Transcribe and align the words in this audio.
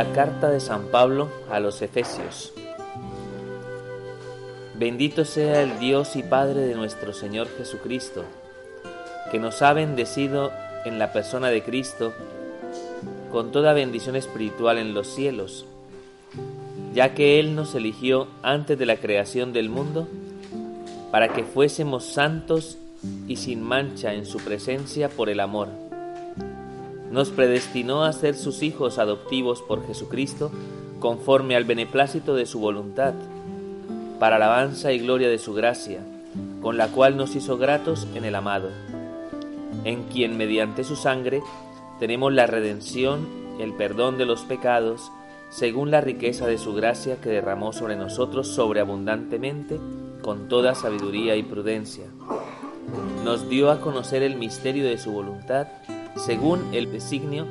La 0.00 0.12
carta 0.12 0.48
de 0.48 0.60
San 0.60 0.86
Pablo 0.86 1.28
a 1.50 1.60
los 1.60 1.82
Efesios. 1.82 2.54
Bendito 4.78 5.26
sea 5.26 5.60
el 5.60 5.78
Dios 5.78 6.16
y 6.16 6.22
Padre 6.22 6.60
de 6.60 6.74
nuestro 6.74 7.12
Señor 7.12 7.48
Jesucristo, 7.58 8.24
que 9.30 9.38
nos 9.38 9.60
ha 9.60 9.74
bendecido 9.74 10.52
en 10.86 10.98
la 10.98 11.12
persona 11.12 11.48
de 11.48 11.62
Cristo 11.62 12.14
con 13.30 13.52
toda 13.52 13.74
bendición 13.74 14.16
espiritual 14.16 14.78
en 14.78 14.94
los 14.94 15.06
cielos, 15.06 15.66
ya 16.94 17.12
que 17.12 17.38
Él 17.38 17.54
nos 17.54 17.74
eligió 17.74 18.26
antes 18.42 18.78
de 18.78 18.86
la 18.86 18.96
creación 18.96 19.52
del 19.52 19.68
mundo 19.68 20.08
para 21.10 21.34
que 21.34 21.44
fuésemos 21.44 22.06
santos 22.06 22.78
y 23.28 23.36
sin 23.36 23.62
mancha 23.62 24.14
en 24.14 24.24
su 24.24 24.38
presencia 24.38 25.10
por 25.10 25.28
el 25.28 25.40
amor. 25.40 25.89
Nos 27.10 27.30
predestinó 27.30 28.04
a 28.04 28.12
ser 28.12 28.36
sus 28.36 28.62
hijos 28.62 28.98
adoptivos 28.98 29.62
por 29.62 29.86
Jesucristo 29.86 30.50
conforme 31.00 31.56
al 31.56 31.64
beneplácito 31.64 32.34
de 32.34 32.46
su 32.46 32.60
voluntad, 32.60 33.14
para 34.20 34.36
alabanza 34.36 34.92
y 34.92 34.98
gloria 34.98 35.28
de 35.28 35.38
su 35.38 35.54
gracia, 35.54 36.00
con 36.60 36.76
la 36.76 36.88
cual 36.88 37.16
nos 37.16 37.34
hizo 37.34 37.56
gratos 37.56 38.06
en 38.14 38.24
el 38.24 38.34
amado, 38.34 38.68
en 39.84 40.04
quien 40.04 40.36
mediante 40.36 40.84
su 40.84 40.94
sangre 40.94 41.42
tenemos 41.98 42.32
la 42.32 42.46
redención, 42.46 43.26
el 43.58 43.72
perdón 43.72 44.18
de 44.18 44.26
los 44.26 44.42
pecados, 44.42 45.10
según 45.48 45.90
la 45.90 46.00
riqueza 46.00 46.46
de 46.46 46.58
su 46.58 46.74
gracia 46.74 47.20
que 47.20 47.30
derramó 47.30 47.72
sobre 47.72 47.96
nosotros 47.96 48.48
sobreabundantemente, 48.48 49.80
con 50.22 50.48
toda 50.48 50.74
sabiduría 50.74 51.34
y 51.36 51.42
prudencia. 51.42 52.04
Nos 53.24 53.48
dio 53.48 53.70
a 53.70 53.80
conocer 53.80 54.22
el 54.22 54.36
misterio 54.36 54.84
de 54.84 54.98
su 54.98 55.12
voluntad, 55.12 55.66
según 56.16 56.74
el 56.74 56.90
designio 56.92 57.46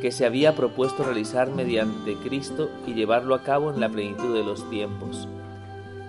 que 0.00 0.12
se 0.12 0.26
había 0.26 0.54
propuesto 0.54 1.04
realizar 1.04 1.50
mediante 1.50 2.14
Cristo 2.16 2.70
y 2.86 2.94
llevarlo 2.94 3.34
a 3.34 3.42
cabo 3.42 3.72
en 3.72 3.80
la 3.80 3.88
plenitud 3.88 4.34
de 4.34 4.44
los 4.44 4.68
tiempos. 4.70 5.26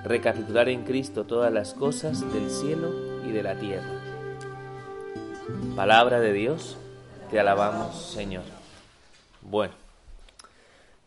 Recapitular 0.03 0.69
en 0.69 0.83
Cristo 0.83 1.25
todas 1.25 1.51
las 1.51 1.73
cosas 1.73 2.21
del 2.33 2.49
cielo 2.49 2.91
y 3.27 3.31
de 3.31 3.43
la 3.43 3.55
tierra. 3.55 3.99
Palabra 5.75 6.19
de 6.19 6.33
Dios 6.33 6.77
te 7.31 7.39
alabamos, 7.39 7.95
Señor. 7.95 8.43
Bueno, 9.41 9.73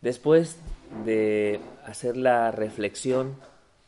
después 0.01 0.57
de 1.05 1.59
hacer 1.85 2.17
la 2.17 2.51
reflexión 2.51 3.35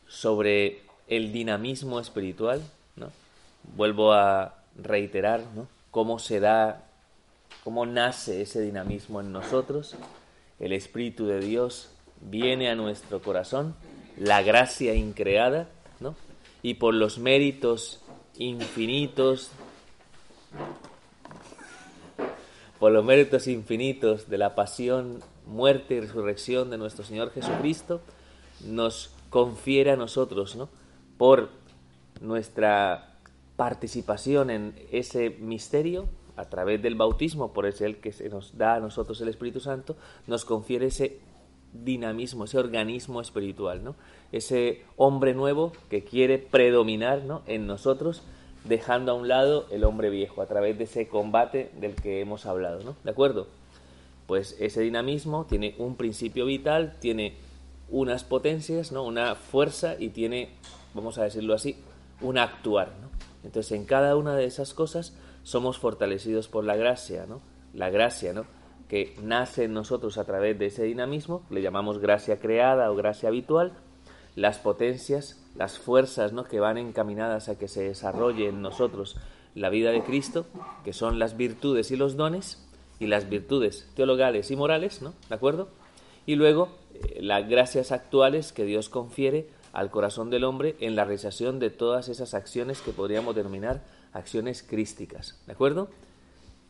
sobre 0.06 0.82
el 1.08 1.32
dinamismo 1.32 2.00
espiritual, 2.00 2.62
¿no? 2.96 3.10
vuelvo 3.76 4.12
a 4.12 4.54
reiterar 4.76 5.42
¿no? 5.54 5.66
cómo 5.90 6.18
se 6.18 6.40
da, 6.40 6.84
cómo 7.64 7.86
nace 7.86 8.42
ese 8.42 8.60
dinamismo 8.60 9.20
en 9.20 9.32
nosotros. 9.32 9.96
El 10.58 10.72
Espíritu 10.72 11.26
de 11.26 11.40
Dios 11.40 11.90
viene 12.20 12.70
a 12.70 12.74
nuestro 12.74 13.20
corazón, 13.20 13.74
la 14.16 14.42
gracia 14.42 14.94
increada, 14.94 15.68
¿no? 16.00 16.14
y 16.62 16.74
por 16.74 16.94
los 16.94 17.18
méritos 17.18 18.00
infinitos 18.38 19.50
por 22.78 22.92
los 22.92 23.04
méritos 23.04 23.46
infinitos 23.46 24.28
de 24.28 24.38
la 24.38 24.54
pasión, 24.54 25.20
muerte 25.46 25.94
y 25.94 26.00
resurrección 26.00 26.70
de 26.70 26.78
nuestro 26.78 27.04
Señor 27.04 27.32
Jesucristo, 27.32 28.00
nos 28.64 29.10
confiere 29.30 29.92
a 29.92 29.96
nosotros, 29.96 30.56
¿no? 30.56 30.68
por 31.16 31.50
nuestra 32.20 33.14
participación 33.56 34.50
en 34.50 34.74
ese 34.92 35.30
misterio, 35.30 36.06
a 36.36 36.44
través 36.46 36.82
del 36.82 36.94
bautismo, 36.94 37.52
por 37.52 37.66
ese 37.66 37.86
el 37.86 37.96
que 37.98 38.12
se 38.12 38.28
nos 38.28 38.56
da 38.56 38.76
a 38.76 38.80
nosotros 38.80 39.20
el 39.20 39.28
Espíritu 39.28 39.60
Santo, 39.60 39.96
nos 40.26 40.44
confiere 40.44 40.86
ese 40.86 41.18
dinamismo, 41.72 42.44
ese 42.44 42.58
organismo 42.58 43.20
espiritual, 43.20 43.84
¿no? 43.84 43.94
ese 44.32 44.82
hombre 44.96 45.34
nuevo 45.34 45.72
que 45.90 46.04
quiere 46.04 46.38
predominar 46.38 47.22
¿no? 47.24 47.42
en 47.46 47.66
nosotros 47.66 48.22
dejando 48.64 49.12
a 49.12 49.14
un 49.14 49.28
lado 49.28 49.66
el 49.70 49.84
hombre 49.84 50.10
viejo 50.10 50.42
a 50.42 50.46
través 50.46 50.78
de 50.78 50.84
ese 50.84 51.08
combate 51.08 51.70
del 51.80 51.94
que 51.94 52.20
hemos 52.20 52.46
hablado, 52.46 52.82
¿no? 52.82 52.96
¿De 53.04 53.10
acuerdo? 53.10 53.46
Pues 54.26 54.56
ese 54.58 54.80
dinamismo 54.80 55.46
tiene 55.46 55.74
un 55.78 55.96
principio 55.96 56.46
vital, 56.46 56.96
tiene 56.98 57.34
unas 57.88 58.24
potencias, 58.24 58.90
¿no? 58.90 59.04
Una 59.04 59.36
fuerza 59.36 59.94
y 59.98 60.08
tiene, 60.08 60.50
vamos 60.94 61.18
a 61.18 61.24
decirlo 61.24 61.54
así, 61.54 61.76
un 62.20 62.38
actuar. 62.38 62.92
Entonces, 63.44 63.72
en 63.72 63.84
cada 63.84 64.16
una 64.16 64.34
de 64.34 64.44
esas 64.44 64.74
cosas 64.74 65.14
somos 65.46 65.78
fortalecidos 65.78 66.48
por 66.48 66.64
la 66.64 66.74
gracia, 66.74 67.24
¿no? 67.28 67.40
La 67.72 67.88
gracia, 67.88 68.32
¿no? 68.32 68.46
Que 68.88 69.14
nace 69.22 69.62
en 69.62 69.74
nosotros 69.74 70.18
a 70.18 70.24
través 70.24 70.58
de 70.58 70.66
ese 70.66 70.82
dinamismo, 70.82 71.46
le 71.50 71.62
llamamos 71.62 72.00
gracia 72.00 72.40
creada 72.40 72.90
o 72.90 72.96
gracia 72.96 73.28
habitual, 73.28 73.72
las 74.34 74.58
potencias, 74.58 75.40
las 75.54 75.78
fuerzas 75.78 76.32
¿no? 76.32 76.42
que 76.44 76.58
van 76.58 76.78
encaminadas 76.78 77.48
a 77.48 77.56
que 77.56 77.68
se 77.68 77.84
desarrolle 77.84 78.48
en 78.48 78.60
nosotros 78.60 79.18
la 79.54 79.70
vida 79.70 79.92
de 79.92 80.02
Cristo, 80.02 80.46
que 80.84 80.92
son 80.92 81.20
las 81.20 81.36
virtudes 81.36 81.92
y 81.92 81.96
los 81.96 82.16
dones, 82.16 82.66
y 82.98 83.06
las 83.06 83.28
virtudes 83.28 83.88
teologales 83.94 84.50
y 84.50 84.56
morales, 84.56 85.00
¿no? 85.00 85.14
¿De 85.28 85.36
acuerdo? 85.36 85.68
Y 86.26 86.34
luego 86.34 86.70
eh, 86.92 87.20
las 87.22 87.48
gracias 87.48 87.92
actuales 87.92 88.52
que 88.52 88.64
Dios 88.64 88.88
confiere 88.88 89.48
al 89.72 89.92
corazón 89.92 90.28
del 90.28 90.42
hombre 90.42 90.74
en 90.80 90.96
la 90.96 91.04
realización 91.04 91.60
de 91.60 91.70
todas 91.70 92.08
esas 92.08 92.34
acciones 92.34 92.80
que 92.80 92.90
podríamos 92.90 93.36
denominar 93.36 93.84
acciones 94.16 94.62
crísticas, 94.62 95.40
¿de 95.46 95.52
acuerdo? 95.52 95.88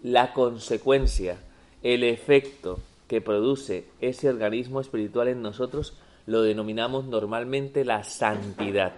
La 0.03 0.33
consecuencia, 0.33 1.39
el 1.83 2.03
efecto 2.03 2.79
que 3.09 3.21
produce 3.21 3.87
ese 4.01 4.29
organismo 4.29 4.81
espiritual 4.81 5.29
en 5.29 5.43
nosotros 5.43 5.97
lo 6.27 6.43
denominamos 6.43 7.07
normalmente 7.07 7.85
la 7.85 8.03
santidad. 8.05 8.95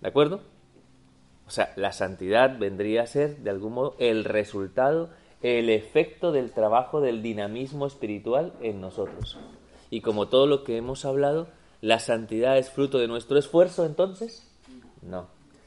¿De 0.00 0.08
acuerdo? 0.08 0.40
O 1.46 1.50
sea, 1.50 1.72
la 1.76 1.92
santidad 1.92 2.58
vendría 2.58 3.02
a 3.02 3.06
ser, 3.06 3.38
de 3.38 3.50
algún 3.50 3.74
modo, 3.74 3.96
el 3.98 4.24
resultado, 4.24 5.10
el 5.42 5.70
efecto 5.70 6.30
del 6.30 6.52
trabajo 6.52 7.00
del 7.00 7.22
dinamismo 7.22 7.86
espiritual 7.86 8.52
en 8.62 8.80
nosotros. 8.80 9.38
Y 9.90 10.00
como 10.00 10.28
todo 10.28 10.46
lo 10.46 10.62
que 10.64 10.76
hemos 10.76 11.04
hablado, 11.04 11.48
¿la 11.80 11.98
santidad 11.98 12.56
es 12.58 12.70
fruto 12.70 12.98
de 12.98 13.08
nuestro 13.08 13.38
esfuerzo 13.38 13.84
entonces? 13.84 14.48
No. 15.02 15.26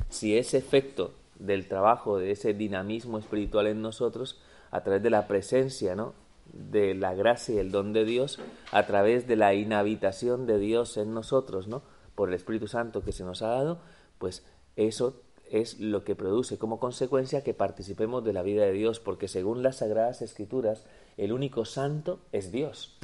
Si 0.10 0.38
es 0.38 0.54
efecto 0.54 1.14
del 1.40 1.68
trabajo 1.68 2.18
de 2.18 2.32
ese 2.32 2.54
dinamismo 2.54 3.18
espiritual 3.18 3.68
en 3.68 3.82
nosotros, 3.82 4.42
a 4.72 4.82
través 4.84 5.04
de 5.04 5.10
la 5.10 5.28
presencia, 5.28 5.96
¿no? 5.96 6.14
de 6.54 6.94
la 6.94 7.14
gracia 7.14 7.56
y 7.56 7.58
el 7.58 7.72
don 7.72 7.94
de 7.94 8.06
Dios 8.06 8.40
a 8.72 8.86
través 8.86 9.28
de 9.28 9.36
la 9.36 9.54
inhabitación 9.54 10.46
de 10.46 10.60
Dios 10.60 10.98
en 10.98 11.14
nosotros, 11.14 11.68
¿no? 11.68 11.82
Por 12.16 12.30
el 12.30 12.36
Espíritu 12.36 12.68
Santo 12.68 13.04
que 13.04 13.12
se 13.12 13.24
nos 13.24 13.42
ha 13.42 13.48
dado, 13.48 13.80
pues 14.20 14.46
eso 14.76 15.22
es 15.50 15.80
lo 15.80 16.04
que 16.04 16.16
produce 16.16 16.58
como 16.58 16.80
consecuencia 16.80 17.44
que 17.44 17.54
participemos 17.54 18.24
de 18.24 18.34
la 18.34 18.42
vida 18.42 18.66
de 18.66 18.72
Dios, 18.72 19.00
porque 19.00 19.28
según 19.28 19.64
las 19.64 19.78
Sagradas 19.78 20.22
Escrituras, 20.22 20.86
el 21.18 21.34
único 21.34 21.66
santo 21.66 22.20
es 22.32 22.52
Dios. 22.52 22.98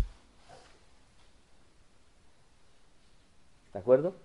¿De 3.74 3.80
acuerdo? 3.80 4.16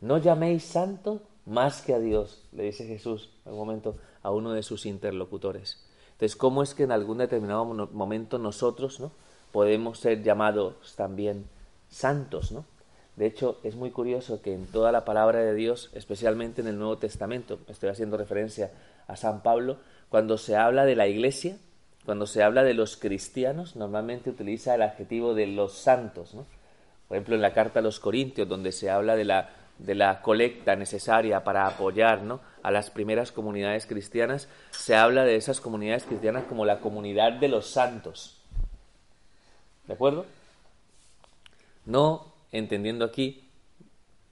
No 0.00 0.18
llaméis 0.18 0.64
santo 0.64 1.22
más 1.48 1.82
que 1.82 1.94
a 1.94 1.98
Dios, 1.98 2.44
le 2.52 2.64
dice 2.64 2.86
Jesús 2.86 3.30
en 3.46 3.52
un 3.52 3.58
momento 3.58 3.96
a 4.22 4.30
uno 4.30 4.52
de 4.52 4.62
sus 4.62 4.86
interlocutores. 4.86 5.82
Entonces, 6.12 6.36
¿cómo 6.36 6.62
es 6.62 6.74
que 6.74 6.82
en 6.82 6.92
algún 6.92 7.18
determinado 7.18 7.64
momento 7.64 8.38
nosotros 8.38 9.00
¿no? 9.00 9.12
podemos 9.52 9.98
ser 9.98 10.22
llamados 10.22 10.94
también 10.96 11.46
santos? 11.88 12.52
¿no? 12.52 12.64
De 13.16 13.26
hecho, 13.26 13.58
es 13.62 13.76
muy 13.76 13.90
curioso 13.90 14.42
que 14.42 14.52
en 14.52 14.66
toda 14.66 14.92
la 14.92 15.04
palabra 15.04 15.40
de 15.40 15.54
Dios, 15.54 15.90
especialmente 15.94 16.60
en 16.60 16.68
el 16.68 16.78
Nuevo 16.78 16.98
Testamento, 16.98 17.58
estoy 17.68 17.88
haciendo 17.88 18.16
referencia 18.16 18.70
a 19.06 19.16
San 19.16 19.42
Pablo, 19.42 19.78
cuando 20.08 20.38
se 20.38 20.56
habla 20.56 20.84
de 20.84 20.96
la 20.96 21.06
iglesia, 21.06 21.56
cuando 22.04 22.26
se 22.26 22.42
habla 22.42 22.62
de 22.62 22.74
los 22.74 22.96
cristianos, 22.96 23.76
normalmente 23.76 24.30
utiliza 24.30 24.74
el 24.74 24.82
adjetivo 24.82 25.34
de 25.34 25.46
los 25.46 25.72
santos, 25.72 26.34
¿no? 26.34 26.46
Por 27.08 27.16
ejemplo, 27.16 27.34
en 27.34 27.42
la 27.42 27.54
carta 27.54 27.80
a 27.80 27.82
los 27.82 28.00
Corintios, 28.00 28.48
donde 28.48 28.70
se 28.70 28.90
habla 28.90 29.16
de 29.16 29.24
la, 29.24 29.50
de 29.78 29.94
la 29.94 30.22
colecta 30.22 30.76
necesaria 30.76 31.44
para 31.44 31.66
apoyar 31.66 32.22
¿no? 32.22 32.40
a 32.62 32.70
las 32.70 32.90
primeras 32.90 33.32
comunidades 33.32 33.86
cristianas, 33.86 34.48
se 34.70 34.96
habla 34.96 35.24
de 35.24 35.36
esas 35.36 35.60
comunidades 35.60 36.04
cristianas 36.04 36.44
como 36.44 36.64
la 36.64 36.80
comunidad 36.80 37.32
de 37.32 37.48
los 37.48 37.70
santos. 37.70 38.40
¿De 39.86 39.94
acuerdo? 39.94 40.26
No 41.86 42.26
entendiendo 42.52 43.04
aquí 43.04 43.48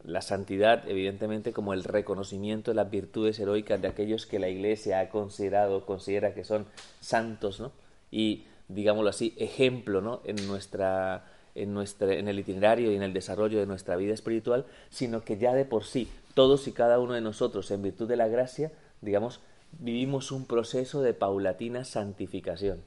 la 0.05 0.23
santidad, 0.23 0.89
evidentemente, 0.89 1.53
como 1.53 1.73
el 1.73 1.83
reconocimiento 1.83 2.71
de 2.71 2.77
las 2.77 2.91
virtudes 2.91 3.39
heroicas 3.41 3.83
de 3.83 3.89
aquellos 3.89 4.27
que 4.27 4.39
la 4.39 4.49
Iglesia 4.49 5.01
ha 5.01 5.09
considerado, 5.09 5.85
considera 5.85 6.33
que 6.33 6.45
son 6.45 6.67
santos, 7.01 7.59
¿no? 7.59 7.73
Y, 8.11 8.45
digámoslo 8.69 9.11
así, 9.11 9.35
ejemplo, 9.37 10.01
¿no? 10.01 10.21
En 10.25 10.47
nuestra, 10.47 11.25
en 11.57 11.75
nuestra, 11.75 12.13
en 12.15 12.29
el 12.29 12.39
itinerario 12.39 12.93
y 12.93 12.97
en 12.97 13.03
el 13.03 13.13
desarrollo 13.13 13.59
de 13.59 13.67
nuestra 13.67 13.97
vida 13.97 14.15
espiritual, 14.15 14.65
sino 14.91 15.23
que 15.23 15.39
ya 15.39 15.55
de 15.55 15.65
por 15.65 15.85
sí, 15.85 16.09
todos 16.35 16.69
y 16.69 16.73
cada 16.73 16.99
uno 16.99 17.15
de 17.15 17.21
nosotros, 17.21 17.71
en 17.71 17.83
virtud 17.83 18.07
de 18.07 18.17
la 18.17 18.29
gracia, 18.29 18.71
digamos, 19.01 19.41
vivimos 19.79 20.33
un 20.33 20.47
proceso 20.47 21.03
de 21.03 21.15
paulatina 21.15 21.85
santificación. 21.85 22.81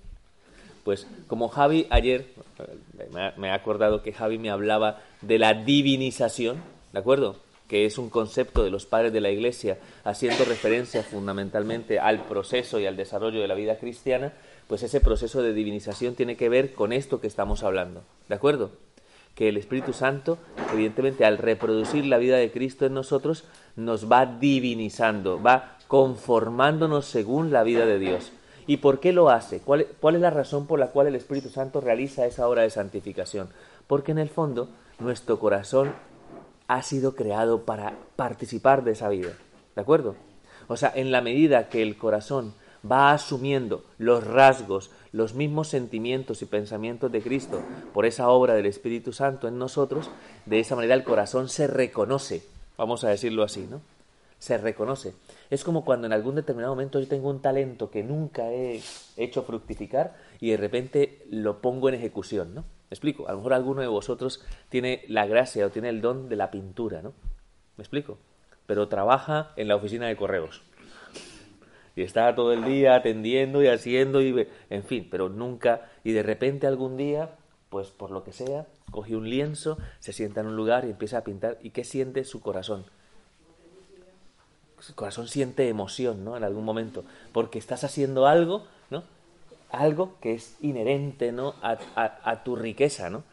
Pues 0.83 1.07
como 1.27 1.49
Javi 1.49 1.87
ayer, 1.89 2.27
me 3.37 3.49
ha 3.51 3.53
acordado 3.53 4.01
que 4.01 4.13
Javi 4.13 4.37
me 4.37 4.49
hablaba 4.49 5.01
de 5.21 5.37
la 5.37 5.53
divinización, 5.53 6.57
¿de 6.93 6.99
acuerdo? 6.99 7.35
Que 7.67 7.85
es 7.85 7.97
un 7.97 8.09
concepto 8.09 8.63
de 8.63 8.71
los 8.71 8.85
padres 8.85 9.13
de 9.13 9.21
la 9.21 9.29
Iglesia, 9.29 9.77
haciendo 10.03 10.45
referencia 10.45 11.03
fundamentalmente 11.03 11.99
al 11.99 12.23
proceso 12.23 12.79
y 12.79 12.85
al 12.85 12.97
desarrollo 12.97 13.41
de 13.41 13.47
la 13.47 13.55
vida 13.55 13.77
cristiana, 13.77 14.33
pues 14.69 14.83
ese 14.83 15.01
proceso 15.01 15.41
de 15.41 15.51
divinización 15.51 16.13
tiene 16.13 16.37
que 16.37 16.47
ver 16.47 16.73
con 16.75 16.93
esto 16.93 17.19
que 17.19 17.25
estamos 17.25 17.63
hablando, 17.63 18.03
¿de 18.27 18.35
acuerdo? 18.35 18.69
Que 19.33 19.49
el 19.49 19.57
Espíritu 19.57 19.93
Santo, 19.93 20.37
evidentemente, 20.71 21.25
al 21.25 21.39
reproducir 21.39 22.05
la 22.05 22.19
vida 22.19 22.37
de 22.37 22.51
Cristo 22.51 22.85
en 22.85 22.93
nosotros, 22.93 23.45
nos 23.75 24.11
va 24.11 24.27
divinizando, 24.27 25.41
va 25.41 25.79
conformándonos 25.87 27.05
según 27.05 27.51
la 27.51 27.63
vida 27.63 27.87
de 27.87 27.97
Dios. 27.97 28.31
¿Y 28.67 28.77
por 28.77 28.99
qué 28.99 29.11
lo 29.11 29.31
hace? 29.31 29.59
¿Cuál, 29.59 29.87
¿Cuál, 29.99 30.15
es 30.15 30.21
la 30.21 30.29
razón 30.29 30.67
por 30.67 30.77
la 30.77 30.91
cual 30.91 31.07
el 31.07 31.15
Espíritu 31.15 31.49
Santo 31.49 31.81
realiza 31.81 32.27
esa 32.27 32.47
obra 32.47 32.61
de 32.61 32.69
santificación? 32.69 33.49
Porque 33.87 34.11
en 34.11 34.19
el 34.19 34.29
fondo 34.29 34.69
nuestro 34.99 35.39
corazón 35.39 35.95
ha 36.67 36.83
sido 36.83 37.15
creado 37.15 37.65
para 37.65 37.95
participar 38.15 38.83
de 38.83 38.91
esa 38.91 39.09
vida. 39.09 39.31
¿De 39.75 39.81
acuerdo? 39.81 40.15
O 40.67 40.77
sea, 40.77 40.91
en 40.93 41.11
la 41.11 41.21
medida 41.21 41.69
que 41.69 41.81
el 41.81 41.97
corazón 41.97 42.53
va 42.89 43.11
asumiendo 43.11 43.83
los 43.97 44.25
rasgos, 44.25 44.91
los 45.11 45.33
mismos 45.33 45.67
sentimientos 45.67 46.41
y 46.41 46.45
pensamientos 46.45 47.11
de 47.11 47.21
Cristo 47.21 47.61
por 47.93 48.05
esa 48.05 48.29
obra 48.29 48.53
del 48.53 48.65
Espíritu 48.65 49.13
Santo 49.13 49.47
en 49.47 49.57
nosotros, 49.57 50.09
de 50.45 50.59
esa 50.59 50.75
manera 50.75 50.95
el 50.95 51.03
corazón 51.03 51.49
se 51.49 51.67
reconoce, 51.67 52.43
vamos 52.77 53.03
a 53.03 53.09
decirlo 53.09 53.43
así, 53.43 53.67
¿no? 53.69 53.81
Se 54.37 54.57
reconoce. 54.57 55.13
Es 55.49 55.65
como 55.65 55.83
cuando 55.83 56.07
en 56.07 56.13
algún 56.13 56.35
determinado 56.35 56.73
momento 56.73 56.99
yo 56.99 57.07
tengo 57.07 57.29
un 57.29 57.41
talento 57.41 57.89
que 57.89 58.03
nunca 58.03 58.51
he 58.51 58.81
hecho 59.17 59.43
fructificar 59.43 60.15
y 60.39 60.51
de 60.51 60.57
repente 60.57 61.25
lo 61.29 61.61
pongo 61.61 61.89
en 61.89 61.95
ejecución, 61.95 62.55
¿no? 62.55 62.61
¿Me 62.61 62.95
explico? 62.95 63.27
A 63.27 63.31
lo 63.31 63.37
mejor 63.37 63.53
alguno 63.53 63.81
de 63.81 63.87
vosotros 63.87 64.43
tiene 64.69 65.03
la 65.07 65.27
gracia 65.27 65.65
o 65.65 65.69
tiene 65.69 65.89
el 65.89 66.01
don 66.01 66.29
de 66.29 66.37
la 66.37 66.51
pintura, 66.51 67.01
¿no? 67.01 67.13
¿Me 67.75 67.83
explico? 67.83 68.17
Pero 68.65 68.87
trabaja 68.87 69.51
en 69.57 69.67
la 69.67 69.75
oficina 69.75 70.07
de 70.07 70.15
correos. 70.15 70.63
Y 71.99 72.03
está 72.03 72.33
todo 72.33 72.53
el 72.53 72.63
día 72.63 72.95
atendiendo 72.95 73.61
y 73.61 73.67
haciendo 73.67 74.21
y 74.21 74.47
en 74.69 74.83
fin, 74.85 75.09
pero 75.11 75.27
nunca 75.27 75.89
y 76.05 76.13
de 76.13 76.23
repente 76.23 76.65
algún 76.65 76.95
día, 76.95 77.31
pues 77.69 77.89
por 77.89 78.11
lo 78.11 78.23
que 78.23 78.31
sea, 78.31 78.67
coge 78.89 79.17
un 79.17 79.29
lienzo, 79.29 79.77
se 79.99 80.13
sienta 80.13 80.39
en 80.39 80.47
un 80.47 80.55
lugar 80.55 80.85
y 80.85 80.91
empieza 80.91 81.17
a 81.17 81.25
pintar 81.25 81.57
y 81.61 81.71
qué 81.71 81.83
siente 81.83 82.23
su 82.23 82.39
corazón? 82.39 82.85
Su 84.79 84.95
corazón 84.95 85.27
siente 85.27 85.67
emoción, 85.67 86.23
¿no? 86.23 86.37
En 86.37 86.45
algún 86.45 86.63
momento, 86.63 87.03
porque 87.33 87.59
estás 87.59 87.83
haciendo 87.83 88.27
algo, 88.27 88.65
¿no? 88.89 89.03
algo 89.69 90.13
que 90.21 90.35
es 90.35 90.55
inherente 90.61 91.33
¿no? 91.33 91.53
a, 91.61 92.43
tu 92.45 92.55
riqueza, 92.55 93.09
¿no? 93.09 93.23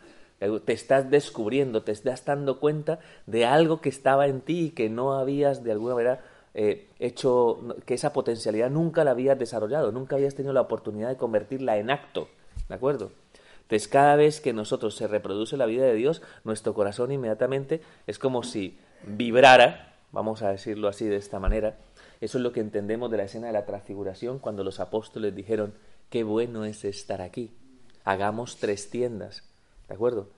Te 0.64 0.72
estás 0.72 1.08
descubriendo, 1.08 1.84
te 1.84 1.92
estás 1.92 2.24
dando 2.24 2.58
cuenta 2.58 2.98
de 3.26 3.46
algo 3.46 3.80
que 3.80 3.88
estaba 3.88 4.26
en 4.26 4.40
ti 4.40 4.66
y 4.66 4.70
que 4.70 4.90
no 4.90 5.14
habías 5.14 5.62
de 5.62 5.70
alguna 5.70 5.94
manera 5.94 6.20
eh, 6.58 6.88
hecho, 6.98 7.76
que 7.84 7.92
esa 7.92 8.14
potencialidad 8.14 8.70
nunca 8.70 9.04
la 9.04 9.10
habías 9.10 9.38
desarrollado, 9.38 9.92
nunca 9.92 10.16
habías 10.16 10.34
tenido 10.34 10.54
la 10.54 10.62
oportunidad 10.62 11.10
de 11.10 11.18
convertirla 11.18 11.76
en 11.76 11.90
acto, 11.90 12.30
¿de 12.70 12.74
acuerdo? 12.74 13.12
Entonces, 13.60 13.88
cada 13.88 14.16
vez 14.16 14.40
que 14.40 14.54
nosotros 14.54 14.96
se 14.96 15.06
reproduce 15.06 15.58
la 15.58 15.66
vida 15.66 15.84
de 15.84 15.92
Dios, 15.92 16.22
nuestro 16.44 16.72
corazón 16.72 17.12
inmediatamente 17.12 17.82
es 18.06 18.18
como 18.18 18.42
si 18.42 18.78
vibrara, 19.06 19.96
vamos 20.12 20.40
a 20.40 20.50
decirlo 20.50 20.88
así 20.88 21.04
de 21.04 21.16
esta 21.16 21.38
manera. 21.38 21.76
Eso 22.22 22.38
es 22.38 22.42
lo 22.42 22.52
que 22.52 22.60
entendemos 22.60 23.10
de 23.10 23.18
la 23.18 23.24
escena 23.24 23.48
de 23.48 23.52
la 23.52 23.66
transfiguración 23.66 24.38
cuando 24.38 24.64
los 24.64 24.80
apóstoles 24.80 25.34
dijeron, 25.34 25.74
qué 26.08 26.24
bueno 26.24 26.64
es 26.64 26.86
estar 26.86 27.20
aquí. 27.20 27.54
Hagamos 28.02 28.56
tres 28.56 28.88
tiendas, 28.88 29.42
¿de 29.88 29.94
acuerdo? 29.94 30.30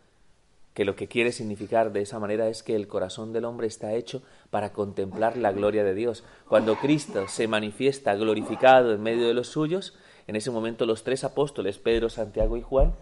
Que 0.78 0.84
lo 0.84 0.94
que 0.94 1.08
quiere 1.08 1.32
significar 1.32 1.90
de 1.90 2.02
esa 2.02 2.20
manera 2.20 2.46
es 2.46 2.62
que 2.62 2.76
el 2.76 2.86
corazón 2.86 3.32
del 3.32 3.46
hombre 3.46 3.66
está 3.66 3.94
hecho 3.94 4.22
para 4.48 4.72
contemplar 4.72 5.36
la 5.36 5.50
gloria 5.50 5.82
de 5.82 5.92
Dios. 5.92 6.22
Cuando 6.48 6.76
Cristo 6.76 7.26
se 7.26 7.48
manifiesta 7.48 8.14
glorificado 8.14 8.94
en 8.94 9.02
medio 9.02 9.26
de 9.26 9.34
los 9.34 9.48
suyos, 9.48 9.98
en 10.28 10.36
ese 10.36 10.52
momento 10.52 10.86
los 10.86 11.02
tres 11.02 11.25
apóstoles, 11.25 11.78
Pedro, 11.78 12.10
Santiago 12.10 12.56
y 12.56 12.62
Juan, 12.62 12.94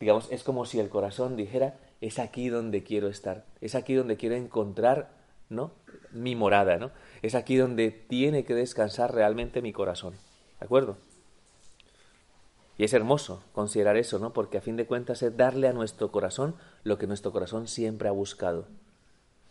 digamos, 0.00 0.26
es 0.32 0.42
como 0.42 0.64
si 0.64 0.80
el 0.80 0.88
corazón 0.88 1.36
dijera, 1.36 1.78
es 2.00 2.18
aquí 2.18 2.48
donde 2.48 2.82
quiero 2.82 3.06
estar, 3.06 3.44
es 3.60 3.76
aquí 3.76 3.94
donde 3.94 4.16
quiero 4.16 4.34
encontrar, 4.34 5.12
¿no? 5.48 5.70
Mi 6.10 6.34
morada, 6.34 6.78
¿no? 6.78 6.90
Es 7.22 7.36
aquí 7.36 7.54
donde 7.54 7.92
tiene 7.92 8.44
que 8.44 8.56
descansar 8.56 9.14
realmente 9.14 9.62
mi 9.62 9.72
corazón, 9.72 10.14
¿de 10.58 10.66
acuerdo? 10.66 10.96
Y 12.80 12.84
es 12.84 12.94
hermoso 12.94 13.42
considerar 13.52 13.98
eso, 13.98 14.18
¿no? 14.18 14.32
Porque 14.32 14.56
a 14.56 14.62
fin 14.62 14.78
de 14.78 14.86
cuentas 14.86 15.22
es 15.22 15.36
darle 15.36 15.68
a 15.68 15.74
nuestro 15.74 16.10
corazón 16.10 16.54
lo 16.82 16.96
que 16.96 17.06
nuestro 17.06 17.30
corazón 17.30 17.68
siempre 17.68 18.08
ha 18.08 18.10
buscado. 18.10 18.64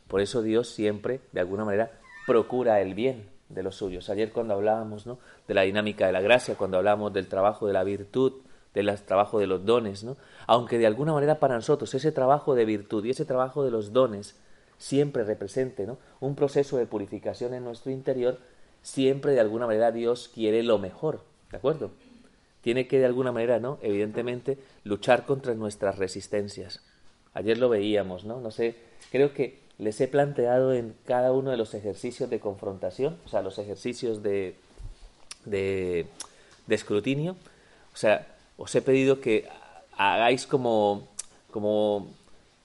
Por 0.08 0.20
eso 0.20 0.42
Dios 0.42 0.68
siempre, 0.68 1.22
de 1.31 1.40
alguna 1.40 1.64
manera, 1.64 1.92
procura 2.26 2.81
el 2.81 2.96
bien 2.96 3.30
de 3.50 3.62
los 3.62 3.76
suyos. 3.76 4.10
Ayer 4.10 4.31
cuando 4.31 4.56
hablábamos 4.56 5.06
¿no? 5.06 5.20
de 5.48 5.54
la 5.54 5.62
dinámica 5.62 6.08
de 6.08 6.12
la 6.12 6.22
gracia, 6.22 6.56
cuando 6.56 6.78
hablábamos 6.78 7.14
del 7.14 7.28
trabajo 7.28 7.68
de 7.68 7.74
la 7.74 7.84
virtud, 7.84 8.34
del 8.74 8.92
trabajo 9.04 9.38
de 9.38 9.46
los 9.46 9.64
dones, 9.64 10.04
¿no? 10.04 10.18
aunque 10.48 10.80
de 10.80 10.88
alguna 10.88 11.14
manera 11.14 11.40
para 11.40 11.54
nosotros 11.54 11.94
ese 11.94 12.12
trabajo 12.12 12.56
de 12.56 12.66
virtud 12.66 13.06
y 13.06 13.12
ese 13.12 13.26
trabajo 13.26 13.64
de 13.64 13.70
los 13.70 13.94
dones 13.94 14.40
siempre 14.80 15.24
represente 15.24 15.86
¿no? 15.86 16.00
un 16.19 16.33
proceso 16.33 16.78
de 16.78 16.88
purificación 16.88 17.54
en 17.54 17.64
nuestro 17.64 17.92
interior, 17.92 18.40
siempre 18.81 19.33
de 19.33 19.40
alguna 19.40 19.68
manera 19.68 19.92
Dios 19.92 20.31
quiere 20.33 20.64
lo 20.64 20.80
mejor, 20.80 21.21
¿de 21.52 21.57
acuerdo? 21.57 21.92
Tiene 22.69 22.85
que 22.85 22.99
de 22.99 23.07
alguna 23.07 23.31
manera, 23.31 23.59
¿no? 23.59 23.80
Evidentemente, 23.81 24.59
luchar 24.83 25.26
contra 25.26 25.56
nuestras 25.56 25.97
resistencias. 25.97 26.83
Ayer 27.33 27.57
lo 27.57 27.68
veíamos, 27.68 28.26
¿no? 28.26 28.40
No 28.40 28.52
sé, 28.52 28.76
creo 29.09 29.33
que 29.33 29.57
les 29.80 29.99
he 30.02 30.07
planteado 30.07 30.71
en 30.71 30.94
cada 31.04 31.31
uno 31.31 31.49
de 31.49 31.57
los 31.57 31.73
ejercicios 31.73 32.30
de 32.30 32.40
confrontación, 32.40 33.18
o 33.26 33.28
sea, 33.28 33.42
los 33.42 33.57
ejercicios 33.57 34.21
de, 34.21 34.54
de, 35.45 36.06
de 36.68 36.76
escrutinio, 36.76 37.38
o 37.92 37.97
sea, 37.97 38.28
os 38.56 38.76
he 38.76 38.83
pedido 38.83 39.19
que 39.19 39.49
hagáis 39.97 40.45
como, 40.45 41.07
como 41.49 42.14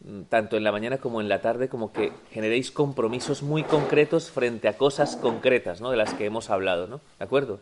mm, 0.00 0.24
tanto 0.24 0.58
en 0.58 0.64
la 0.64 0.72
mañana 0.72 0.98
como 0.98 1.22
en 1.22 1.30
la 1.30 1.40
tarde, 1.40 1.70
como 1.70 1.94
que 1.94 2.12
generéis 2.30 2.70
compromisos 2.70 3.42
muy 3.42 3.62
concretos 3.62 4.30
frente 4.30 4.68
a 4.68 4.76
cosas 4.76 5.16
concretas, 5.16 5.80
¿no? 5.80 5.90
De 5.90 5.96
las 5.96 6.12
que 6.12 6.26
hemos 6.26 6.50
hablado, 6.50 6.88
¿no? 6.88 7.00
¿De 7.18 7.24
acuerdo? 7.24 7.60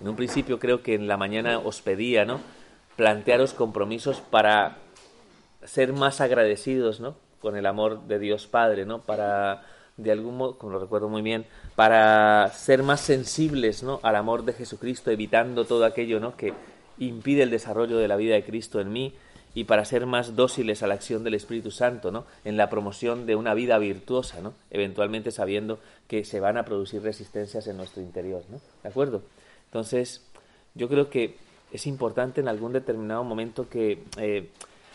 En 0.00 0.08
un 0.08 0.16
principio 0.16 0.58
creo 0.58 0.82
que 0.82 0.94
en 0.94 1.06
la 1.06 1.16
mañana 1.16 1.58
os 1.58 1.82
pedía, 1.82 2.24
¿no? 2.24 2.40
Plantearos 2.96 3.52
compromisos 3.52 4.20
para 4.20 4.78
ser 5.64 5.92
más 5.92 6.20
agradecidos, 6.20 7.00
¿no? 7.00 7.16
Con 7.40 7.56
el 7.56 7.66
amor 7.66 8.02
de 8.06 8.18
Dios 8.18 8.46
Padre, 8.46 8.86
¿no? 8.86 9.00
Para, 9.02 9.62
de 9.96 10.10
algún 10.10 10.38
modo, 10.38 10.56
como 10.56 10.72
lo 10.72 10.78
recuerdo 10.78 11.08
muy 11.08 11.22
bien, 11.22 11.44
para 11.76 12.48
ser 12.48 12.82
más 12.82 13.00
sensibles, 13.00 13.82
¿no? 13.82 14.00
Al 14.02 14.16
amor 14.16 14.44
de 14.44 14.54
Jesucristo, 14.54 15.10
evitando 15.10 15.66
todo 15.66 15.84
aquello, 15.84 16.18
¿no? 16.18 16.36
Que 16.36 16.54
impide 16.98 17.42
el 17.42 17.50
desarrollo 17.50 17.98
de 17.98 18.08
la 18.08 18.16
vida 18.16 18.34
de 18.34 18.44
Cristo 18.44 18.80
en 18.80 18.92
mí 18.92 19.14
y 19.54 19.64
para 19.64 19.84
ser 19.84 20.06
más 20.06 20.36
dóciles 20.36 20.82
a 20.82 20.86
la 20.86 20.94
acción 20.94 21.24
del 21.24 21.34
Espíritu 21.34 21.70
Santo, 21.70 22.10
¿no? 22.10 22.24
En 22.44 22.56
la 22.56 22.70
promoción 22.70 23.26
de 23.26 23.36
una 23.36 23.52
vida 23.52 23.76
virtuosa, 23.78 24.40
¿no? 24.40 24.54
Eventualmente 24.70 25.30
sabiendo 25.30 25.78
que 26.08 26.24
se 26.24 26.40
van 26.40 26.56
a 26.56 26.64
producir 26.64 27.02
resistencias 27.02 27.66
en 27.66 27.76
nuestro 27.76 28.00
interior, 28.00 28.42
¿no? 28.48 28.60
¿De 28.82 28.88
acuerdo? 28.88 29.22
Entonces, 29.70 30.26
yo 30.74 30.88
creo 30.88 31.08
que 31.10 31.36
es 31.72 31.86
importante 31.86 32.40
en 32.40 32.48
algún 32.48 32.72
determinado 32.72 33.22
momento 33.22 33.68
que 33.68 34.02
eh, 34.16 34.50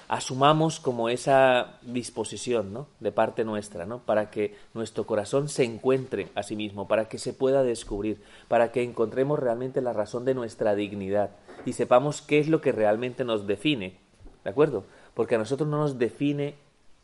asumamos 0.07 0.79
como 0.79 1.09
esa 1.09 1.77
disposición 1.81 2.73
¿no? 2.73 2.87
de 2.99 3.11
parte 3.13 3.43
nuestra, 3.43 3.85
¿no? 3.85 3.99
para 3.99 4.29
que 4.29 4.55
nuestro 4.73 5.05
corazón 5.05 5.49
se 5.49 5.63
encuentre 5.63 6.27
a 6.35 6.43
sí 6.43 6.55
mismo, 6.55 6.87
para 6.87 7.07
que 7.07 7.17
se 7.17 7.33
pueda 7.33 7.63
descubrir, 7.63 8.21
para 8.47 8.71
que 8.71 8.83
encontremos 8.83 9.39
realmente 9.39 9.81
la 9.81 9.93
razón 9.93 10.25
de 10.25 10.33
nuestra 10.33 10.75
dignidad 10.75 11.31
y 11.65 11.73
sepamos 11.73 12.21
qué 12.21 12.39
es 12.39 12.47
lo 12.47 12.61
que 12.61 12.71
realmente 12.71 13.23
nos 13.23 13.47
define, 13.47 13.97
¿de 14.43 14.49
acuerdo? 14.49 14.83
Porque 15.13 15.35
a 15.35 15.39
nosotros 15.39 15.67
no 15.69 15.77
nos 15.77 15.97
define 15.97 16.55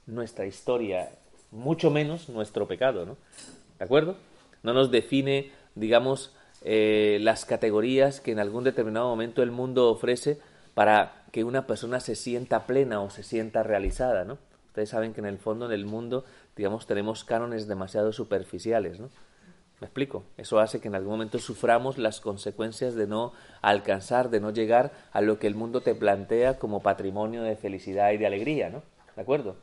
nuestra 0.05 0.45
historia, 0.45 1.09
mucho 1.51 1.89
menos 1.89 2.29
nuestro 2.29 2.67
pecado, 2.67 3.05
¿no? 3.05 3.17
¿De 3.79 3.85
acuerdo? 3.85 4.17
No 4.61 4.73
nos 4.73 4.91
define, 4.91 5.51
digamos, 5.73 6.35
eh, 6.62 7.18
las 7.22 7.46
categorías 7.46 8.22
que 8.22 8.32
en 8.32 8.39
algún 8.39 8.63
determinado 8.63 9.10
momento 9.10 9.41
el 9.41 9.51
mundo 9.51 9.89
ofrece 9.89 10.39
para 10.74 11.24
que 11.32 11.44
una 11.44 11.65
persona 11.65 12.00
se 12.00 12.15
sienta 12.15 12.68
plena 12.68 13.01
o 13.01 13.10
se 13.10 13.24
sienta 13.24 13.63
realizada, 13.63 14.25
¿no? 14.25 14.38
Ustedes 14.68 14.89
saben 14.89 15.13
que 15.13 15.20
en 15.20 15.25
el 15.25 15.38
fondo, 15.38 15.65
en 15.65 15.72
el 15.72 15.86
mundo, 15.86 16.24
digamos, 16.56 16.88
tenemos 16.88 17.24
cánones 17.24 17.68
demasiado 17.68 18.13
superficiales, 18.13 19.00
¿no? 19.00 19.10
¿Me 19.82 19.88
explico? 19.88 20.24
Eso 20.38 20.60
hace 20.60 20.80
que 20.80 20.89
en 20.89 20.96
algún 20.96 21.13
momento 21.13 21.39
suframos 21.39 21.98
las 21.98 22.22
consecuencias 22.22 22.94
de 22.94 23.08
no 23.08 23.34
alcanzar, 23.63 24.30
de 24.30 24.39
no 24.39 24.51
llegar 24.51 24.91
a 25.12 25.22
lo 25.22 25.39
que 25.39 25.48
el 25.48 25.56
mundo 25.56 25.82
te 25.82 25.96
plantea 25.96 26.60
como 26.60 26.84
patrimonio 26.84 27.41
de 27.41 27.56
felicidad 27.56 28.12
y 28.12 28.18
de 28.18 28.27
alegría, 28.27 28.70
¿no? 28.70 28.84
¿De 29.15 29.24
acuerdo? 29.24 29.56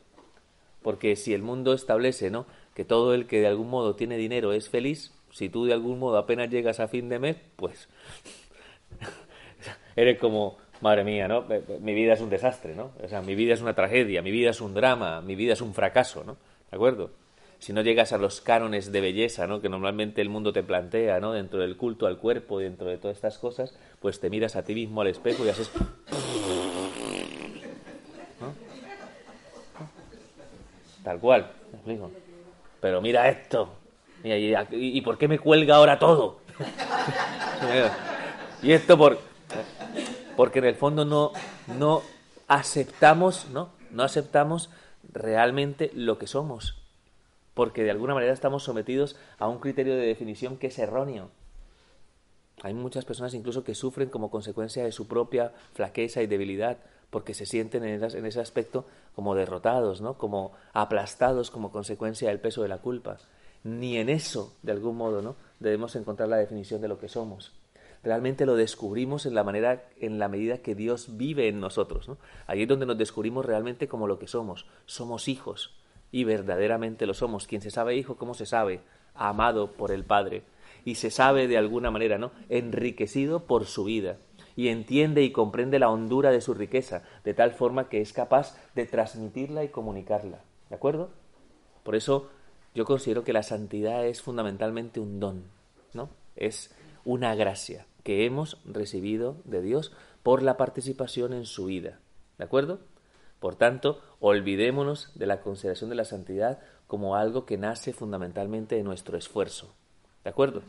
Porque 0.81 1.15
si 1.15 1.33
el 1.33 1.41
mundo 1.41 1.73
establece, 1.73 2.29
¿no? 2.29 2.45
Que 2.75 2.83
todo 2.83 3.13
el 3.13 3.27
que 3.27 3.39
de 3.39 3.47
algún 3.47 3.69
modo 3.69 3.95
tiene 3.95 4.17
dinero 4.17 4.51
es 4.51 4.67
feliz, 4.67 5.13
si 5.31 5.49
tú 5.49 5.65
de 5.65 5.73
algún 5.73 5.99
modo 5.99 6.17
apenas 6.17 6.49
llegas 6.49 6.79
a 6.79 6.87
fin 6.87 7.09
de 7.09 7.19
mes, 7.19 7.37
pues 7.55 7.87
eres 9.95 10.19
como 10.19 10.57
madre 10.81 11.03
mía, 11.03 11.27
¿no? 11.27 11.45
Mi 11.81 11.93
vida 11.93 12.13
es 12.13 12.21
un 12.21 12.29
desastre, 12.29 12.75
¿no? 12.75 12.91
O 13.03 13.07
sea, 13.07 13.21
mi 13.21 13.35
vida 13.35 13.53
es 13.53 13.61
una 13.61 13.73
tragedia, 13.73 14.21
mi 14.21 14.31
vida 14.31 14.51
es 14.51 14.61
un 14.61 14.73
drama, 14.73 15.21
mi 15.21 15.35
vida 15.35 15.53
es 15.53 15.61
un 15.61 15.73
fracaso, 15.73 16.23
¿no? 16.23 16.37
¿De 16.71 16.75
acuerdo? 16.75 17.11
Si 17.59 17.73
no 17.73 17.81
llegas 17.81 18.13
a 18.13 18.17
los 18.17 18.39
cánones 18.39 18.91
de 18.91 19.01
belleza, 19.01 19.45
¿no? 19.45 19.61
Que 19.61 19.67
normalmente 19.67 20.21
el 20.21 20.29
mundo 20.29 20.53
te 20.53 20.63
plantea, 20.63 21.19
¿no? 21.19 21.33
Dentro 21.33 21.59
del 21.59 21.75
culto 21.75 22.07
al 22.07 22.17
cuerpo, 22.17 22.59
dentro 22.59 22.87
de 22.87 22.97
todas 22.97 23.17
estas 23.17 23.37
cosas, 23.37 23.77
pues 23.99 24.21
te 24.21 24.29
miras 24.29 24.55
a 24.55 24.63
ti 24.63 24.73
mismo 24.73 25.01
al 25.01 25.07
espejo 25.07 25.45
y 25.45 25.49
haces... 25.49 25.69
Tal 31.03 31.19
cual. 31.19 31.51
Pero 32.79 33.01
mira 33.01 33.27
esto. 33.27 33.78
¿Y, 34.23 34.53
¿y 34.71 35.01
por 35.01 35.17
qué 35.17 35.27
me 35.27 35.39
cuelga 35.39 35.75
ahora 35.75 35.99
todo? 35.99 36.39
y 38.61 38.71
esto 38.71 38.97
por 38.97 39.17
porque 40.39 40.59
en 40.59 40.65
el 40.65 40.75
fondo 40.75 41.03
no, 41.03 41.33
no 41.77 42.01
aceptamos, 42.47 43.49
¿no? 43.49 43.71
No 43.91 44.03
aceptamos 44.03 44.69
realmente 45.11 45.91
lo 45.93 46.17
que 46.17 46.27
somos, 46.27 46.81
porque 47.53 47.83
de 47.83 47.91
alguna 47.91 48.13
manera 48.13 48.31
estamos 48.31 48.63
sometidos 48.63 49.17
a 49.37 49.49
un 49.49 49.59
criterio 49.59 49.97
de 49.97 50.05
definición 50.05 50.55
que 50.55 50.67
es 50.67 50.79
erróneo. 50.79 51.29
Hay 52.61 52.73
muchas 52.73 53.03
personas 53.03 53.33
incluso 53.33 53.65
que 53.65 53.75
sufren 53.75 54.07
como 54.07 54.31
consecuencia 54.31 54.85
de 54.85 54.93
su 54.93 55.09
propia 55.09 55.51
flaqueza 55.73 56.21
y 56.21 56.27
debilidad, 56.27 56.77
porque 57.09 57.33
se 57.33 57.45
sienten 57.45 57.83
en, 57.83 58.01
en 58.01 58.25
ese 58.25 58.39
aspecto 58.39 58.85
como 59.15 59.35
derrotados, 59.35 59.99
¿no? 59.99 60.17
como 60.17 60.53
aplastados 60.71 61.51
como 61.51 61.69
consecuencia 61.69 62.29
del 62.29 62.39
peso 62.39 62.61
de 62.61 62.69
la 62.69 62.77
culpa. 62.77 63.17
Ni 63.63 63.97
en 63.97 64.09
eso, 64.09 64.57
de 64.63 64.71
algún 64.71 64.97
modo, 64.97 65.21
¿no? 65.21 65.35
debemos 65.59 65.95
encontrar 65.95 66.29
la 66.29 66.37
definición 66.37 66.81
de 66.81 66.87
lo 66.87 66.99
que 66.99 67.09
somos 67.09 67.59
realmente 68.03 68.45
lo 68.45 68.55
descubrimos 68.55 69.25
en 69.25 69.35
la 69.35 69.43
manera, 69.43 69.89
en 69.99 70.19
la 70.19 70.27
medida 70.27 70.59
que 70.59 70.75
Dios 70.75 71.17
vive 71.17 71.47
en 71.47 71.59
nosotros. 71.59 72.07
¿no? 72.07 72.17
Ahí 72.47 72.63
es 72.63 72.67
donde 72.67 72.85
nos 72.85 72.97
descubrimos 72.97 73.45
realmente 73.45 73.87
como 73.87 74.07
lo 74.07 74.19
que 74.19 74.27
somos. 74.27 74.65
Somos 74.85 75.27
hijos 75.27 75.75
y 76.11 76.23
verdaderamente 76.23 77.05
lo 77.05 77.13
somos. 77.13 77.47
Quien 77.47 77.61
se 77.61 77.71
sabe 77.71 77.95
hijo, 77.95 78.17
¿cómo 78.17 78.33
se 78.33 78.45
sabe? 78.45 78.81
Amado 79.13 79.73
por 79.73 79.91
el 79.91 80.05
Padre 80.05 80.43
y 80.85 80.95
se 80.95 81.11
sabe 81.11 81.47
de 81.47 81.57
alguna 81.57 81.91
manera, 81.91 82.17
¿no? 82.17 82.31
Enriquecido 82.47 83.45
por 83.45 83.65
su 83.65 83.83
vida 83.83 84.17
y 84.55 84.69
entiende 84.69 85.23
y 85.23 85.31
comprende 85.31 85.79
la 85.79 85.89
hondura 85.89 86.31
de 86.31 86.41
su 86.41 86.53
riqueza, 86.53 87.03
de 87.23 87.33
tal 87.33 87.51
forma 87.51 87.89
que 87.89 88.01
es 88.01 88.13
capaz 88.13 88.57
de 88.75 88.85
transmitirla 88.85 89.63
y 89.63 89.69
comunicarla. 89.69 90.39
¿De 90.69 90.75
acuerdo? 90.75 91.09
Por 91.83 91.95
eso 91.95 92.29
yo 92.75 92.85
considero 92.85 93.23
que 93.23 93.33
la 93.33 93.43
santidad 93.43 94.05
es 94.05 94.21
fundamentalmente 94.21 94.99
un 94.99 95.19
don, 95.19 95.43
¿no? 95.93 96.09
Es 96.35 96.71
una 97.05 97.35
gracia 97.35 97.85
que 98.03 98.25
hemos 98.25 98.57
recibido 98.65 99.37
de 99.45 99.61
Dios 99.61 99.91
por 100.23 100.43
la 100.43 100.57
participación 100.57 101.33
en 101.33 101.45
su 101.45 101.65
vida. 101.65 101.99
¿De 102.37 102.45
acuerdo? 102.45 102.79
Por 103.39 103.55
tanto, 103.55 104.01
olvidémonos 104.19 105.11
de 105.15 105.25
la 105.25 105.41
consideración 105.41 105.89
de 105.89 105.95
la 105.95 106.05
santidad 106.05 106.59
como 106.87 107.15
algo 107.15 107.45
que 107.45 107.57
nace 107.57 107.93
fundamentalmente 107.93 108.75
de 108.75 108.83
nuestro 108.83 109.17
esfuerzo. 109.17 109.73
¿De 110.23 110.29
acuerdo? 110.29 110.61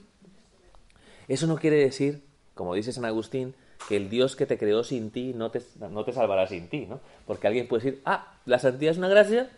Eso 1.29 1.47
no 1.47 1.57
quiere 1.57 1.77
decir, 1.77 2.23
como 2.55 2.75
dice 2.75 2.93
San 2.93 3.05
Agustín, 3.05 3.55
que 3.89 3.97
el 3.97 4.11
Dios 4.11 4.37
que 4.37 4.47
te 4.47 4.59
creó 4.59 4.85
sin 4.85 5.11
ti 5.11 5.33
no 5.35 5.51
te, 5.51 5.63
no 5.79 6.05
te 6.05 6.13
salvará 6.13 6.47
sin 6.47 6.69
ti, 6.69 6.87
¿no? 6.87 7.01
Porque 7.27 7.47
alguien 7.47 7.67
puede 7.67 7.85
decir, 7.85 8.03
ah, 8.05 8.35
la 8.45 8.59
santidad 8.59 8.93
es 8.93 8.99
una 8.99 9.09
gracia. 9.09 9.49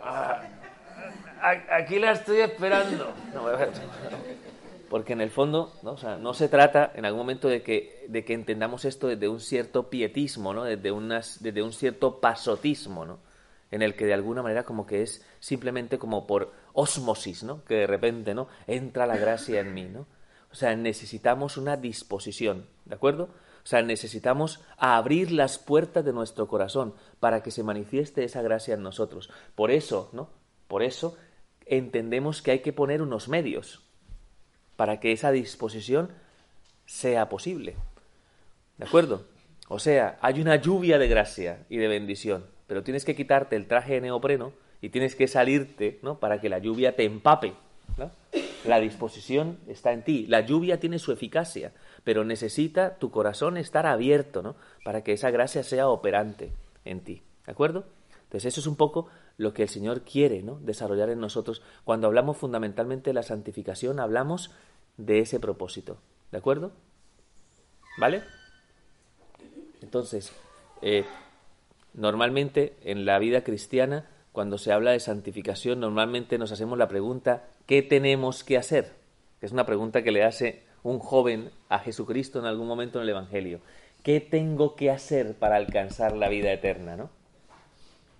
Ah, 0.00 0.42
aquí 1.50 1.98
la 1.98 2.12
estoy 2.12 2.40
esperando. 2.40 3.12
No, 3.34 3.42
porque 4.88 5.14
en 5.14 5.20
el 5.20 5.30
fondo 5.30 5.72
¿no? 5.82 5.92
O 5.92 5.96
sea, 5.96 6.16
no 6.16 6.32
se 6.32 6.48
trata 6.48 6.92
en 6.94 7.04
algún 7.04 7.20
momento 7.20 7.48
de 7.48 7.62
que, 7.62 8.06
de 8.08 8.24
que 8.24 8.34
entendamos 8.34 8.84
esto 8.84 9.08
desde 9.08 9.28
un 9.28 9.40
cierto 9.40 9.90
pietismo, 9.90 10.54
¿no? 10.54 10.64
desde, 10.64 10.92
unas, 10.92 11.42
desde 11.42 11.62
un 11.62 11.72
cierto 11.72 12.20
pasotismo, 12.20 13.04
¿no? 13.04 13.18
en 13.72 13.82
el 13.82 13.96
que 13.96 14.06
de 14.06 14.14
alguna 14.14 14.42
manera 14.42 14.62
como 14.62 14.86
que 14.86 15.02
es 15.02 15.26
simplemente 15.40 15.98
como 15.98 16.26
por 16.26 16.52
osmosis, 16.72 17.42
¿no? 17.42 17.64
que 17.64 17.74
de 17.74 17.86
repente 17.86 18.32
¿no? 18.34 18.48
entra 18.66 19.06
la 19.06 19.16
gracia 19.16 19.60
en 19.60 19.74
mí. 19.74 19.84
¿no? 19.84 20.06
O 20.52 20.54
sea, 20.54 20.74
necesitamos 20.76 21.56
una 21.56 21.76
disposición, 21.76 22.66
¿de 22.84 22.94
acuerdo? 22.94 23.24
O 23.24 23.68
sea, 23.68 23.82
necesitamos 23.82 24.62
abrir 24.78 25.32
las 25.32 25.58
puertas 25.58 26.04
de 26.04 26.12
nuestro 26.12 26.46
corazón 26.46 26.94
para 27.18 27.42
que 27.42 27.50
se 27.50 27.64
manifieste 27.64 28.22
esa 28.22 28.40
gracia 28.40 28.74
en 28.74 28.82
nosotros. 28.82 29.28
Por 29.56 29.72
eso, 29.72 30.08
¿no? 30.12 30.30
Por 30.68 30.84
eso 30.84 31.16
entendemos 31.66 32.42
que 32.42 32.52
hay 32.52 32.58
que 32.60 32.72
poner 32.72 33.02
unos 33.02 33.28
medios, 33.28 33.82
para 34.76 35.00
que 35.00 35.12
esa 35.12 35.32
disposición 35.32 36.10
sea 36.86 37.28
posible. 37.28 37.76
¿De 38.78 38.86
acuerdo? 38.86 39.26
O 39.68 39.78
sea, 39.78 40.18
hay 40.20 40.40
una 40.40 40.56
lluvia 40.56 40.98
de 40.98 41.08
gracia 41.08 41.66
y 41.68 41.78
de 41.78 41.88
bendición, 41.88 42.46
pero 42.66 42.82
tienes 42.82 43.04
que 43.04 43.16
quitarte 43.16 43.56
el 43.56 43.66
traje 43.66 43.94
de 43.94 44.02
neopreno 44.02 44.52
y 44.80 44.90
tienes 44.90 45.16
que 45.16 45.26
salirte, 45.26 45.98
¿no? 46.02 46.20
Para 46.20 46.40
que 46.40 46.48
la 46.48 46.58
lluvia 46.58 46.94
te 46.94 47.04
empape. 47.04 47.54
La 48.64 48.80
disposición 48.80 49.58
está 49.68 49.92
en 49.92 50.02
ti. 50.02 50.26
La 50.26 50.40
lluvia 50.40 50.78
tiene 50.78 50.98
su 50.98 51.12
eficacia, 51.12 51.72
pero 52.04 52.24
necesita 52.24 52.96
tu 52.98 53.10
corazón 53.10 53.56
estar 53.56 53.86
abierto, 53.86 54.42
¿no? 54.42 54.56
Para 54.84 55.02
que 55.02 55.12
esa 55.12 55.30
gracia 55.30 55.62
sea 55.62 55.88
operante 55.88 56.52
en 56.84 57.00
ti. 57.00 57.22
¿De 57.46 57.52
acuerdo? 57.52 57.86
Entonces 58.24 58.52
eso 58.52 58.60
es 58.60 58.66
un 58.66 58.76
poco 58.76 59.08
lo 59.36 59.52
que 59.52 59.62
el 59.62 59.68
Señor 59.68 60.02
quiere 60.02 60.42
¿no? 60.42 60.58
desarrollar 60.60 61.10
en 61.10 61.20
nosotros. 61.20 61.62
Cuando 61.84 62.06
hablamos 62.06 62.36
fundamentalmente 62.36 63.10
de 63.10 63.14
la 63.14 63.22
santificación, 63.22 64.00
hablamos 64.00 64.50
de 64.96 65.20
ese 65.20 65.40
propósito. 65.40 65.98
¿De 66.32 66.38
acuerdo? 66.38 66.72
¿Vale? 67.98 68.22
Entonces, 69.82 70.32
eh, 70.82 71.04
normalmente 71.94 72.76
en 72.82 73.04
la 73.04 73.18
vida 73.18 73.42
cristiana, 73.42 74.08
cuando 74.32 74.58
se 74.58 74.72
habla 74.72 74.92
de 74.92 75.00
santificación, 75.00 75.80
normalmente 75.80 76.38
nos 76.38 76.52
hacemos 76.52 76.78
la 76.78 76.88
pregunta, 76.88 77.44
¿qué 77.66 77.82
tenemos 77.82 78.44
que 78.44 78.56
hacer? 78.56 78.92
Que 79.40 79.46
es 79.46 79.52
una 79.52 79.66
pregunta 79.66 80.02
que 80.02 80.12
le 80.12 80.24
hace 80.24 80.64
un 80.82 80.98
joven 80.98 81.50
a 81.68 81.78
Jesucristo 81.78 82.38
en 82.38 82.46
algún 82.46 82.66
momento 82.66 82.98
en 82.98 83.04
el 83.04 83.10
Evangelio. 83.10 83.60
¿Qué 84.02 84.20
tengo 84.20 84.76
que 84.76 84.90
hacer 84.90 85.34
para 85.34 85.56
alcanzar 85.56 86.16
la 86.16 86.28
vida 86.28 86.52
eterna? 86.52 86.96
¿no? 86.96 87.10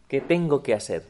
¿Qué 0.09 0.21
tengo 0.21 0.63
que 0.63 0.73
hacer? 0.73 1.03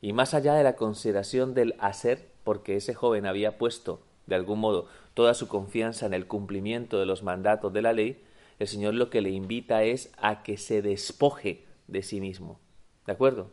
Y 0.00 0.12
más 0.12 0.34
allá 0.34 0.54
de 0.54 0.62
la 0.62 0.76
consideración 0.76 1.52
del 1.52 1.74
hacer, 1.80 2.28
porque 2.44 2.76
ese 2.76 2.94
joven 2.94 3.26
había 3.26 3.58
puesto, 3.58 4.00
de 4.26 4.36
algún 4.36 4.60
modo, 4.60 4.86
toda 5.12 5.34
su 5.34 5.48
confianza 5.48 6.06
en 6.06 6.14
el 6.14 6.28
cumplimiento 6.28 7.00
de 7.00 7.06
los 7.06 7.24
mandatos 7.24 7.72
de 7.72 7.82
la 7.82 7.92
ley, 7.92 8.22
el 8.60 8.68
Señor 8.68 8.94
lo 8.94 9.10
que 9.10 9.20
le 9.20 9.30
invita 9.30 9.82
es 9.82 10.12
a 10.16 10.44
que 10.44 10.58
se 10.58 10.80
despoje 10.80 11.64
de 11.88 12.04
sí 12.04 12.20
mismo. 12.20 12.60
¿De 13.04 13.12
acuerdo? 13.12 13.50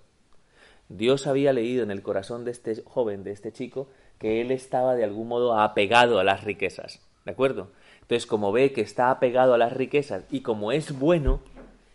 Dios 0.90 1.26
había 1.26 1.54
leído 1.54 1.82
en 1.82 1.90
el 1.90 2.04
corazón 2.04 2.46
de 2.46 2.52
este 2.52 2.84
joven, 2.84 3.24
de 3.24 3.32
este 3.32 3.52
chico, 3.52 3.90
que 4.20 4.42
él 4.42 4.52
estaba 4.52 4.94
de 4.94 5.06
algún 5.06 5.28
modo 5.28 5.60
apegado 5.60 6.20
a 6.20 6.24
las 6.24 6.44
riquezas. 6.44 7.02
¿De 7.26 7.32
acuerdo? 7.32 7.72
Entonces, 8.02 8.28
como 8.28 8.52
ve 8.52 8.74
que 8.74 8.82
está 8.82 9.10
apegado 9.10 9.56
a 9.56 9.58
las 9.58 9.74
riquezas 9.74 10.24
y 10.30 10.42
como 10.42 10.72
es 10.72 11.00
bueno, 11.00 11.42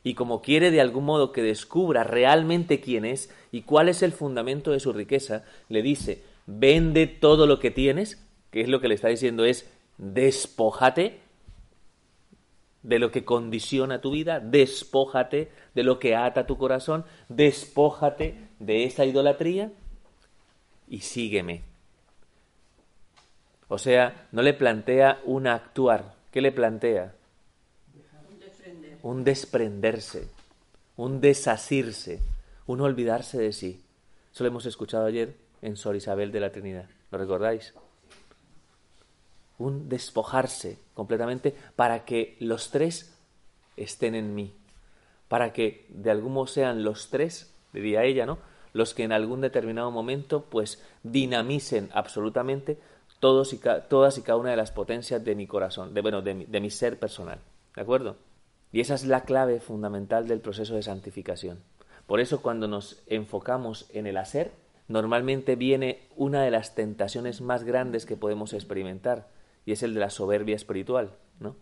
y 0.09 0.15
como 0.15 0.41
quiere 0.41 0.71
de 0.71 0.81
algún 0.81 1.05
modo 1.05 1.33
que 1.33 1.43
descubra 1.43 2.03
realmente 2.03 2.81
quién 2.81 3.05
es 3.05 3.31
y 3.53 3.61
cuál 3.61 3.91
es 3.91 4.03
el 4.03 4.13
fundamento 4.13 4.71
de 4.71 4.81
su 4.81 4.95
riqueza, 4.95 5.45
le 5.69 5.83
dice, 5.83 6.23
vende 6.47 7.07
todo 7.07 7.47
lo 7.47 7.59
que 7.59 7.71
tienes, 7.71 8.27
que 8.51 8.63
es 8.63 8.71
lo 8.71 8.81
que 8.81 8.89
le 8.89 8.95
está 8.95 9.09
diciendo 9.09 9.45
es, 9.45 9.71
despójate, 9.99 11.21
de 12.83 12.99
lo 12.99 13.11
que 13.11 13.27
condiciona 13.27 14.01
tu 14.01 14.13
vida, 14.13 14.41
despójate 14.41 15.51
de 15.75 15.83
lo 15.83 15.99
que 15.99 16.17
ata 16.17 16.47
tu 16.47 16.57
corazón, 16.57 17.05
despójate 17.29 18.49
de 18.61 18.85
esa 18.85 19.05
idolatría 19.05 19.73
y 20.89 21.01
sígueme. 21.01 21.65
O 23.69 23.77
sea, 23.77 24.27
no 24.33 24.41
le 24.41 24.55
plantea 24.55 25.21
un 25.27 25.47
actuar. 25.47 26.15
¿Qué 26.33 26.41
le 26.41 26.51
plantea? 26.51 27.18
Un 29.03 29.25
desprenderse, 29.25 30.29
un 30.97 31.21
desasirse, 31.21 32.21
un 32.67 32.81
olvidarse 32.81 33.39
de 33.39 33.53
sí. 33.53 33.83
Eso 34.33 34.45
lo 34.45 34.49
hemos 34.49 34.67
escuchado 34.67 35.07
ayer 35.07 35.37
en 35.63 35.77
Sor 35.77 35.97
Isabel 35.97 36.33
de 36.33 36.41
la 36.41 36.53
Trinidad. 36.53 36.87
¿Lo 37.11 37.19
recordáis? 37.19 37.75
Un 39.59 39.89
despojarse 39.89 40.79
completamente 40.95 41.55
para 41.77 42.05
que 42.05 42.37
los 42.41 42.71
tres 42.71 43.15
estén 43.77 44.15
en 44.15 44.35
mí. 44.35 44.53
Para 45.29 45.53
que 45.53 45.87
de 45.89 46.11
algún 46.11 46.33
modo 46.33 46.47
sean 46.47 46.85
los 46.85 47.09
tres, 47.11 47.53
diría 47.73 48.05
ella, 48.05 48.27
¿no? 48.27 48.39
Los 48.73 48.95
que 48.95 49.05
en 49.05 49.13
algún 49.13 49.41
determinado 49.41 49.91
momento 49.91 50.45
pues 50.45 50.83
dinamicen 51.03 51.91
absolutamente 51.93 52.79
todas 53.21 53.53
y 53.53 53.59
cada 54.23 54.37
una 54.37 54.51
de 54.51 54.57
las 54.57 54.71
potencias 54.71 55.25
de 55.25 55.35
mi 55.35 55.47
corazón, 55.47 55.95
de, 55.95 56.01
bueno, 56.01 56.23
de 56.23 56.61
mi 56.61 56.71
ser 56.71 56.99
personal. 56.99 57.41
¿De 57.75 57.83
acuerdo? 57.83 58.17
Y 58.73 58.81
esa 58.81 58.95
es 58.95 59.05
la 59.05 59.23
clave 59.23 59.61
fundamental 59.61 60.29
del 60.29 60.41
proceso 60.41 60.75
de 60.75 60.83
santificación. 60.83 61.59
Por 62.07 62.21
eso 62.21 62.43
cuando 62.43 62.69
nos 62.69 63.03
enfocamos 63.07 63.87
en 63.91 64.07
el 64.07 64.17
hacer, 64.17 64.53
normalmente 64.89 65.57
viene 65.57 66.01
una 66.17 66.43
de 66.43 66.51
las 66.51 66.75
tentaciones 66.75 67.41
más 67.41 67.65
grandes 67.65 68.07
que 68.07 68.17
podemos 68.17 68.53
experimentar, 68.53 69.29
y 69.67 69.73
es 69.73 69.83
el 69.83 69.95
de 69.95 70.01
la 70.01 70.11
soberbia 70.11 70.57
espiritual, 70.57 71.13
¿no? 71.41 71.57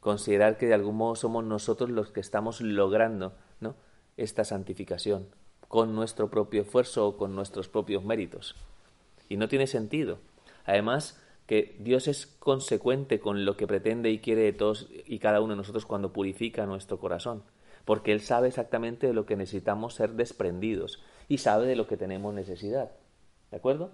Considerar 0.00 0.58
que 0.58 0.66
de 0.66 0.74
algún 0.74 0.96
modo 0.96 1.16
somos 1.16 1.44
nosotros 1.44 1.90
los 1.90 2.10
que 2.10 2.20
estamos 2.20 2.60
logrando, 2.60 3.32
¿no? 3.60 3.74
esta 4.16 4.44
santificación 4.44 5.26
con 5.68 5.94
nuestro 5.94 6.28
propio 6.28 6.62
esfuerzo 6.62 7.06
o 7.06 7.16
con 7.16 7.34
nuestros 7.34 7.68
propios 7.68 8.04
méritos. 8.04 8.56
Y 9.28 9.36
no 9.36 9.48
tiene 9.48 9.66
sentido. 9.66 10.18
Además, 10.64 11.20
que 11.48 11.74
Dios 11.80 12.08
es 12.08 12.26
consecuente 12.26 13.20
con 13.20 13.46
lo 13.46 13.56
que 13.56 13.66
pretende 13.66 14.10
y 14.10 14.18
quiere 14.18 14.42
de 14.42 14.52
todos 14.52 14.86
y 15.06 15.18
cada 15.18 15.40
uno 15.40 15.54
de 15.54 15.56
nosotros 15.56 15.86
cuando 15.86 16.12
purifica 16.12 16.66
nuestro 16.66 17.00
corazón, 17.00 17.42
porque 17.86 18.12
Él 18.12 18.20
sabe 18.20 18.48
exactamente 18.48 19.06
de 19.06 19.14
lo 19.14 19.24
que 19.24 19.34
necesitamos 19.34 19.94
ser 19.94 20.10
desprendidos 20.10 21.02
y 21.26 21.38
sabe 21.38 21.66
de 21.66 21.74
lo 21.74 21.86
que 21.86 21.96
tenemos 21.96 22.34
necesidad. 22.34 22.92
¿De 23.50 23.56
acuerdo? 23.56 23.92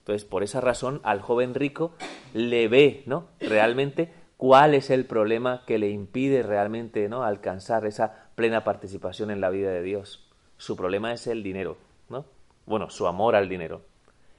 Entonces, 0.00 0.24
por 0.24 0.42
esa 0.42 0.60
razón, 0.60 1.00
al 1.04 1.20
joven 1.20 1.54
rico 1.54 1.92
le 2.34 2.66
ve, 2.66 3.04
¿no? 3.06 3.28
Realmente 3.38 4.12
cuál 4.36 4.74
es 4.74 4.90
el 4.90 5.06
problema 5.06 5.62
que 5.66 5.78
le 5.78 5.90
impide 5.90 6.42
realmente, 6.42 7.08
¿no? 7.08 7.22
alcanzar 7.22 7.86
esa 7.86 8.30
plena 8.34 8.64
participación 8.64 9.30
en 9.30 9.40
la 9.40 9.50
vida 9.50 9.70
de 9.70 9.82
Dios. 9.82 10.28
Su 10.56 10.76
problema 10.76 11.12
es 11.12 11.28
el 11.28 11.44
dinero, 11.44 11.76
¿no? 12.08 12.24
Bueno, 12.66 12.90
su 12.90 13.06
amor 13.06 13.36
al 13.36 13.48
dinero 13.48 13.82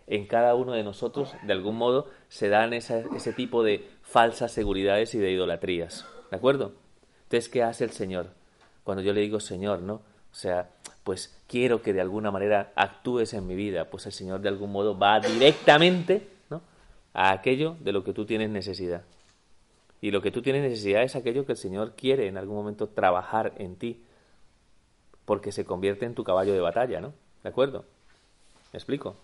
en 0.07 0.27
cada 0.27 0.55
uno 0.55 0.73
de 0.73 0.83
nosotros, 0.83 1.33
de 1.43 1.53
algún 1.53 1.77
modo, 1.77 2.09
se 2.29 2.49
dan 2.49 2.73
ese 2.73 3.33
tipo 3.35 3.63
de 3.63 3.87
falsas 4.01 4.51
seguridades 4.51 5.15
y 5.15 5.19
de 5.19 5.31
idolatrías. 5.31 6.05
¿De 6.29 6.37
acuerdo? 6.37 6.73
Entonces, 7.23 7.49
¿qué 7.49 7.63
hace 7.63 7.83
el 7.83 7.91
Señor? 7.91 8.27
Cuando 8.83 9.03
yo 9.03 9.13
le 9.13 9.21
digo 9.21 9.39
Señor, 9.39 9.81
¿no? 9.81 9.95
O 9.95 10.35
sea, 10.35 10.69
pues 11.03 11.37
quiero 11.47 11.81
que 11.81 11.93
de 11.93 12.01
alguna 12.01 12.31
manera 12.31 12.71
actúes 12.75 13.33
en 13.33 13.47
mi 13.47 13.55
vida, 13.55 13.85
pues 13.85 14.05
el 14.05 14.11
Señor 14.11 14.41
de 14.41 14.49
algún 14.49 14.71
modo 14.71 14.97
va 14.97 15.19
directamente 15.19 16.27
¿no? 16.49 16.61
a 17.13 17.31
aquello 17.31 17.75
de 17.79 17.91
lo 17.91 18.03
que 18.03 18.13
tú 18.13 18.25
tienes 18.25 18.49
necesidad. 18.49 19.03
Y 20.01 20.11
lo 20.11 20.21
que 20.21 20.31
tú 20.31 20.41
tienes 20.41 20.63
necesidad 20.63 21.03
es 21.03 21.15
aquello 21.15 21.45
que 21.45 21.51
el 21.51 21.57
Señor 21.57 21.93
quiere 21.95 22.27
en 22.27 22.37
algún 22.37 22.55
momento 22.55 22.87
trabajar 22.87 23.53
en 23.57 23.75
ti, 23.75 24.03
porque 25.25 25.51
se 25.51 25.65
convierte 25.65 26.05
en 26.05 26.15
tu 26.15 26.23
caballo 26.23 26.53
de 26.53 26.59
batalla, 26.59 27.01
¿no? 27.01 27.13
¿De 27.43 27.49
acuerdo? 27.49 27.85
¿Me 28.73 28.77
explico? 28.77 29.15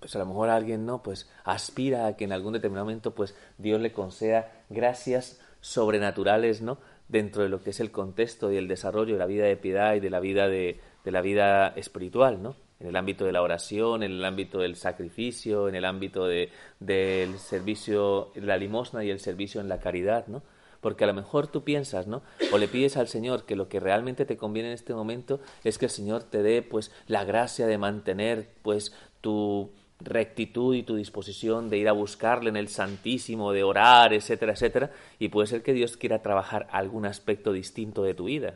Pues 0.00 0.14
a 0.16 0.18
lo 0.18 0.26
mejor 0.26 0.48
alguien 0.48 0.86
no, 0.86 1.02
pues 1.02 1.30
aspira 1.44 2.06
a 2.06 2.16
que 2.16 2.24
en 2.24 2.32
algún 2.32 2.52
determinado 2.52 2.86
momento 2.86 3.14
pues 3.14 3.34
Dios 3.58 3.80
le 3.80 3.92
conceda 3.92 4.52
gracias 4.68 5.40
sobrenaturales, 5.60 6.62
¿no? 6.62 6.78
dentro 7.08 7.42
de 7.42 7.48
lo 7.48 7.62
que 7.62 7.70
es 7.70 7.80
el 7.80 7.90
contexto 7.90 8.52
y 8.52 8.56
el 8.56 8.68
desarrollo 8.68 9.14
de 9.14 9.18
la 9.18 9.26
vida 9.26 9.46
de 9.46 9.56
piedad 9.56 9.94
y 9.94 10.00
de 10.00 10.10
la 10.10 10.20
vida 10.20 10.48
de, 10.48 10.80
de 11.04 11.10
la 11.10 11.20
vida 11.20 11.68
espiritual, 11.68 12.42
¿no? 12.42 12.54
En 12.80 12.86
el 12.86 12.96
ámbito 12.96 13.24
de 13.24 13.32
la 13.32 13.42
oración, 13.42 14.04
en 14.04 14.12
el 14.12 14.24
ámbito 14.24 14.58
del 14.58 14.76
sacrificio, 14.76 15.68
en 15.68 15.74
el 15.74 15.84
ámbito 15.84 16.26
de, 16.26 16.50
del 16.78 17.38
servicio, 17.38 18.30
la 18.36 18.56
limosna 18.56 19.02
y 19.02 19.10
el 19.10 19.18
servicio 19.18 19.60
en 19.60 19.68
la 19.68 19.80
caridad, 19.80 20.28
¿no? 20.28 20.42
Porque 20.80 21.02
a 21.02 21.08
lo 21.08 21.14
mejor 21.14 21.48
tú 21.48 21.64
piensas, 21.64 22.06
¿no? 22.06 22.22
O 22.52 22.58
le 22.58 22.68
pides 22.68 22.96
al 22.96 23.08
Señor 23.08 23.46
que 23.46 23.56
lo 23.56 23.68
que 23.68 23.80
realmente 23.80 24.26
te 24.26 24.36
conviene 24.36 24.68
en 24.68 24.74
este 24.74 24.94
momento 24.94 25.40
es 25.64 25.76
que 25.76 25.86
el 25.86 25.90
Señor 25.90 26.22
te 26.22 26.42
dé, 26.42 26.62
pues, 26.62 26.92
la 27.08 27.24
gracia 27.24 27.66
de 27.66 27.78
mantener, 27.78 28.50
pues, 28.62 28.94
tu, 29.20 29.72
rectitud 30.00 30.74
y 30.74 30.82
tu 30.82 30.96
disposición 30.96 31.70
de 31.70 31.78
ir 31.78 31.88
a 31.88 31.92
buscarle 31.92 32.50
en 32.50 32.56
el 32.56 32.68
Santísimo, 32.68 33.52
de 33.52 33.64
orar, 33.64 34.12
etcétera, 34.12 34.52
etcétera, 34.52 34.90
y 35.18 35.28
puede 35.28 35.48
ser 35.48 35.62
que 35.62 35.72
Dios 35.72 35.96
quiera 35.96 36.22
trabajar 36.22 36.68
algún 36.70 37.06
aspecto 37.06 37.52
distinto 37.52 38.02
de 38.02 38.14
tu 38.14 38.24
vida, 38.24 38.54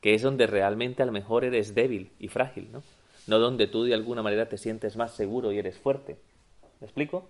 que 0.00 0.14
es 0.14 0.22
donde 0.22 0.46
realmente 0.46 1.02
a 1.02 1.06
lo 1.06 1.12
mejor 1.12 1.44
eres 1.44 1.74
débil 1.74 2.10
y 2.18 2.28
frágil, 2.28 2.70
¿no? 2.72 2.82
No 3.26 3.38
donde 3.38 3.66
tú 3.68 3.84
de 3.84 3.94
alguna 3.94 4.22
manera 4.22 4.48
te 4.48 4.58
sientes 4.58 4.96
más 4.96 5.12
seguro 5.12 5.52
y 5.52 5.58
eres 5.58 5.78
fuerte. 5.78 6.16
¿Me 6.80 6.86
explico? 6.86 7.28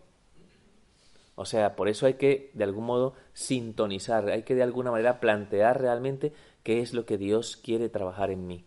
O 1.35 1.44
sea, 1.44 1.76
por 1.76 1.88
eso 1.88 2.06
hay 2.06 2.14
que 2.14 2.50
de 2.54 2.64
algún 2.64 2.85
modo 2.85 3.14
sintonizar, 3.35 4.28
hay 4.30 4.42
que 4.42 4.54
de 4.54 4.62
alguna 4.62 4.90
manera 4.90 5.20
plantear 5.20 5.80
realmente 5.80 6.32
qué 6.62 6.80
es 6.80 6.92
lo 6.94 7.04
que 7.04 7.18
Dios 7.18 7.56
quiere 7.56 7.88
trabajar 7.88 8.30
en 8.30 8.46
mí. 8.46 8.64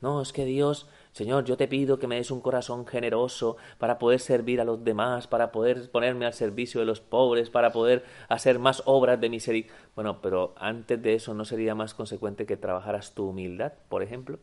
No, 0.00 0.22
es 0.22 0.32
que 0.32 0.44
Dios 0.44 0.86
Señor, 1.18 1.44
yo 1.44 1.56
te 1.56 1.66
pido 1.66 1.98
que 1.98 2.06
me 2.06 2.14
des 2.14 2.30
un 2.30 2.40
corazón 2.40 2.86
generoso 2.86 3.56
para 3.78 3.98
poder 3.98 4.20
servir 4.20 4.60
a 4.60 4.64
los 4.64 4.84
demás, 4.84 5.26
para 5.26 5.50
poder 5.50 5.90
ponerme 5.90 6.26
al 6.26 6.32
servicio 6.32 6.78
de 6.78 6.86
los 6.86 7.00
pobres, 7.00 7.50
para 7.50 7.72
poder 7.72 8.04
hacer 8.28 8.60
más 8.60 8.84
obras 8.84 9.20
de 9.20 9.28
misericordia. 9.28 9.76
Bueno, 9.96 10.22
pero 10.22 10.54
antes 10.56 11.02
de 11.02 11.14
eso, 11.14 11.34
¿no 11.34 11.44
sería 11.44 11.74
más 11.74 11.92
consecuente 11.92 12.46
que 12.46 12.56
trabajaras 12.56 13.14
tu 13.14 13.30
humildad, 13.30 13.72
por 13.88 14.04
ejemplo? 14.04 14.38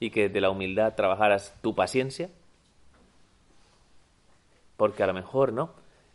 Y 0.00 0.10
que 0.10 0.28
de 0.28 0.40
la 0.40 0.50
humildad 0.50 0.96
trabajaras 0.96 1.54
tu 1.62 1.72
paciencia? 1.76 2.30
Porque 4.76 5.04
a 5.04 5.06
lo 5.06 5.14
mejor, 5.14 5.52
¿no? 5.52 5.70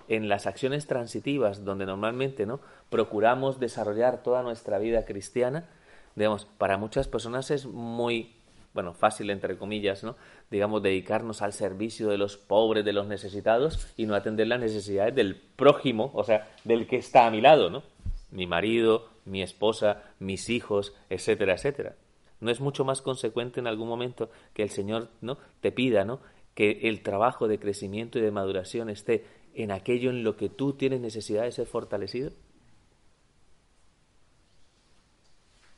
En 0.10 0.28
las 0.28 0.48
acciones 0.48 0.86
transitivas, 0.86 1.64
donde 1.64 1.86
normalmente, 1.86 2.46
¿no? 2.46 2.60
Procuramos 2.90 3.58
desarrollar 3.62 4.22
toda 4.22 4.44
nuestra 4.44 4.80
vida 4.80 5.06
cristiana, 5.06 5.70
digamos, 6.14 6.46
para 6.58 6.78
muchas 6.78 7.08
personas 7.08 7.52
es 7.52 7.66
muy 7.66 8.36
bueno, 8.74 8.94
fácil 8.94 9.30
entre 9.30 9.58
comillas, 9.58 10.04
¿no? 10.04 10.16
Digamos, 10.50 10.82
dedicarnos 10.82 11.42
al 11.42 11.54
servicio 11.54 12.10
de 12.10 12.18
los 12.18 12.38
pobres, 12.38 12.84
de 12.84 12.94
los 12.94 13.08
necesitados 13.08 13.88
y 13.98 14.06
no 14.06 14.16
atender 14.16 14.48
las 14.48 14.60
necesidades 14.60 15.16
del 15.16 15.36
prójimo, 15.36 16.12
o 16.14 16.24
sea, 16.24 16.50
del 16.64 16.88
que 16.88 16.98
está 16.98 17.28
a 17.28 17.32
mi 17.32 17.42
lado, 17.42 17.70
¿no? 17.70 17.84
Mi 18.32 18.48
marido, 18.48 19.10
mi 19.26 19.42
esposa, 19.42 20.04
mis 20.20 20.50
hijos, 20.50 20.94
etcétera, 21.10 21.54
etcétera. 21.54 21.96
¿No 22.40 22.52
es 22.52 22.60
mucho 22.60 22.84
más 22.84 23.02
consecuente 23.02 23.60
en 23.60 23.68
algún 23.68 23.88
momento 23.88 24.30
que 24.54 24.64
el 24.64 24.70
Señor, 24.70 25.10
¿no? 25.22 25.38
Te 25.62 25.72
pida, 25.72 26.04
¿no? 26.04 26.20
Que 26.56 26.82
el 26.84 27.02
trabajo 27.02 27.48
de 27.48 27.60
crecimiento 27.60 28.20
y 28.20 28.22
de 28.22 28.32
maduración 28.32 28.90
esté 28.90 29.26
en 29.54 29.72
aquello 29.72 30.10
en 30.10 30.24
lo 30.24 30.36
que 30.36 30.50
tú 30.50 30.74
tienes 30.74 31.00
necesidad 31.00 31.44
de 31.44 31.52
ser 31.52 31.68
fortalecido? 31.68 32.32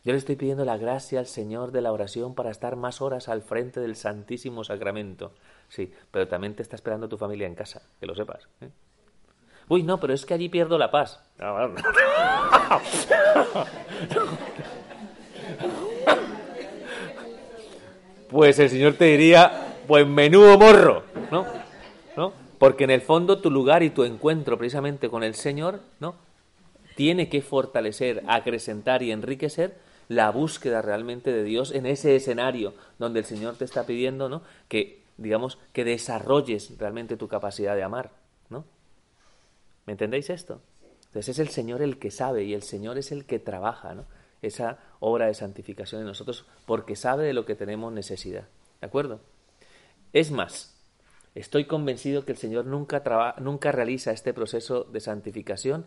Yo 0.05 0.11
le 0.11 0.19
estoy 0.19 0.35
pidiendo 0.35 0.65
la 0.65 0.77
gracia 0.77 1.17
al 1.17 1.25
Señor 1.25 1.71
de 1.71 1.81
la 1.81 1.91
oración 1.91 2.35
para 2.35 2.51
estar 2.51 2.75
más 2.75 3.01
horas 3.01 3.27
al 3.27 3.41
frente 3.41 3.79
del 3.79 3.95
Santísimo 3.95 4.63
Sacramento. 4.63 5.31
Sí, 5.67 5.91
pero 6.11 6.27
también 6.27 6.53
te 6.53 6.61
está 6.61 6.75
esperando 6.75 7.09
tu 7.09 7.17
familia 7.17 7.47
en 7.47 7.55
casa, 7.55 7.81
que 7.99 8.05
lo 8.05 8.13
sepas. 8.13 8.47
¿eh? 8.61 8.69
Uy, 9.67 9.81
no, 9.81 9.99
pero 9.99 10.13
es 10.13 10.23
que 10.23 10.35
allí 10.35 10.47
pierdo 10.47 10.77
la 10.77 10.91
paz. 10.91 11.19
Pues 18.29 18.59
el 18.59 18.69
Señor 18.69 18.95
te 18.95 19.05
diría, 19.05 19.75
pues 19.87 20.05
menudo 20.05 20.57
morro, 20.57 21.03
¿no? 21.31 21.45
¿no? 22.17 22.33
Porque 22.57 22.83
en 22.83 22.89
el 22.89 23.01
fondo 23.01 23.39
tu 23.39 23.49
lugar 23.49 23.81
y 23.81 23.91
tu 23.91 24.03
encuentro 24.03 24.57
precisamente 24.57 25.09
con 25.09 25.23
el 25.23 25.35
Señor, 25.35 25.79
¿no? 25.99 26.15
Tiene 26.95 27.29
que 27.29 27.41
fortalecer, 27.41 28.23
acrecentar 28.27 29.03
y 29.03 29.11
enriquecer 29.11 29.84
la 30.07 30.31
búsqueda 30.31 30.81
realmente 30.81 31.31
de 31.31 31.43
Dios 31.43 31.71
en 31.71 31.85
ese 31.85 32.15
escenario 32.15 32.73
donde 32.99 33.19
el 33.19 33.25
Señor 33.25 33.55
te 33.55 33.65
está 33.65 33.85
pidiendo, 33.85 34.29
¿no? 34.29 34.41
Que, 34.67 35.03
digamos, 35.17 35.57
que 35.73 35.83
desarrolles 35.83 36.77
realmente 36.77 37.17
tu 37.17 37.27
capacidad 37.27 37.75
de 37.75 37.83
amar, 37.83 38.11
¿no? 38.49 38.65
¿Me 39.85 39.93
entendéis 39.93 40.29
esto? 40.29 40.61
Entonces 41.07 41.29
es 41.29 41.39
el 41.39 41.49
Señor 41.49 41.81
el 41.81 41.97
que 41.97 42.11
sabe 42.11 42.43
y 42.43 42.53
el 42.53 42.63
Señor 42.63 42.97
es 42.97 43.11
el 43.11 43.25
que 43.25 43.39
trabaja. 43.39 43.95
Esa 44.41 44.79
obra 44.99 45.27
de 45.27 45.33
santificación 45.33 46.01
en 46.01 46.07
nosotros 46.07 46.45
porque 46.65 46.95
sabe 46.95 47.25
de 47.25 47.33
lo 47.33 47.45
que 47.45 47.55
tenemos 47.55 47.91
necesidad, 47.91 48.47
¿de 48.79 48.87
acuerdo? 48.87 49.21
Es 50.13 50.29
más, 50.29 50.75
estoy 51.33 51.65
convencido 51.65 52.25
que 52.25 52.33
el 52.33 52.37
Señor 52.37 52.65
nunca, 52.65 53.35
nunca 53.39 53.71
realiza 53.71 54.11
este 54.11 54.33
proceso 54.33 54.83
de 54.83 54.99
santificación 54.99 55.85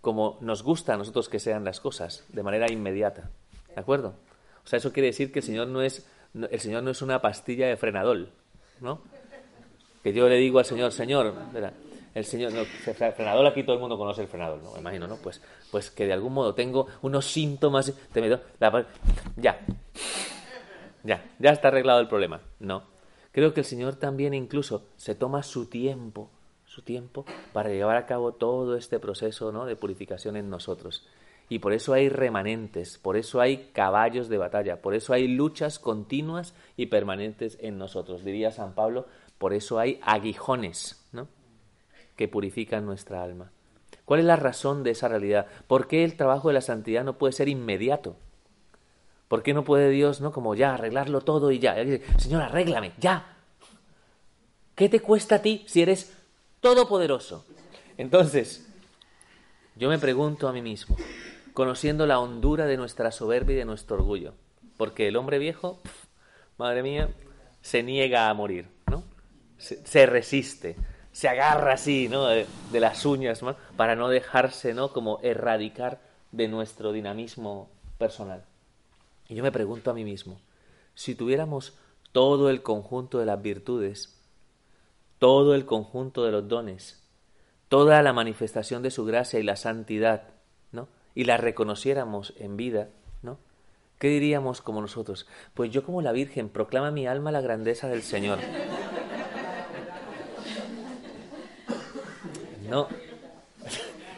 como 0.00 0.38
nos 0.40 0.62
gusta 0.62 0.94
a 0.94 0.96
nosotros 0.96 1.28
que 1.28 1.38
sean 1.38 1.64
las 1.64 1.80
cosas, 1.80 2.24
de 2.28 2.42
manera 2.42 2.70
inmediata. 2.72 3.30
¿De 3.74 3.80
acuerdo? 3.80 4.14
O 4.64 4.68
sea, 4.68 4.78
eso 4.78 4.92
quiere 4.92 5.08
decir 5.08 5.32
que 5.32 5.40
el 5.40 5.44
Señor 5.44 5.68
no 5.68 5.82
es, 5.82 6.06
el 6.34 6.60
Señor 6.60 6.82
no 6.82 6.90
es 6.90 7.02
una 7.02 7.20
pastilla 7.20 7.66
de 7.68 7.76
frenadol, 7.76 8.30
¿no? 8.80 9.00
Que 10.02 10.12
yo 10.12 10.28
le 10.28 10.36
digo 10.36 10.58
al 10.58 10.64
Señor, 10.64 10.92
Señor, 10.92 11.34
el 12.14 12.24
Señor, 12.24 12.52
no, 12.52 12.64
frenador 12.64 13.46
aquí 13.46 13.62
todo 13.62 13.74
el 13.74 13.80
mundo 13.80 13.98
conoce 13.98 14.22
el 14.22 14.28
frenador, 14.28 14.62
¿no? 14.62 14.72
Me 14.72 14.80
imagino, 14.80 15.06
¿no? 15.06 15.16
Pues, 15.16 15.40
pues 15.70 15.90
que 15.90 16.06
de 16.06 16.12
algún 16.12 16.32
modo 16.32 16.54
tengo 16.54 16.86
unos 17.02 17.26
síntomas, 17.26 17.92
ya, 19.36 19.60
ya, 21.04 21.24
ya 21.38 21.50
está 21.50 21.68
arreglado 21.68 22.00
el 22.00 22.08
problema. 22.08 22.40
No. 22.58 22.84
Creo 23.32 23.54
que 23.54 23.60
el 23.60 23.66
Señor 23.66 23.96
también 23.96 24.34
incluso 24.34 24.86
se 24.96 25.14
toma 25.14 25.42
su 25.42 25.66
tiempo 25.66 26.30
su 26.70 26.82
tiempo 26.82 27.24
para 27.52 27.68
llevar 27.68 27.96
a 27.96 28.06
cabo 28.06 28.32
todo 28.32 28.76
este 28.76 29.00
proceso 29.00 29.50
¿no? 29.50 29.66
de 29.66 29.74
purificación 29.74 30.36
en 30.36 30.48
nosotros. 30.48 31.04
Y 31.50 31.58
por 31.58 31.74
eso 31.74 31.92
hay 31.92 32.08
remanentes, 32.08 32.96
por 32.96 33.18
eso 33.18 33.42
hay 33.42 33.70
caballos 33.74 34.30
de 34.30 34.38
batalla, 34.38 34.80
por 34.80 34.94
eso 34.94 35.12
hay 35.12 35.28
luchas 35.28 35.78
continuas 35.78 36.54
y 36.78 36.86
permanentes 36.86 37.58
en 37.60 37.76
nosotros. 37.76 38.24
Diría 38.24 38.52
San 38.52 38.74
Pablo, 38.74 39.06
por 39.36 39.52
eso 39.52 39.78
hay 39.78 40.00
aguijones 40.02 41.06
¿no? 41.12 41.28
que 42.16 42.28
purifican 42.28 42.86
nuestra 42.86 43.22
alma. 43.22 43.50
¿Cuál 44.06 44.20
es 44.20 44.26
la 44.26 44.36
razón 44.36 44.82
de 44.82 44.92
esa 44.92 45.08
realidad? 45.08 45.46
¿Por 45.66 45.86
qué 45.86 46.04
el 46.04 46.16
trabajo 46.16 46.48
de 46.48 46.54
la 46.54 46.62
santidad 46.62 47.04
no 47.04 47.18
puede 47.18 47.34
ser 47.34 47.48
inmediato? 47.48 48.16
¿Por 49.28 49.42
qué 49.42 49.52
no 49.52 49.62
puede 49.62 49.90
Dios, 49.90 50.22
no, 50.22 50.32
como 50.32 50.54
ya 50.54 50.72
arreglarlo 50.72 51.20
todo 51.20 51.50
y 51.50 51.58
ya? 51.58 51.76
Señor, 52.16 52.42
arréglame, 52.42 52.92
ya. 52.98 53.36
¿Qué 54.74 54.88
te 54.88 55.00
cuesta 55.00 55.36
a 55.36 55.42
ti 55.42 55.64
si 55.66 55.82
eres 55.82 56.16
todopoderoso. 56.60 57.44
Entonces, 57.96 58.66
yo 59.76 59.88
me 59.88 59.98
pregunto 59.98 60.48
a 60.48 60.52
mí 60.52 60.62
mismo, 60.62 60.96
conociendo 61.54 62.06
la 62.06 62.18
hondura 62.18 62.66
de 62.66 62.76
nuestra 62.76 63.10
soberbia 63.10 63.54
y 63.54 63.58
de 63.58 63.64
nuestro 63.64 63.96
orgullo, 63.96 64.34
porque 64.76 65.08
el 65.08 65.16
hombre 65.16 65.38
viejo, 65.38 65.80
madre 66.58 66.82
mía, 66.82 67.10
se 67.60 67.82
niega 67.82 68.28
a 68.28 68.34
morir, 68.34 68.68
¿no? 68.90 69.04
Se, 69.58 70.06
resiste, 70.06 70.76
se 71.12 71.28
agarra 71.28 71.74
así, 71.74 72.08
¿no? 72.08 72.26
De, 72.26 72.46
las 72.72 73.04
uñas, 73.04 73.42
¿no? 73.42 73.56
Para 73.76 73.94
no 73.94 74.08
dejarse, 74.08 74.72
¿no? 74.72 74.92
Como 74.92 75.20
erradicar 75.22 76.00
de 76.32 76.48
nuestro 76.48 76.92
dinamismo 76.92 77.68
personal. 77.98 78.44
Y 79.28 79.34
yo 79.34 79.42
me 79.42 79.52
pregunto 79.52 79.90
a 79.90 79.94
mí 79.94 80.04
mismo, 80.04 80.40
si 80.94 81.14
tuviéramos 81.14 81.76
todo 82.12 82.50
el 82.50 82.62
conjunto 82.62 83.18
de 83.18 83.26
las 83.26 83.40
virtudes 83.40 84.20
todo 85.20 85.54
el 85.54 85.66
conjunto 85.66 86.24
de 86.24 86.32
los 86.32 86.48
dones, 86.48 86.98
toda 87.68 88.02
la 88.02 88.14
manifestación 88.14 88.82
de 88.82 88.90
su 88.90 89.04
gracia 89.04 89.38
y 89.38 89.42
la 89.42 89.54
santidad. 89.54 90.30
Y 91.14 91.24
la 91.24 91.36
reconociéramos 91.36 92.34
en 92.38 92.56
vida, 92.56 92.88
¿no? 93.22 93.38
¿Qué 93.98 94.08
diríamos 94.08 94.62
como 94.62 94.80
nosotros? 94.80 95.26
Pues 95.54 95.70
yo 95.70 95.84
como 95.84 96.02
la 96.02 96.12
Virgen 96.12 96.48
proclama 96.48 96.90
mi 96.90 97.06
alma 97.06 97.32
la 97.32 97.40
grandeza 97.40 97.88
del 97.88 98.02
Señor. 98.02 98.38
No. 102.68 102.88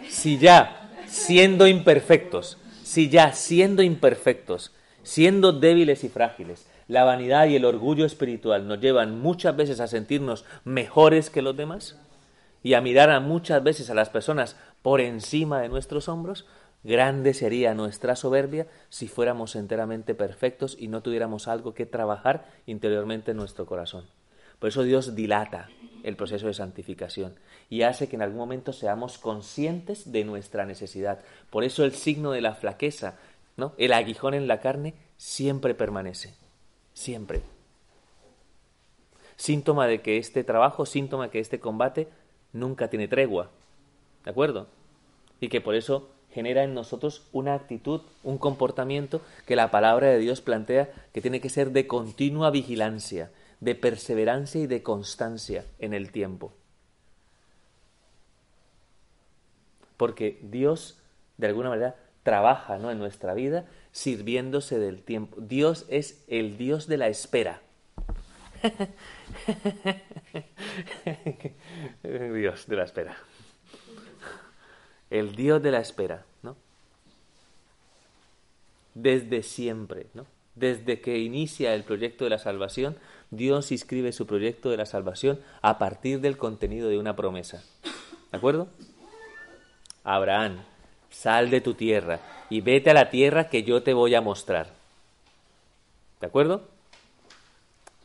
Si 0.08 0.38
ya, 0.38 0.90
siendo 1.06 1.66
imperfectos, 1.66 2.58
si 2.84 3.08
ya 3.08 3.32
siendo 3.32 3.82
imperfectos, 3.82 4.72
siendo 5.02 5.52
débiles 5.52 6.04
y 6.04 6.10
frágiles, 6.10 6.66
la 6.88 7.04
vanidad 7.04 7.46
y 7.46 7.56
el 7.56 7.64
orgullo 7.64 8.04
espiritual 8.04 8.68
nos 8.68 8.80
llevan 8.80 9.18
muchas 9.18 9.56
veces 9.56 9.80
a 9.80 9.86
sentirnos 9.86 10.44
mejores 10.64 11.30
que 11.30 11.42
los 11.42 11.56
demás 11.56 11.98
y 12.62 12.74
a 12.74 12.80
mirar 12.80 13.10
a 13.10 13.20
muchas 13.20 13.62
veces 13.62 13.88
a 13.88 13.94
las 13.94 14.10
personas 14.10 14.56
por 14.82 15.00
encima 15.00 15.60
de 15.60 15.68
nuestros 15.68 16.08
hombros, 16.08 16.46
grande 16.82 17.34
sería 17.34 17.74
nuestra 17.74 18.16
soberbia 18.16 18.66
si 18.88 19.08
fuéramos 19.08 19.56
enteramente 19.56 20.14
perfectos 20.14 20.76
y 20.78 20.88
no 20.88 21.02
tuviéramos 21.02 21.48
algo 21.48 21.74
que 21.74 21.86
trabajar 21.86 22.50
interiormente 22.66 23.30
en 23.30 23.36
nuestro 23.36 23.66
corazón. 23.66 24.06
Por 24.58 24.68
eso 24.68 24.84
Dios 24.84 25.16
dilata 25.16 25.70
el 26.04 26.16
proceso 26.16 26.46
de 26.46 26.54
santificación 26.54 27.34
y 27.68 27.82
hace 27.82 28.08
que 28.08 28.16
en 28.16 28.22
algún 28.22 28.38
momento 28.38 28.72
seamos 28.72 29.18
conscientes 29.18 30.12
de 30.12 30.24
nuestra 30.24 30.66
necesidad. 30.66 31.20
Por 31.50 31.64
eso 31.64 31.84
el 31.84 31.92
signo 31.92 32.30
de 32.30 32.42
la 32.42 32.54
flaqueza, 32.54 33.18
¿no? 33.56 33.74
el 33.76 33.92
aguijón 33.92 34.34
en 34.34 34.46
la 34.46 34.60
carne, 34.60 34.94
siempre 35.16 35.74
permanece. 35.74 36.34
Siempre. 36.94 37.42
Síntoma 39.36 39.86
de 39.86 40.00
que 40.00 40.18
este 40.18 40.44
trabajo, 40.44 40.86
síntoma 40.86 41.24
de 41.24 41.30
que 41.30 41.40
este 41.40 41.58
combate 41.58 42.08
nunca 42.52 42.88
tiene 42.88 43.08
tregua. 43.08 43.50
¿De 44.24 44.30
acuerdo? 44.30 44.68
Y 45.40 45.48
que 45.48 45.60
por 45.60 45.74
eso 45.74 46.10
genera 46.32 46.64
en 46.64 46.74
nosotros 46.74 47.26
una 47.32 47.54
actitud, 47.54 48.02
un 48.22 48.38
comportamiento 48.38 49.20
que 49.46 49.56
la 49.56 49.70
palabra 49.70 50.08
de 50.08 50.18
Dios 50.18 50.40
plantea 50.40 50.90
que 51.12 51.20
tiene 51.20 51.40
que 51.40 51.50
ser 51.50 51.70
de 51.70 51.86
continua 51.86 52.50
vigilancia, 52.50 53.30
de 53.60 53.74
perseverancia 53.74 54.60
y 54.60 54.66
de 54.66 54.82
constancia 54.82 55.64
en 55.78 55.94
el 55.94 56.10
tiempo. 56.10 56.52
Porque 59.96 60.40
Dios, 60.42 60.98
de 61.36 61.46
alguna 61.46 61.68
manera, 61.68 61.96
trabaja 62.22 62.78
¿no? 62.78 62.90
en 62.90 62.98
nuestra 62.98 63.34
vida 63.34 63.66
sirviéndose 63.92 64.78
del 64.78 65.02
tiempo. 65.02 65.36
Dios 65.40 65.86
es 65.88 66.24
el 66.28 66.56
Dios 66.56 66.86
de 66.86 66.96
la 66.96 67.08
espera. 67.08 67.60
Dios 72.02 72.66
de 72.66 72.76
la 72.76 72.84
espera. 72.84 73.16
El 75.12 75.36
Dios 75.36 75.62
de 75.62 75.70
la 75.70 75.78
espera, 75.78 76.24
¿no? 76.42 76.56
Desde 78.94 79.42
siempre, 79.42 80.06
¿no? 80.14 80.24
Desde 80.54 81.02
que 81.02 81.18
inicia 81.18 81.74
el 81.74 81.84
proyecto 81.84 82.24
de 82.24 82.30
la 82.30 82.38
salvación, 82.38 82.96
Dios 83.30 83.72
inscribe 83.72 84.12
su 84.12 84.26
proyecto 84.26 84.70
de 84.70 84.78
la 84.78 84.86
salvación 84.86 85.38
a 85.60 85.76
partir 85.76 86.22
del 86.22 86.38
contenido 86.38 86.88
de 86.88 86.98
una 86.98 87.14
promesa. 87.14 87.62
¿De 88.30 88.38
acuerdo? 88.38 88.68
Abraham, 90.02 90.62
sal 91.10 91.50
de 91.50 91.60
tu 91.60 91.74
tierra 91.74 92.20
y 92.48 92.62
vete 92.62 92.88
a 92.88 92.94
la 92.94 93.10
tierra 93.10 93.50
que 93.50 93.64
yo 93.64 93.82
te 93.82 93.92
voy 93.92 94.14
a 94.14 94.22
mostrar. 94.22 94.70
¿De 96.22 96.26
acuerdo? 96.26 96.66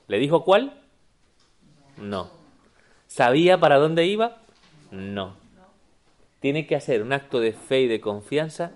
¿Le 0.09 0.19
dijo 0.19 0.43
cuál? 0.43 0.77
No. 1.95 2.29
¿Sabía 3.07 3.57
para 3.61 3.77
dónde 3.77 4.05
iba? 4.07 4.39
No. 4.91 5.46
Tiene 6.39 6.67
que 6.67 6.75
hacer 6.75 7.01
un 7.01 7.13
acto 7.13 7.39
de 7.39 7.53
fe 7.53 7.81
y 7.81 7.87
de 7.87 7.99
confianza, 7.99 8.71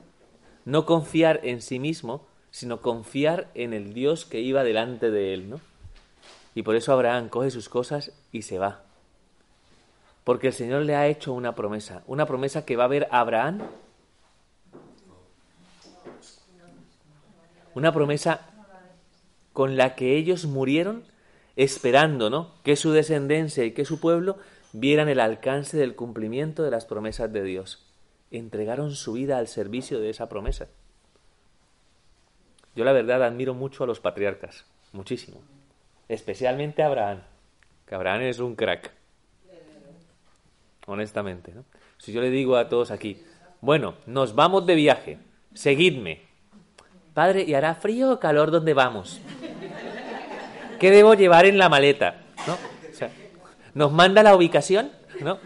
no 0.65 0.85
confiar 0.85 1.39
en 1.43 1.61
sí 1.61 1.79
mismo, 1.79 2.25
sino 2.49 2.81
confiar 2.81 3.49
en 3.53 3.73
el 3.73 3.93
Dios 3.93 4.25
que 4.25 4.41
iba 4.41 4.63
delante 4.63 5.11
de 5.11 5.33
él, 5.33 5.49
¿no? 5.49 5.59
Y 6.53 6.63
por 6.63 6.75
eso 6.75 6.91
Abraham 6.91 7.29
coge 7.29 7.49
sus 7.49 7.69
cosas 7.69 8.11
y 8.31 8.41
se 8.41 8.57
va. 8.57 8.83
Porque 10.23 10.47
el 10.47 10.53
Señor 10.53 10.83
le 10.83 10.95
ha 10.95 11.07
hecho 11.07 11.33
una 11.33 11.55
promesa, 11.55 12.03
una 12.07 12.25
promesa 12.25 12.65
que 12.65 12.75
va 12.75 12.83
a 12.83 12.87
ver 12.87 13.07
a 13.11 13.21
Abraham 13.21 13.61
una 17.73 17.93
promesa 17.93 18.41
con 19.53 19.77
la 19.77 19.95
que 19.95 20.17
ellos 20.17 20.45
murieron 20.45 21.03
esperando, 21.55 22.29
¿no? 22.29 22.51
Que 22.63 22.75
su 22.75 22.91
descendencia 22.91 23.63
y 23.63 23.71
que 23.71 23.85
su 23.85 23.99
pueblo 23.99 24.37
vieran 24.73 25.09
el 25.09 25.19
alcance 25.19 25.77
del 25.77 25.95
cumplimiento 25.95 26.63
de 26.63 26.71
las 26.71 26.85
promesas 26.85 27.31
de 27.31 27.43
Dios. 27.43 27.85
Entregaron 28.31 28.91
su 28.91 29.13
vida 29.13 29.37
al 29.37 29.47
servicio 29.47 29.99
de 29.99 30.09
esa 30.09 30.29
promesa. 30.29 30.67
Yo 32.75 32.85
la 32.85 32.93
verdad 32.93 33.23
admiro 33.23 33.53
mucho 33.53 33.83
a 33.83 33.87
los 33.87 33.99
patriarcas, 33.99 34.65
muchísimo. 34.93 35.41
Especialmente 36.07 36.83
a 36.83 36.87
Abraham, 36.87 37.21
que 37.85 37.95
Abraham 37.95 38.21
es 38.21 38.39
un 38.39 38.55
crack. 38.55 38.91
Honestamente, 40.87 41.53
¿no? 41.53 41.65
Si 41.97 42.11
yo 42.11 42.21
le 42.21 42.29
digo 42.29 42.55
a 42.55 42.69
todos 42.69 42.91
aquí, 42.91 43.23
bueno, 43.59 43.95
nos 44.05 44.33
vamos 44.33 44.65
de 44.65 44.75
viaje, 44.75 45.19
seguidme, 45.53 46.31
Padre, 47.13 47.43
¿y 47.43 47.53
hará 47.53 47.75
frío 47.75 48.11
o 48.11 48.19
calor 48.19 48.51
donde 48.51 48.73
vamos? 48.73 49.19
¿Qué 50.79 50.91
debo 50.91 51.13
llevar 51.13 51.45
en 51.45 51.57
la 51.57 51.67
maleta? 51.67 52.21
¿No? 52.47 52.57
¿Nos 53.73 53.91
manda 53.91 54.23
la 54.23 54.35
ubicación? 54.35 54.91
¿No? 55.21 55.39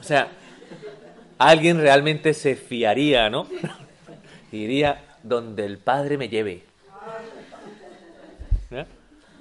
O 0.00 0.02
sea, 0.02 0.28
alguien 1.38 1.80
realmente 1.80 2.34
se 2.34 2.54
fiaría, 2.54 3.28
¿no? 3.30 3.46
Iría 4.52 5.04
donde 5.22 5.64
el 5.64 5.78
Padre 5.78 6.18
me 6.18 6.28
lleve. 6.28 6.64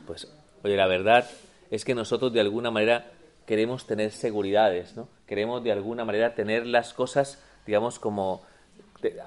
Pues, 0.08 0.28
oye, 0.64 0.76
la 0.78 0.88
verdad 0.88 1.28
es 1.72 1.84
que 1.84 1.96
nosotros 1.96 2.32
de 2.32 2.40
alguna 2.40 2.70
manera 2.72 3.08
queremos 3.46 3.86
tener 3.88 4.12
seguridades, 4.12 4.96
¿no? 4.96 5.08
Queremos 5.28 5.64
de 5.64 5.72
alguna 5.72 6.06
manera 6.06 6.36
tener 6.36 6.66
las 6.66 6.94
cosas, 6.94 7.42
digamos, 7.66 8.00
como 8.00 8.44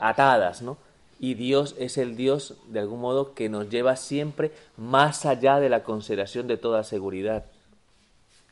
atadas, 0.00 0.62
¿no? 0.62 0.78
Y 1.18 1.34
Dios 1.34 1.74
es 1.78 1.98
el 1.98 2.16
Dios, 2.16 2.56
de 2.68 2.78
algún 2.78 3.00
modo, 3.00 3.34
que 3.34 3.48
nos 3.48 3.68
lleva 3.68 3.96
siempre 3.96 4.52
más 4.76 5.26
allá 5.26 5.58
de 5.58 5.68
la 5.68 5.82
consideración 5.82 6.46
de 6.46 6.56
toda 6.56 6.84
seguridad. 6.84 7.46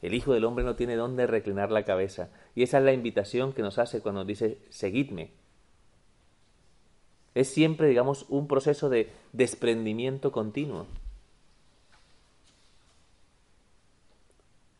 El 0.02 0.14
Hijo 0.14 0.32
del 0.32 0.44
Hombre 0.44 0.64
no 0.64 0.76
tiene 0.76 0.96
dónde 0.96 1.26
reclinar 1.26 1.70
la 1.70 1.84
cabeza 1.84 2.28
Y 2.54 2.62
esa 2.62 2.78
es 2.78 2.84
la 2.84 2.92
invitación 2.92 3.52
que 3.52 3.62
nos 3.62 3.78
hace 3.78 4.00
cuando 4.00 4.24
dice, 4.24 4.58
seguidme. 4.68 5.30
Es 7.34 7.48
siempre, 7.48 7.88
digamos, 7.88 8.26
un 8.28 8.48
proceso 8.48 8.88
de 8.88 9.10
desprendimiento 9.32 10.32
continuo. 10.32 10.86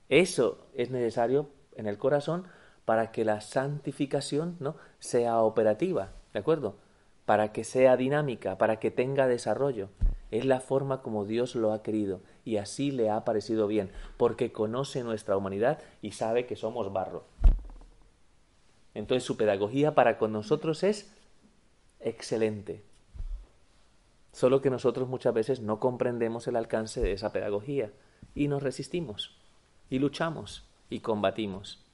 Eso 0.09 0.67
es 0.75 0.91
necesario 0.91 1.49
en 1.75 1.87
el 1.87 1.99
corazón 1.99 2.47
para 2.85 3.11
que 3.11 3.25
la 3.25 3.41
santificación 3.41 4.57
¿no? 4.61 4.77
sea 4.99 5.41
operativa, 5.41 6.13
¿de 6.33 6.39
acuerdo? 6.39 6.77
Para 7.27 7.53
que 7.53 7.65
sea 7.65 7.99
dinámica, 7.99 8.57
para 8.57 8.79
que 8.81 8.91
tenga 8.91 9.27
desarrollo. 9.27 9.91
Es 10.31 10.45
la 10.45 10.61
forma 10.61 11.03
como 11.03 11.27
Dios 11.27 11.55
lo 11.55 11.73
ha 11.73 11.83
querido 11.83 12.21
y 12.45 12.57
así 12.57 12.91
le 12.91 13.11
ha 13.11 13.25
parecido 13.25 13.67
bien, 13.67 13.91
porque 14.17 14.53
conoce 14.53 15.05
nuestra 15.05 15.37
humanidad 15.37 15.79
y 16.01 16.13
sabe 16.13 16.47
que 16.47 16.57
somos 16.57 16.93
barro. 16.93 17.25
Entonces 18.95 19.25
su 19.25 19.37
pedagogía 19.37 19.95
para 19.95 20.17
con 20.17 20.33
nosotros 20.33 20.83
es 20.83 21.13
excelente. 22.01 22.83
Solo 24.33 24.63
que 24.63 24.71
nosotros 24.71 25.09
muchas 25.09 25.35
veces 25.35 25.61
no 25.61 25.81
comprendemos 25.81 26.47
el 26.47 26.57
alcance 26.57 27.01
de 27.01 27.13
esa 27.13 27.33
pedagogía 27.33 27.93
y 28.35 28.49
nos 28.49 28.63
resistimos 28.63 29.37
y 29.91 29.99
luchamos 29.99 30.65
y 30.91 31.01
combatimos. 31.01 31.85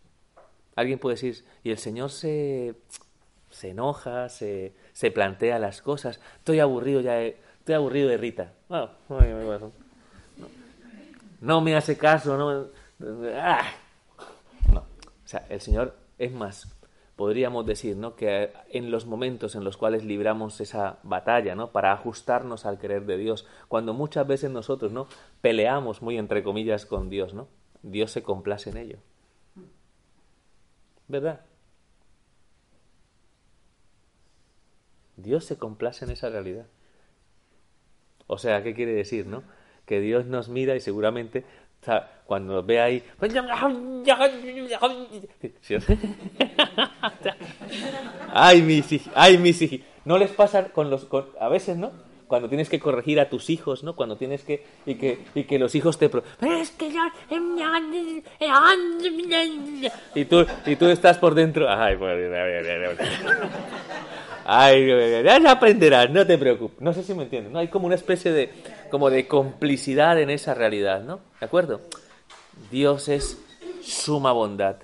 Alguien 0.75 0.99
puede 0.99 1.15
decir, 1.15 1.45
y 1.63 1.71
el 1.71 1.79
Señor 1.79 2.11
se, 2.11 2.75
se 3.53 3.71
enoja, 3.71 4.29
se, 4.29 4.75
se 4.93 5.11
plantea 5.11 5.59
las 5.59 5.83
cosas. 5.83 6.21
Estoy 6.39 6.59
aburrido 6.61 7.01
ya, 7.01 7.21
estoy 7.21 7.75
aburrido 7.75 8.09
de 8.09 8.17
Rita. 8.17 8.53
no, 11.41 11.61
me 11.61 11.77
hace 11.77 11.97
caso, 11.97 12.37
no. 12.37 12.67
Ah. 13.37 13.63
No, 14.73 14.85
el 15.49 15.61
Señor 15.61 15.95
es 16.19 16.33
más. 16.33 16.75
Podríamos 17.17 17.67
decir, 17.67 17.97
¿no? 17.97 18.17
Que 18.17 18.53
en 18.71 18.91
los 18.91 19.07
momentos 19.07 19.55
en 19.55 19.65
los 19.65 19.77
cuales 19.77 20.03
libramos 20.03 20.61
esa 20.61 20.99
batalla, 21.03 21.55
¿no? 21.55 21.71
Para 21.71 21.93
ajustarnos 21.93 22.65
al 22.65 22.79
querer 22.79 23.05
de 23.05 23.19
Dios, 23.19 23.47
cuando 23.69 23.93
muchas 23.93 24.27
veces 24.27 24.51
nosotros, 24.51 24.93
¿no? 24.93 25.07
Peleamos 25.41 26.01
muy 26.01 26.17
entre 26.17 26.43
comillas 26.43 26.87
con 26.87 27.11
Dios, 27.11 27.35
¿no? 27.35 27.49
Dios 27.83 28.11
se 28.11 28.23
complace 28.23 28.71
en 28.71 28.77
ello. 28.79 28.99
¿Verdad? 31.07 31.41
Dios 35.23 35.45
se 35.45 35.57
complace 35.57 36.05
en 36.05 36.11
esa 36.11 36.29
realidad. 36.29 36.67
O 38.27 38.39
sea, 38.39 38.63
¿qué 38.63 38.75
quiere 38.75 38.93
decir, 38.93 39.27
no? 39.27 39.43
Que 39.87 40.01
Dios 40.01 40.27
nos 40.27 40.49
mira 40.49 40.77
y 40.77 40.81
seguramente 40.81 41.45
cuando 42.27 42.55
nos 42.55 42.67
ve 42.67 42.81
ahí... 42.81 43.03
ay, 48.33 48.63
mis 48.63 48.93
hijos, 48.93 49.13
ay, 49.15 49.39
mis 49.39 49.63
hijos. 49.63 49.81
No 50.05 50.19
les 50.19 50.31
pasa 50.31 50.69
con 50.69 50.91
los... 50.91 51.09
a 51.41 51.49
veces, 51.49 51.77
¿no? 51.77 51.91
cuando 52.33 52.49
tienes 52.49 52.71
que 52.71 52.81
corregir 52.81 53.21
a 53.21 53.29
tus 53.29 53.51
hijos, 53.51 53.85
¿no? 53.85 53.95
Cuando 53.95 54.17
tienes 54.17 54.43
que 54.43 54.65
y 54.87 54.95
que 54.95 55.19
y 55.35 55.45
que 55.45 55.59
los 55.59 55.75
hijos 55.75 55.99
te 55.99 56.07
es 56.07 56.71
que 56.71 56.91
yo 56.91 57.03
y 60.15 60.25
tú 60.25 60.47
y 60.65 60.77
tú 60.77 60.87
estás 60.87 61.19
por 61.19 61.35
dentro, 61.35 61.69
ay, 61.69 61.99
ay, 64.45 64.87
ya 65.25 65.53
aprenderás, 65.53 66.11
no 66.11 66.27
te 66.27 66.39
preocupes. 66.39 66.81
No 66.81 66.93
sé 66.93 67.03
si 67.03 67.15
me 67.15 67.25
entiendes, 67.25 67.53
¿no? 67.53 67.59
Hay 67.59 67.69
como 67.69 67.87
una 67.87 67.95
especie 67.95 68.33
de 68.33 68.51
como 68.91 69.11
de 69.11 69.27
complicidad 69.27 70.21
en 70.21 70.31
esa 70.31 70.55
realidad, 70.55 71.03
¿no? 71.03 71.21
¿De 71.41 71.47
acuerdo? 71.47 71.81
Dios 72.71 73.09
es 73.09 73.39
suma 73.83 74.33
bondad, 74.33 74.77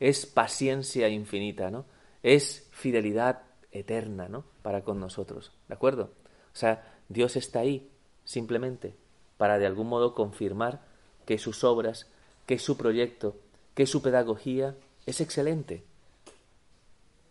es 0.00 0.26
paciencia 0.26 1.08
infinita, 1.08 1.70
¿no? 1.70 1.84
Es 2.22 2.68
fidelidad 2.70 3.42
eterna, 3.72 4.28
¿no? 4.28 4.44
Para 4.62 4.82
con 4.82 5.00
nosotros, 5.00 5.52
¿de 5.68 5.74
acuerdo? 5.74 6.10
O 6.52 6.56
sea, 6.56 6.84
Dios 7.08 7.36
está 7.36 7.60
ahí 7.60 7.88
simplemente 8.24 8.94
para 9.36 9.58
de 9.58 9.66
algún 9.66 9.88
modo 9.88 10.14
confirmar 10.14 10.80
que 11.26 11.38
sus 11.38 11.64
obras, 11.64 12.06
que 12.46 12.58
su 12.58 12.76
proyecto, 12.76 13.36
que 13.74 13.86
su 13.86 14.02
pedagogía 14.02 14.74
es 15.04 15.20
excelente. 15.20 15.84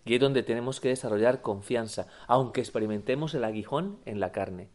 Y 0.06 0.16
es 0.16 0.22
donde 0.22 0.44
tenemos 0.44 0.80
que 0.80 0.90
desarrollar 0.90 1.42
confianza, 1.42 2.08
aunque 2.28 2.62
experimentemos 2.62 3.34
el 3.34 3.44
aguijón 3.44 3.98
en 4.06 4.20
la 4.20 4.32
carne. 4.32 4.70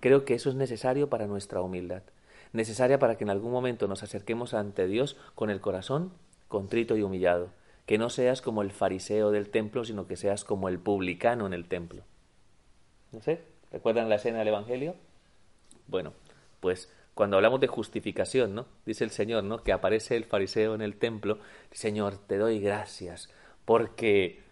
Creo 0.00 0.24
que 0.24 0.34
eso 0.34 0.50
es 0.50 0.54
necesario 0.54 1.10
para 1.10 1.26
nuestra 1.26 1.60
humildad, 1.60 2.02
necesaria 2.52 2.98
para 2.98 3.16
que 3.16 3.24
en 3.24 3.30
algún 3.30 3.52
momento 3.52 3.88
nos 3.88 4.02
acerquemos 4.02 4.54
ante 4.54 4.86
Dios 4.86 5.16
con 5.34 5.50
el 5.50 5.60
corazón 5.60 6.12
contrito 6.48 6.96
y 6.96 7.02
humillado, 7.02 7.48
que 7.86 7.98
no 7.98 8.10
seas 8.10 8.42
como 8.42 8.62
el 8.62 8.70
fariseo 8.70 9.30
del 9.30 9.48
templo, 9.48 9.84
sino 9.84 10.06
que 10.06 10.16
seas 10.16 10.44
como 10.44 10.68
el 10.68 10.78
publicano 10.78 11.46
en 11.46 11.54
el 11.54 11.66
templo. 11.66 12.02
¿No 13.10 13.20
sé? 13.20 13.40
¿Recuerdan 13.72 14.08
la 14.08 14.16
escena 14.16 14.38
del 14.38 14.48
Evangelio? 14.48 14.94
Bueno, 15.88 16.12
pues 16.60 16.92
cuando 17.14 17.36
hablamos 17.36 17.60
de 17.60 17.66
justificación, 17.66 18.54
¿no? 18.54 18.66
Dice 18.86 19.04
el 19.04 19.10
Señor, 19.10 19.44
¿no? 19.44 19.62
Que 19.62 19.72
aparece 19.72 20.14
el 20.16 20.24
fariseo 20.24 20.74
en 20.74 20.82
el 20.82 20.96
templo, 20.96 21.38
Señor, 21.70 22.18
te 22.18 22.36
doy 22.36 22.60
gracias 22.60 23.30
porque 23.64 24.42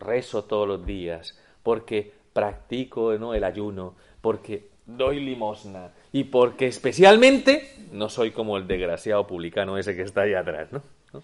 rezo 0.00 0.44
todos 0.44 0.66
los 0.68 0.86
días, 0.86 1.38
porque 1.62 2.12
practico 2.32 3.16
¿no? 3.18 3.34
el 3.34 3.44
ayuno, 3.44 3.94
porque 4.20 4.68
doy 4.86 5.20
limosna 5.20 5.90
y 6.12 6.24
porque 6.24 6.66
especialmente 6.66 7.74
no 7.92 8.08
soy 8.08 8.30
como 8.30 8.56
el 8.56 8.66
desgraciado 8.66 9.26
publicano 9.26 9.78
ese 9.78 9.96
que 9.96 10.02
está 10.02 10.22
ahí 10.22 10.34
atrás, 10.34 10.72
¿no? 10.72 10.82
¿no? 11.12 11.22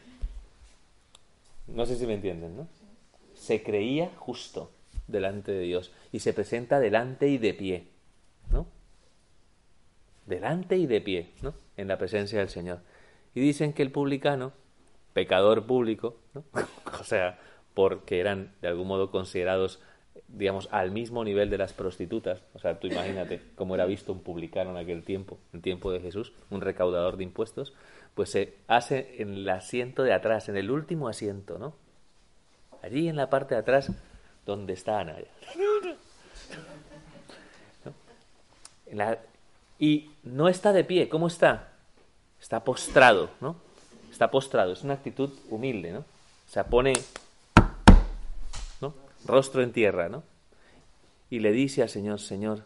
No 1.68 1.86
sé 1.86 1.96
si 1.96 2.06
me 2.06 2.14
entienden, 2.14 2.56
¿no? 2.56 2.68
Se 3.34 3.62
creía 3.62 4.10
justo 4.16 4.70
delante 5.06 5.52
de 5.52 5.60
Dios 5.60 5.92
y 6.12 6.20
se 6.20 6.32
presenta 6.32 6.80
delante 6.80 7.28
y 7.28 7.38
de 7.38 7.54
pie, 7.54 7.86
¿no? 8.50 8.66
Delante 10.26 10.76
y 10.76 10.86
de 10.86 11.00
pie, 11.00 11.30
¿no? 11.42 11.54
En 11.76 11.88
la 11.88 11.98
presencia 11.98 12.38
del 12.38 12.48
Señor. 12.48 12.80
Y 13.34 13.40
dicen 13.40 13.72
que 13.72 13.82
el 13.82 13.90
publicano, 13.90 14.52
pecador 15.12 15.66
público, 15.66 16.16
¿no? 16.34 16.44
o 17.00 17.04
sea, 17.04 17.38
porque 17.74 18.20
eran 18.20 18.52
de 18.60 18.68
algún 18.68 18.88
modo 18.88 19.10
considerados, 19.10 19.80
digamos, 20.28 20.68
al 20.70 20.90
mismo 20.90 21.24
nivel 21.24 21.50
de 21.50 21.58
las 21.58 21.72
prostitutas. 21.72 22.42
O 22.54 22.58
sea, 22.58 22.78
tú 22.78 22.86
imagínate 22.86 23.40
cómo 23.54 23.74
era 23.74 23.86
visto 23.86 24.12
un 24.12 24.20
publicano 24.20 24.70
en 24.70 24.76
aquel 24.76 25.02
tiempo, 25.02 25.38
en 25.52 25.62
tiempo 25.62 25.90
de 25.90 26.00
Jesús, 26.00 26.32
un 26.50 26.60
recaudador 26.60 27.16
de 27.16 27.24
impuestos, 27.24 27.74
pues 28.14 28.30
se 28.30 28.54
hace 28.66 29.16
en 29.22 29.34
el 29.34 29.48
asiento 29.48 30.02
de 30.02 30.12
atrás, 30.12 30.48
en 30.48 30.56
el 30.56 30.70
último 30.70 31.08
asiento, 31.08 31.58
¿no? 31.58 31.74
Allí 32.82 33.08
en 33.08 33.16
la 33.16 33.30
parte 33.30 33.54
de 33.54 33.60
atrás 33.60 33.92
¿Dónde 34.44 34.72
está 34.72 35.00
Anaya? 35.00 35.26
y 39.78 40.10
no 40.22 40.48
está 40.48 40.72
de 40.72 40.84
pie, 40.84 41.08
¿cómo 41.08 41.28
está? 41.28 41.72
Está 42.40 42.62
postrado, 42.62 43.30
¿no? 43.40 43.56
Está 44.10 44.30
postrado, 44.30 44.72
es 44.72 44.82
una 44.82 44.94
actitud 44.94 45.30
humilde, 45.48 45.92
¿no? 45.92 46.00
O 46.00 46.04
sea, 46.48 46.64
pone. 46.64 46.92
Rostro 49.26 49.62
en 49.62 49.72
tierra, 49.72 50.08
¿no? 50.08 50.22
Y 51.30 51.40
le 51.40 51.52
dice 51.52 51.82
al 51.82 51.88
Señor, 51.88 52.20
Señor, 52.20 52.64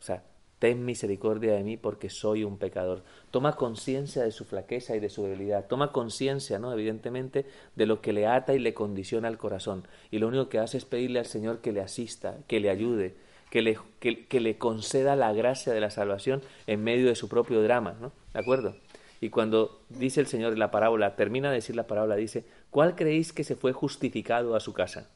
o 0.00 0.04
sea, 0.04 0.22
ten 0.58 0.84
misericordia 0.84 1.54
de 1.54 1.62
mí 1.62 1.76
porque 1.76 2.08
soy 2.08 2.44
un 2.44 2.58
pecador. 2.58 3.02
Toma 3.30 3.56
conciencia 3.56 4.22
de 4.22 4.30
su 4.30 4.44
flaqueza 4.44 4.96
y 4.96 5.00
de 5.00 5.10
su 5.10 5.24
debilidad. 5.24 5.66
Toma 5.66 5.92
conciencia, 5.92 6.58
¿no? 6.58 6.72
Evidentemente, 6.72 7.46
de 7.74 7.86
lo 7.86 8.00
que 8.00 8.12
le 8.12 8.26
ata 8.26 8.54
y 8.54 8.58
le 8.58 8.74
condiciona 8.74 9.28
el 9.28 9.38
corazón. 9.38 9.86
Y 10.10 10.18
lo 10.18 10.28
único 10.28 10.48
que 10.48 10.58
hace 10.58 10.78
es 10.78 10.84
pedirle 10.84 11.18
al 11.18 11.26
Señor 11.26 11.60
que 11.60 11.72
le 11.72 11.80
asista, 11.80 12.38
que 12.46 12.60
le 12.60 12.70
ayude, 12.70 13.16
que 13.50 13.62
le, 13.62 13.78
que, 14.00 14.40
le 14.40 14.58
conceda 14.58 15.16
la 15.16 15.32
gracia 15.32 15.72
de 15.72 15.80
la 15.80 15.90
salvación 15.90 16.42
en 16.66 16.82
medio 16.82 17.08
de 17.08 17.16
su 17.16 17.28
propio 17.28 17.62
drama, 17.62 17.96
¿no? 18.00 18.12
¿De 18.32 18.40
acuerdo? 18.40 18.76
Y 19.20 19.30
cuando 19.30 19.80
dice 19.88 20.20
el 20.20 20.26
Señor 20.26 20.52
en 20.52 20.58
la 20.58 20.70
parábola, 20.70 21.16
termina 21.16 21.48
de 21.48 21.56
decir 21.56 21.74
la 21.74 21.86
parábola, 21.86 22.16
dice, 22.16 22.44
¿cuál 22.70 22.94
creéis 22.94 23.32
que 23.32 23.44
se 23.44 23.56
fue 23.56 23.72
justificado 23.72 24.54
a 24.54 24.60
su 24.60 24.72
casa? 24.72 25.10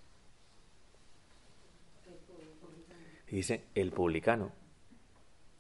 Y 3.30 3.36
dice, 3.36 3.64
el 3.74 3.92
publicano 3.92 4.52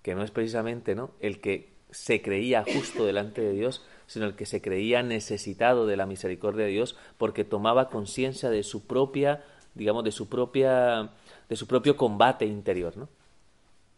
que 0.02 0.14
no 0.14 0.22
es 0.22 0.30
precisamente 0.30 0.94
¿no? 0.94 1.12
el 1.20 1.40
que 1.40 1.70
se 1.90 2.22
creía 2.22 2.64
justo 2.64 3.04
delante 3.04 3.42
de 3.42 3.52
Dios, 3.52 3.84
sino 4.06 4.26
el 4.26 4.34
que 4.34 4.46
se 4.46 4.62
creía 4.62 5.02
necesitado 5.02 5.86
de 5.86 5.96
la 5.96 6.06
misericordia 6.06 6.64
de 6.64 6.70
Dios 6.70 6.96
porque 7.18 7.44
tomaba 7.44 7.90
conciencia 7.90 8.48
de 8.48 8.62
su 8.62 8.86
propia, 8.86 9.44
digamos, 9.74 10.04
de 10.04 10.12
su 10.12 10.28
propia, 10.28 11.10
de 11.48 11.56
su 11.56 11.66
propio 11.66 11.96
combate 11.96 12.46
interior, 12.46 12.96
¿no? 12.96 13.08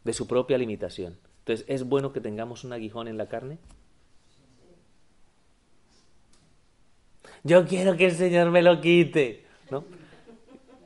De 0.05 0.13
su 0.13 0.27
propia 0.27 0.59
limitación. 0.59 1.19
Entonces, 1.41 1.67
¿es 1.69 1.85
bueno 1.85 2.13
que 2.13 2.21
tengamos 2.21 2.65
un 2.65 2.73
aguijón 2.73 3.09
en 3.09 3.19
la 3.19 3.29
carne? 3.29 3.59
Yo 7.45 7.67
quiero 7.67 7.97
que 7.97 8.07
el 8.07 8.13
Señor 8.13 8.51
me 8.51 8.63
lo 8.63 8.81
quite, 8.81 9.45
¿no? 9.71 9.85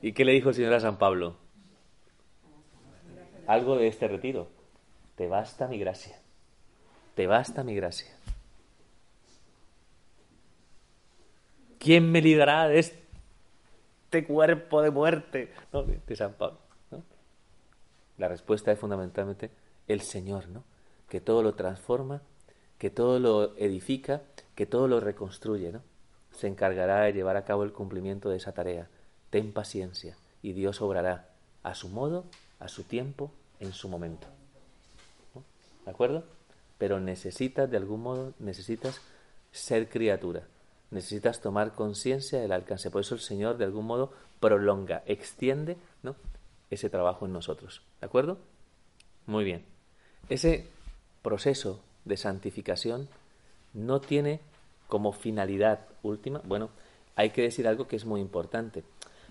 ¿Y 0.02 0.12
qué 0.12 0.24
le 0.24 0.32
dijo 0.32 0.48
el 0.48 0.54
Señor 0.54 0.74
a 0.74 0.80
San 0.80 0.98
Pablo? 0.98 1.45
Algo 3.46 3.76
de 3.76 3.88
este 3.88 4.08
retiro. 4.08 4.48
Te 5.16 5.28
basta 5.28 5.66
mi 5.68 5.78
gracia. 5.78 6.18
Te 7.14 7.26
basta 7.26 7.62
mi 7.62 7.74
gracia. 7.74 8.16
¿quién 11.86 12.10
me 12.10 12.20
librará 12.20 12.66
de 12.66 12.80
este 12.80 14.26
cuerpo 14.26 14.82
de 14.82 14.90
muerte? 14.90 15.52
¿No? 15.72 15.84
De 15.84 16.16
San 16.16 16.32
Pablo. 16.32 16.58
La 18.18 18.26
respuesta 18.26 18.72
es 18.72 18.78
fundamentalmente 18.80 19.52
el 19.86 20.00
Señor, 20.00 20.48
¿no? 20.48 20.64
Que 21.08 21.20
todo 21.20 21.44
lo 21.44 21.54
transforma, 21.54 22.22
que 22.78 22.90
todo 22.90 23.20
lo 23.20 23.56
edifica, 23.56 24.22
que 24.56 24.66
todo 24.66 24.88
lo 24.88 24.98
reconstruye, 24.98 25.70
¿no? 25.70 25.82
Se 26.32 26.48
encargará 26.48 27.02
de 27.02 27.12
llevar 27.12 27.36
a 27.36 27.44
cabo 27.44 27.62
el 27.62 27.72
cumplimiento 27.72 28.30
de 28.30 28.38
esa 28.38 28.50
tarea. 28.50 28.88
Ten 29.30 29.52
paciencia 29.52 30.16
y 30.42 30.54
Dios 30.54 30.82
obrará 30.82 31.28
a 31.62 31.76
su 31.76 31.88
modo, 31.88 32.24
a 32.58 32.68
su 32.68 32.84
tiempo, 32.84 33.30
en 33.60 33.72
su 33.72 33.88
momento. 33.88 34.26
¿De 35.84 35.90
acuerdo? 35.90 36.24
Pero 36.78 37.00
necesitas, 37.00 37.70
de 37.70 37.76
algún 37.76 38.02
modo, 38.02 38.34
necesitas 38.38 39.00
ser 39.52 39.88
criatura. 39.88 40.42
Necesitas 40.90 41.40
tomar 41.40 41.74
conciencia 41.74 42.40
del 42.40 42.52
alcance. 42.52 42.90
Por 42.90 43.00
eso 43.00 43.14
el 43.14 43.20
Señor, 43.20 43.56
de 43.56 43.64
algún 43.64 43.86
modo, 43.86 44.12
prolonga, 44.40 45.02
extiende 45.06 45.76
ese 46.70 46.90
trabajo 46.90 47.26
en 47.26 47.32
nosotros. 47.32 47.82
¿De 48.00 48.06
acuerdo? 48.06 48.38
Muy 49.26 49.44
bien. 49.44 49.64
Ese 50.28 50.66
proceso 51.22 51.80
de 52.04 52.16
santificación 52.16 53.08
no 53.74 54.00
tiene 54.00 54.40
como 54.88 55.12
finalidad 55.12 55.80
última, 56.02 56.40
bueno, 56.44 56.70
hay 57.16 57.30
que 57.30 57.42
decir 57.42 57.66
algo 57.66 57.88
que 57.88 57.96
es 57.96 58.04
muy 58.04 58.20
importante. 58.20 58.84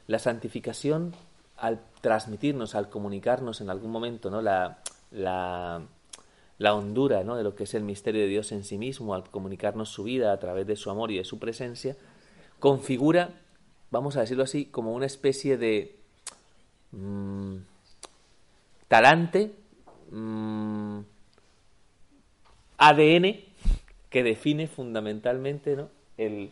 La 0.08 0.20
santificación, 0.20 1.14
al 1.58 1.80
transmitirnos, 2.02 2.76
al 2.76 2.90
comunicarnos 2.90 3.62
en 3.62 3.70
algún 3.70 3.92
momento, 3.92 4.30
¿no? 4.30 4.42
La, 4.42 4.80
la, 5.12 5.82
hondura 6.74 7.24
¿no? 7.24 7.36
de 7.36 7.44
lo 7.44 7.56
que 7.56 7.64
es 7.64 7.74
el 7.74 7.84
misterio 7.84 8.22
de 8.22 8.28
Dios 8.28 8.52
en 8.52 8.64
sí 8.64 8.78
mismo, 8.78 9.14
al 9.14 9.30
comunicarnos 9.30 9.90
su 9.90 10.04
vida 10.04 10.32
a 10.32 10.40
través 10.40 10.68
de 10.68 10.76
su 10.76 10.90
amor 10.90 11.12
y 11.12 11.18
de 11.18 11.26
su 11.26 11.40
presencia, 11.40 11.96
configura, 12.60 13.30
vamos 13.92 14.18
a 14.18 14.22
decirlo 14.22 14.44
así, 14.44 14.66
como 14.66 14.94
una 14.94 15.06
especie 15.06 15.58
de 15.58 15.96
mm, 16.92 17.56
talante, 18.88 19.54
mm, 20.12 21.00
ADN 22.78 23.40
que 24.10 24.24
define 24.24 24.68
fundamentalmente 24.68 25.76
¿no? 25.76 25.90
el, 26.18 26.52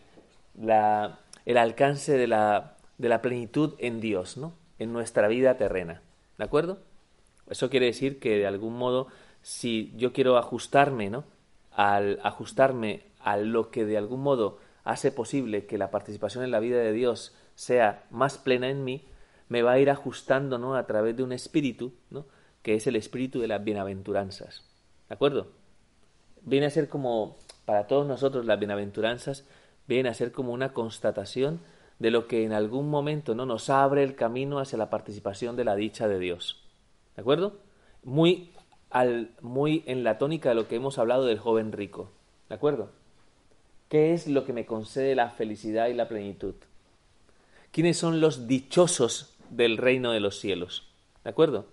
la, 0.59 1.19
el 1.45 1.57
alcance 1.57 2.17
de 2.17 2.27
la, 2.27 2.75
de 2.97 3.09
la 3.09 3.21
plenitud 3.21 3.75
en 3.79 3.99
Dios, 3.99 4.37
¿no? 4.37 4.53
En 4.83 4.93
nuestra 4.93 5.27
vida 5.27 5.57
terrena. 5.57 6.01
¿De 6.37 6.43
acuerdo? 6.43 6.79
Eso 7.49 7.69
quiere 7.69 7.87
decir 7.87 8.19
que 8.19 8.37
de 8.37 8.47
algún 8.47 8.77
modo, 8.77 9.07
si 9.41 9.93
yo 9.97 10.13
quiero 10.13 10.37
ajustarme, 10.37 11.09
¿no? 11.09 11.25
Al 11.71 12.19
ajustarme 12.23 13.03
a 13.19 13.37
lo 13.37 13.71
que 13.71 13.85
de 13.85 13.97
algún 13.97 14.21
modo 14.21 14.59
hace 14.83 15.11
posible 15.11 15.65
que 15.65 15.77
la 15.77 15.91
participación 15.91 16.43
en 16.43 16.51
la 16.51 16.59
vida 16.59 16.77
de 16.77 16.91
Dios 16.91 17.35
sea 17.55 18.05
más 18.11 18.37
plena 18.37 18.69
en 18.69 18.83
mí, 18.83 19.05
me 19.49 19.61
va 19.61 19.73
a 19.73 19.79
ir 19.79 19.89
ajustando 19.89 20.57
¿no? 20.57 20.75
a 20.75 20.85
través 20.85 21.15
de 21.15 21.23
un 21.23 21.31
espíritu, 21.31 21.93
¿no? 22.09 22.25
que 22.61 22.75
es 22.75 22.87
el 22.87 22.95
espíritu 22.95 23.39
de 23.39 23.47
las 23.47 23.63
bienaventuranzas. 23.63 24.63
¿De 25.09 25.15
acuerdo? 25.15 25.47
Viene 26.41 26.65
a 26.65 26.71
ser 26.71 26.89
como, 26.89 27.37
para 27.65 27.87
todos 27.87 28.07
nosotros, 28.07 28.45
las 28.45 28.59
bienaventuranzas, 28.59 29.45
viene 29.87 30.09
a 30.09 30.13
ser 30.13 30.31
como 30.31 30.53
una 30.53 30.73
constatación 30.73 31.61
de 32.03 32.11
lo 32.11 32.27
que 32.27 32.43
en 32.43 32.51
algún 32.51 32.89
momento 32.89 33.33
no 33.33 33.45
nos 33.45 33.69
abre 33.69 34.03
el 34.03 34.13
camino 34.13 34.59
hacia 34.59 34.77
la 34.77 34.89
participación 34.89 35.55
de 35.55 35.63
la 35.63 35.73
dicha 35.73 36.05
de 36.05 36.19
Dios. 36.19 36.61
¿De 37.15 37.21
acuerdo? 37.21 37.61
Muy, 38.03 38.51
al, 38.89 39.29
muy 39.39 39.83
en 39.85 40.03
la 40.03 40.17
tónica 40.17 40.49
de 40.49 40.55
lo 40.55 40.67
que 40.67 40.75
hemos 40.75 40.99
hablado 40.99 41.23
del 41.23 41.39
joven 41.39 41.71
rico. 41.71 42.09
¿De 42.49 42.55
acuerdo? 42.55 42.89
¿Qué 43.87 44.13
es 44.13 44.27
lo 44.27 44.43
que 44.43 44.51
me 44.51 44.65
concede 44.65 45.15
la 45.15 45.29
felicidad 45.29 45.87
y 45.87 45.93
la 45.93 46.09
plenitud? 46.09 46.55
¿Quiénes 47.71 47.99
son 47.99 48.19
los 48.19 48.49
dichosos 48.49 49.37
del 49.49 49.77
reino 49.77 50.11
de 50.11 50.19
los 50.19 50.37
cielos? 50.37 50.85
¿De 51.23 51.29
acuerdo? 51.29 51.67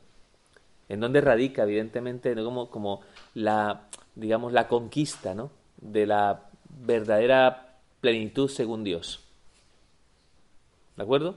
En 0.88 1.00
dónde 1.00 1.20
radica, 1.22 1.64
evidentemente, 1.64 2.32
como, 2.36 2.70
como 2.70 3.00
la, 3.34 3.88
digamos, 4.14 4.52
la 4.52 4.68
conquista 4.68 5.34
¿no? 5.34 5.50
de 5.78 6.06
la 6.06 6.50
verdadera 6.68 7.80
plenitud 8.00 8.48
según 8.48 8.84
Dios. 8.84 9.26
¿De 11.00 11.04
acuerdo? 11.04 11.36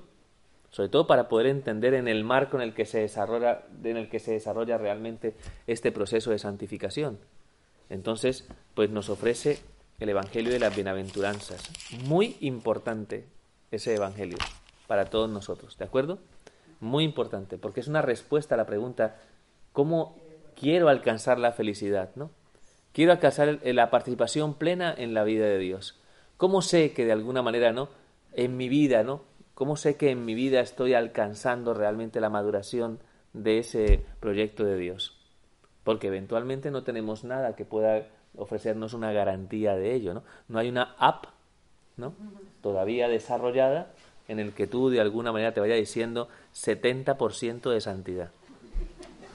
Sobre 0.72 0.90
todo 0.90 1.08
para 1.08 1.30
poder 1.30 1.48
entender 1.48 1.94
en 1.94 2.10
el 2.10 2.26
marco 2.26 2.58
en 2.58 2.64
el 2.64 2.74
que 2.74 2.84
se 2.84 3.00
desarrolla, 3.00 3.64
en 3.82 3.96
el 3.96 4.10
que 4.10 4.20
se 4.20 4.34
desarrolla 4.34 4.78
realmente 4.78 5.38
este 5.68 5.94
proceso 5.94 6.32
de 6.32 6.38
santificación. 6.38 7.18
Entonces, 7.90 8.46
pues 8.76 8.90
nos 8.90 9.08
ofrece 9.08 9.60
el 10.02 10.10
Evangelio 10.10 10.52
de 10.52 10.60
las 10.60 10.76
Bienaventuranzas. 10.76 11.72
Muy 12.04 12.36
importante 12.42 13.26
ese 13.72 13.96
Evangelio 13.96 14.38
para 14.86 15.06
todos 15.06 15.30
nosotros, 15.30 15.78
¿de 15.78 15.86
acuerdo? 15.86 16.20
Muy 16.82 17.06
importante, 17.06 17.58
porque 17.58 17.80
es 17.80 17.88
una 17.88 18.02
respuesta 18.02 18.56
a 18.56 18.58
la 18.58 18.66
pregunta, 18.66 19.16
¿cómo 19.72 20.18
quiero 20.60 20.90
alcanzar 20.90 21.40
la 21.40 21.54
felicidad? 21.54 22.10
¿no? 22.16 22.32
Quiero 22.92 23.14
alcanzar 23.14 23.62
la 23.64 23.90
participación 23.90 24.56
plena 24.56 24.94
en 24.94 25.14
la 25.14 25.24
vida 25.24 25.46
de 25.46 25.60
Dios. 25.60 26.02
¿Cómo 26.36 26.62
sé 26.62 26.92
que 26.92 27.06
de 27.06 27.14
alguna 27.14 27.42
manera, 27.42 27.72
¿no? 27.72 27.88
En 28.34 28.58
mi 28.58 28.68
vida, 28.68 29.04
¿no? 29.04 29.22
¿Cómo 29.54 29.76
sé 29.76 29.98
que 29.98 30.10
en 30.10 30.26
mi 30.26 30.34
vida 30.34 30.62
estoy 30.62 30.96
alcanzando 30.96 31.74
realmente 31.74 32.20
la 32.20 32.30
maduración 32.30 33.00
de 33.34 33.60
ese 33.60 34.04
proyecto 34.20 34.66
de 34.66 34.78
Dios? 34.78 35.16
Porque 35.84 36.08
eventualmente 36.08 36.72
no 36.72 36.84
tenemos 36.84 37.24
nada 37.24 37.56
que 37.56 37.66
pueda 37.66 38.08
ofrecernos 38.36 38.94
una 38.94 39.12
garantía 39.12 39.76
de 39.76 39.94
ello, 39.94 40.16
¿no? 40.16 40.24
No 40.48 40.60
hay 40.60 40.70
una 40.70 40.96
app, 40.98 41.26
¿no? 41.98 42.16
Todavía 42.62 43.08
desarrollada 43.08 43.92
en 44.28 44.40
el 44.40 44.54
que 44.54 44.66
tú 44.66 44.90
de 44.90 45.02
alguna 45.02 45.32
manera 45.32 45.54
te 45.54 45.60
vaya 45.60 45.76
diciendo 45.76 46.30
70% 46.56 47.70
de 47.70 47.82
santidad. 47.82 48.32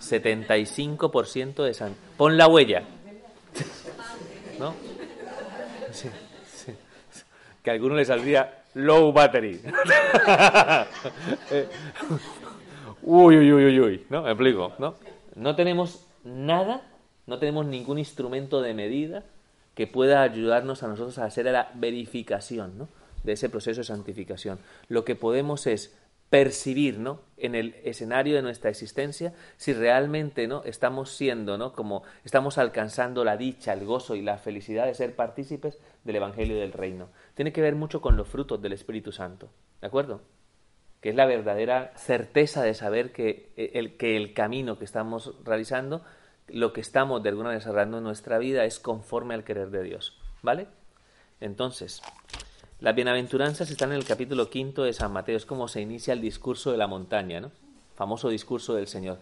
75% 0.00 1.62
de 1.62 1.74
santidad. 1.74 2.02
Pon 2.16 2.36
la 2.36 2.48
huella. 2.48 2.82
¿No? 4.58 4.74
Sí, 5.92 6.08
sí. 6.52 6.72
Que 7.62 7.70
a 7.70 7.72
alguno 7.74 7.94
le 7.94 8.04
saldría 8.04 8.57
low 8.78 9.12
battery. 9.12 9.60
uy, 13.02 13.36
uy, 13.36 13.52
uy, 13.52 13.64
uy, 13.66 13.80
uy. 13.80 14.06
¿No? 14.08 14.22
Me 14.22 14.30
explico, 14.30 14.72
¿no? 14.78 14.94
No 15.34 15.56
tenemos 15.56 16.06
nada, 16.24 16.82
no 17.26 17.38
tenemos 17.38 17.66
ningún 17.66 17.98
instrumento 17.98 18.62
de 18.62 18.74
medida 18.74 19.24
que 19.74 19.86
pueda 19.86 20.22
ayudarnos 20.22 20.82
a 20.82 20.88
nosotros 20.88 21.18
a 21.18 21.24
hacer 21.24 21.46
la 21.46 21.70
verificación, 21.74 22.78
¿no? 22.78 22.88
de 23.24 23.32
ese 23.32 23.48
proceso 23.48 23.80
de 23.80 23.84
santificación. 23.84 24.60
Lo 24.88 25.04
que 25.04 25.16
podemos 25.16 25.66
es 25.66 25.97
percibir, 26.30 26.98
¿no? 26.98 27.20
En 27.36 27.54
el 27.54 27.76
escenario 27.84 28.36
de 28.36 28.42
nuestra 28.42 28.70
existencia, 28.70 29.32
si 29.56 29.72
realmente, 29.72 30.46
¿no? 30.46 30.62
Estamos 30.64 31.10
siendo, 31.10 31.56
¿no? 31.56 31.72
Como 31.72 32.02
estamos 32.24 32.58
alcanzando 32.58 33.24
la 33.24 33.36
dicha, 33.36 33.72
el 33.72 33.86
gozo 33.86 34.14
y 34.14 34.22
la 34.22 34.38
felicidad 34.38 34.86
de 34.86 34.94
ser 34.94 35.16
partícipes 35.16 35.78
del 36.04 36.16
Evangelio 36.16 36.58
del 36.58 36.72
Reino. 36.72 37.08
Tiene 37.34 37.52
que 37.52 37.62
ver 37.62 37.76
mucho 37.76 38.00
con 38.00 38.16
los 38.16 38.28
frutos 38.28 38.60
del 38.60 38.74
Espíritu 38.74 39.12
Santo, 39.12 39.48
¿de 39.80 39.86
acuerdo? 39.86 40.20
Que 41.00 41.10
es 41.10 41.14
la 41.14 41.26
verdadera 41.26 41.92
certeza 41.96 42.62
de 42.62 42.74
saber 42.74 43.12
que 43.12 43.52
el, 43.56 43.96
que 43.96 44.16
el 44.16 44.34
camino 44.34 44.78
que 44.78 44.84
estamos 44.84 45.34
realizando, 45.44 46.02
lo 46.48 46.72
que 46.72 46.80
estamos 46.80 47.22
de 47.22 47.30
alguna 47.30 47.48
manera 47.48 47.60
desarrollando 47.60 47.98
en 47.98 48.04
nuestra 48.04 48.38
vida 48.38 48.64
es 48.64 48.80
conforme 48.80 49.34
al 49.34 49.44
querer 49.44 49.70
de 49.70 49.82
Dios, 49.82 50.18
¿vale? 50.42 50.66
Entonces, 51.40 52.02
las 52.80 52.94
bienaventuranzas 52.94 53.70
están 53.70 53.90
en 53.90 53.98
el 53.98 54.04
capítulo 54.04 54.50
quinto 54.50 54.84
de 54.84 54.92
San 54.92 55.12
Mateo, 55.12 55.36
es 55.36 55.46
como 55.46 55.66
se 55.66 55.80
inicia 55.80 56.12
el 56.12 56.20
discurso 56.20 56.70
de 56.70 56.76
la 56.76 56.86
montaña, 56.86 57.40
¿no? 57.40 57.50
Famoso 57.96 58.28
discurso 58.28 58.74
del 58.74 58.86
Señor. 58.86 59.18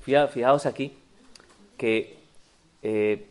Fijaos 0.00 0.66
aquí 0.66 0.96
que 1.76 2.18
eh, 2.82 3.26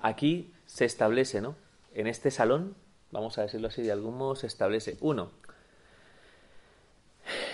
aquí 0.00 0.52
se 0.66 0.84
establece, 0.84 1.40
¿no? 1.40 1.56
En 1.94 2.06
este 2.06 2.30
salón, 2.30 2.76
vamos 3.10 3.36
a 3.38 3.42
decirlo 3.42 3.68
así, 3.68 3.82
de 3.82 3.90
algún 3.90 4.16
modo 4.16 4.36
se 4.36 4.46
establece, 4.46 4.96
uno, 5.00 5.30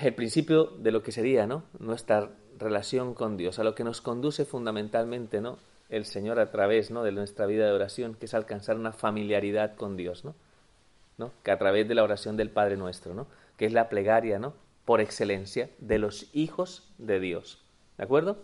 el 0.03 0.14
principio 0.14 0.64
de 0.64 0.92
lo 0.92 1.03
que 1.03 1.12
sería, 1.12 1.47
¿no? 1.47 1.64
Nuestra 1.79 2.31
relación 2.59 3.14
con 3.14 3.38
Dios, 3.38 3.59
a 3.59 3.64
lo 3.64 3.75
que 3.75 3.85
nos 3.85 4.03
conduce 4.03 4.44
fundamentalmente, 4.44 5.40
¿no? 5.40 5.59
El 5.88 6.05
Señor 6.05 6.38
a 6.38 6.51
través, 6.51 6.90
¿no? 6.90 7.03
De 7.03 7.12
nuestra 7.12 7.47
vida 7.47 7.64
de 7.64 7.73
oración, 7.73 8.14
que 8.14 8.27
es 8.27 8.35
alcanzar 8.35 8.77
una 8.77 8.92
familiaridad 8.92 9.75
con 9.75 9.97
Dios, 9.97 10.26
¿no? 10.26 10.35
Que 11.43 11.51
a 11.51 11.59
través 11.59 11.89
de 11.89 11.95
la 11.95 12.05
oración 12.05 12.37
del 12.37 12.51
Padre 12.51 12.77
Nuestro, 12.77 13.14
¿no? 13.14 13.27
que 13.57 13.66
es 13.66 13.73
la 13.73 13.89
plegaria 13.89 14.39
¿no? 14.39 14.55
por 14.85 15.01
excelencia 15.01 15.71
de 15.79 15.99
los 15.99 16.29
hijos 16.33 16.91
de 16.99 17.21
Dios. 17.21 17.62
¿De 17.97 18.05
acuerdo? 18.05 18.39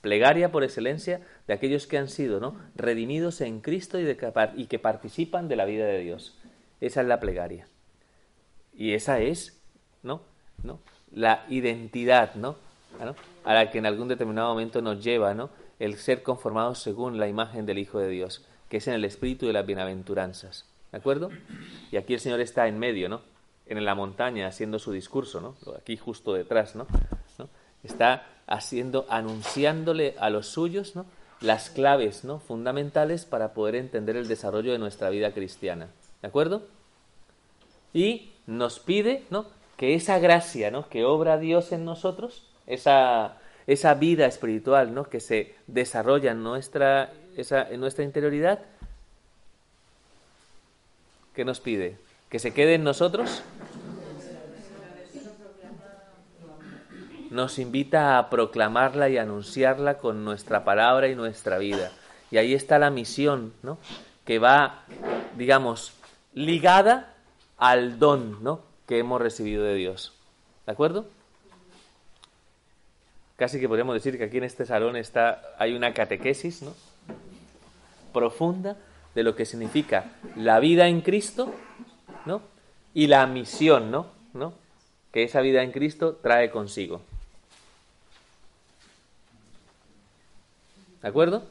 Plegaria 0.00 0.50
por 0.50 0.64
excelencia 0.64 1.20
de 1.46 1.54
aquellos 1.54 1.86
que 1.86 1.98
han 1.98 2.08
sido 2.08 2.40
¿no? 2.40 2.56
redimidos 2.74 3.40
en 3.40 3.60
Cristo 3.60 3.98
y, 4.00 4.66
que 4.66 4.78
participan 4.78 5.48
de 5.48 5.56
la 5.56 5.64
vida 5.64 5.86
de 5.86 6.00
Dios. 6.00 6.38
Esa 6.80 7.02
es 7.02 7.06
la 7.06 7.20
plegaria. 7.20 7.68
Y 8.74 8.94
esa 8.94 9.20
es 9.20 9.60
¿no? 10.02 10.22
¿no? 10.62 10.80
la 11.12 11.44
identidad 11.48 12.34
¿no? 12.34 12.56
¿no? 13.04 13.14
a 13.44 13.54
la 13.54 13.70
que 13.70 13.78
en 13.78 13.86
algún 13.86 14.08
determinado 14.08 14.50
momento 14.50 14.82
nos 14.82 15.04
lleva 15.04 15.34
¿no? 15.34 15.50
el 15.78 15.96
ser 15.96 16.22
conformados 16.22 16.80
según 16.80 17.18
la 17.18 17.28
imagen 17.28 17.66
del 17.66 17.78
Hijo 17.78 17.98
de 17.98 18.08
Dios, 18.08 18.46
que 18.68 18.78
es 18.78 18.88
en 18.88 18.94
el 18.94 19.04
espíritu 19.04 19.46
de 19.46 19.52
las 19.52 19.66
bienaventuranzas. 19.66 20.69
¿De 20.92 20.98
acuerdo? 20.98 21.30
Y 21.90 21.96
aquí 21.96 22.14
el 22.14 22.20
Señor 22.20 22.40
está 22.40 22.66
en 22.66 22.78
medio, 22.78 23.08
¿no? 23.08 23.22
En 23.66 23.84
la 23.84 23.94
montaña 23.94 24.48
haciendo 24.48 24.78
su 24.78 24.92
discurso, 24.92 25.40
¿no? 25.40 25.56
Aquí 25.76 25.96
justo 25.96 26.34
detrás, 26.34 26.74
¿no? 26.74 26.86
Está 27.82 28.26
haciendo, 28.46 29.06
anunciándole 29.08 30.14
a 30.18 30.28
los 30.28 30.48
suyos, 30.48 30.96
¿no? 30.96 31.06
Las 31.40 31.70
claves, 31.70 32.24
¿no? 32.24 32.40
Fundamentales 32.40 33.24
para 33.24 33.54
poder 33.54 33.76
entender 33.76 34.16
el 34.16 34.28
desarrollo 34.28 34.72
de 34.72 34.78
nuestra 34.78 35.08
vida 35.08 35.32
cristiana. 35.32 35.88
¿De 36.20 36.28
acuerdo? 36.28 36.62
Y 37.94 38.32
nos 38.46 38.80
pide, 38.80 39.24
¿no? 39.30 39.46
Que 39.76 39.94
esa 39.94 40.18
gracia, 40.18 40.70
¿no? 40.70 40.88
Que 40.88 41.04
obra 41.04 41.38
Dios 41.38 41.72
en 41.72 41.84
nosotros, 41.84 42.50
esa, 42.66 43.38
esa 43.66 43.94
vida 43.94 44.26
espiritual, 44.26 44.92
¿no? 44.92 45.04
Que 45.04 45.20
se 45.20 45.54
desarrolla 45.66 46.34
nuestra, 46.34 47.12
esa, 47.36 47.62
en 47.70 47.80
nuestra 47.80 48.04
interioridad, 48.04 48.60
¿Qué 51.34 51.44
nos 51.44 51.60
pide? 51.60 51.96
¿Que 52.28 52.38
se 52.38 52.52
quede 52.52 52.74
en 52.74 52.84
nosotros? 52.84 53.42
Nos 57.30 57.58
invita 57.60 58.18
a 58.18 58.28
proclamarla 58.28 59.08
y 59.08 59.16
anunciarla 59.16 59.98
con 59.98 60.24
nuestra 60.24 60.64
palabra 60.64 61.08
y 61.08 61.14
nuestra 61.14 61.58
vida. 61.58 61.92
Y 62.30 62.38
ahí 62.38 62.54
está 62.54 62.78
la 62.78 62.90
misión, 62.90 63.52
¿no? 63.62 63.78
Que 64.24 64.40
va, 64.40 64.84
digamos, 65.36 65.92
ligada 66.34 67.14
al 67.56 68.00
don, 68.00 68.42
¿no? 68.42 68.62
Que 68.88 68.98
hemos 68.98 69.20
recibido 69.20 69.62
de 69.62 69.74
Dios. 69.74 70.12
¿De 70.66 70.72
acuerdo? 70.72 71.06
Casi 73.36 73.60
que 73.60 73.68
podríamos 73.68 73.94
decir 73.94 74.18
que 74.18 74.24
aquí 74.24 74.38
en 74.38 74.44
este 74.44 74.66
salón 74.66 74.96
está, 74.96 75.42
hay 75.58 75.74
una 75.74 75.94
catequesis, 75.94 76.62
¿no? 76.62 76.74
Profunda 78.12 78.76
de 79.14 79.22
lo 79.22 79.34
que 79.34 79.46
significa 79.46 80.12
la 80.36 80.60
vida 80.60 80.88
en 80.88 81.00
Cristo, 81.00 81.54
¿no? 82.26 82.42
Y 82.94 83.06
la 83.06 83.26
misión, 83.26 83.90
¿no? 83.90 84.06
¿no? 84.32 84.54
Que 85.12 85.24
esa 85.24 85.40
vida 85.40 85.62
en 85.62 85.72
Cristo 85.72 86.18
trae 86.22 86.50
consigo. 86.50 87.02
¿De 91.02 91.08
acuerdo? 91.08 91.44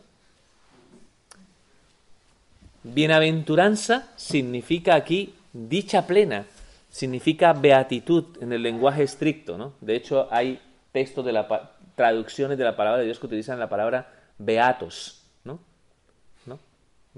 Bienaventuranza 2.83 4.09
significa 4.15 4.95
aquí 4.95 5.33
dicha 5.51 6.07
plena, 6.07 6.45
significa 6.89 7.53
beatitud 7.53 8.25
en 8.41 8.53
el 8.53 8.63
lenguaje 8.63 9.03
estricto, 9.03 9.57
¿no? 9.57 9.73
De 9.81 9.95
hecho, 9.95 10.27
hay 10.31 10.61
textos 10.91 11.25
de 11.25 11.33
la 11.33 11.47
traducciones 11.95 12.57
de 12.57 12.63
la 12.63 12.77
palabra 12.77 12.99
de 12.99 13.05
Dios 13.05 13.19
que 13.19 13.25
utilizan 13.25 13.59
la 13.59 13.67
palabra 13.67 14.09
beatos, 14.37 15.18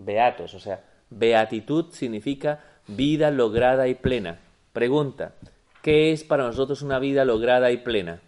beatos, 0.05 0.53
o 0.53 0.59
sea, 0.59 0.83
beatitud 1.09 1.91
significa 1.91 2.63
vida 2.87 3.31
lograda 3.31 3.87
y 3.87 3.95
plena. 3.95 4.39
Pregunta, 4.73 5.33
¿qué 5.81 6.11
es 6.11 6.23
para 6.23 6.43
nosotros 6.43 6.81
una 6.81 6.99
vida 6.99 7.25
lograda 7.25 7.71
y 7.71 7.77
plena? 7.77 8.21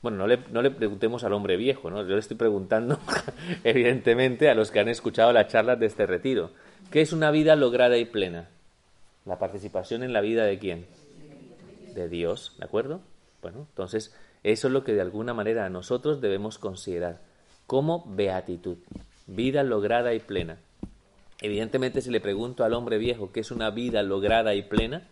Bueno, 0.00 0.18
no 0.18 0.26
le, 0.28 0.38
no 0.52 0.62
le 0.62 0.70
preguntemos 0.70 1.24
al 1.24 1.32
hombre 1.32 1.56
viejo, 1.56 1.90
¿no? 1.90 2.02
Yo 2.02 2.14
le 2.14 2.20
estoy 2.20 2.36
preguntando, 2.36 3.00
evidentemente, 3.64 4.48
a 4.48 4.54
los 4.54 4.70
que 4.70 4.78
han 4.80 4.88
escuchado 4.88 5.32
las 5.32 5.48
charlas 5.48 5.80
de 5.80 5.86
este 5.86 6.06
retiro. 6.06 6.52
¿Qué 6.92 7.00
es 7.00 7.12
una 7.12 7.30
vida 7.32 7.56
lograda 7.56 7.96
y 7.98 8.04
plena? 8.04 8.48
La 9.24 9.38
participación 9.38 10.04
en 10.04 10.12
la 10.12 10.20
vida 10.20 10.44
de 10.44 10.58
quién? 10.58 10.86
De 11.94 12.08
Dios, 12.08 12.54
¿de 12.58 12.64
acuerdo? 12.64 13.00
Bueno, 13.42 13.66
entonces, 13.68 14.14
eso 14.44 14.68
es 14.68 14.72
lo 14.72 14.84
que 14.84 14.94
de 14.94 15.00
alguna 15.00 15.34
manera 15.34 15.68
nosotros 15.68 16.20
debemos 16.20 16.58
considerar 16.58 17.20
como 17.66 18.04
beatitud 18.06 18.78
vida 19.28 19.62
lograda 19.62 20.12
y 20.14 20.18
plena. 20.18 20.58
Evidentemente, 21.40 22.02
si 22.02 22.10
le 22.10 22.20
pregunto 22.20 22.64
al 22.64 22.74
hombre 22.74 22.98
viejo 22.98 23.30
qué 23.30 23.40
es 23.40 23.52
una 23.52 23.70
vida 23.70 24.02
lograda 24.02 24.54
y 24.54 24.62
plena, 24.62 25.06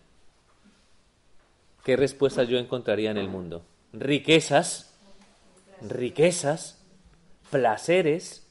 ¿qué 1.85 1.95
respuestas 1.97 2.49
yo 2.49 2.59
encontraría 2.59 3.13
en 3.13 3.19
el 3.19 3.29
mundo? 3.29 3.63
Riquezas, 3.93 4.93
riquezas, 5.83 6.83
placeres, 7.51 8.45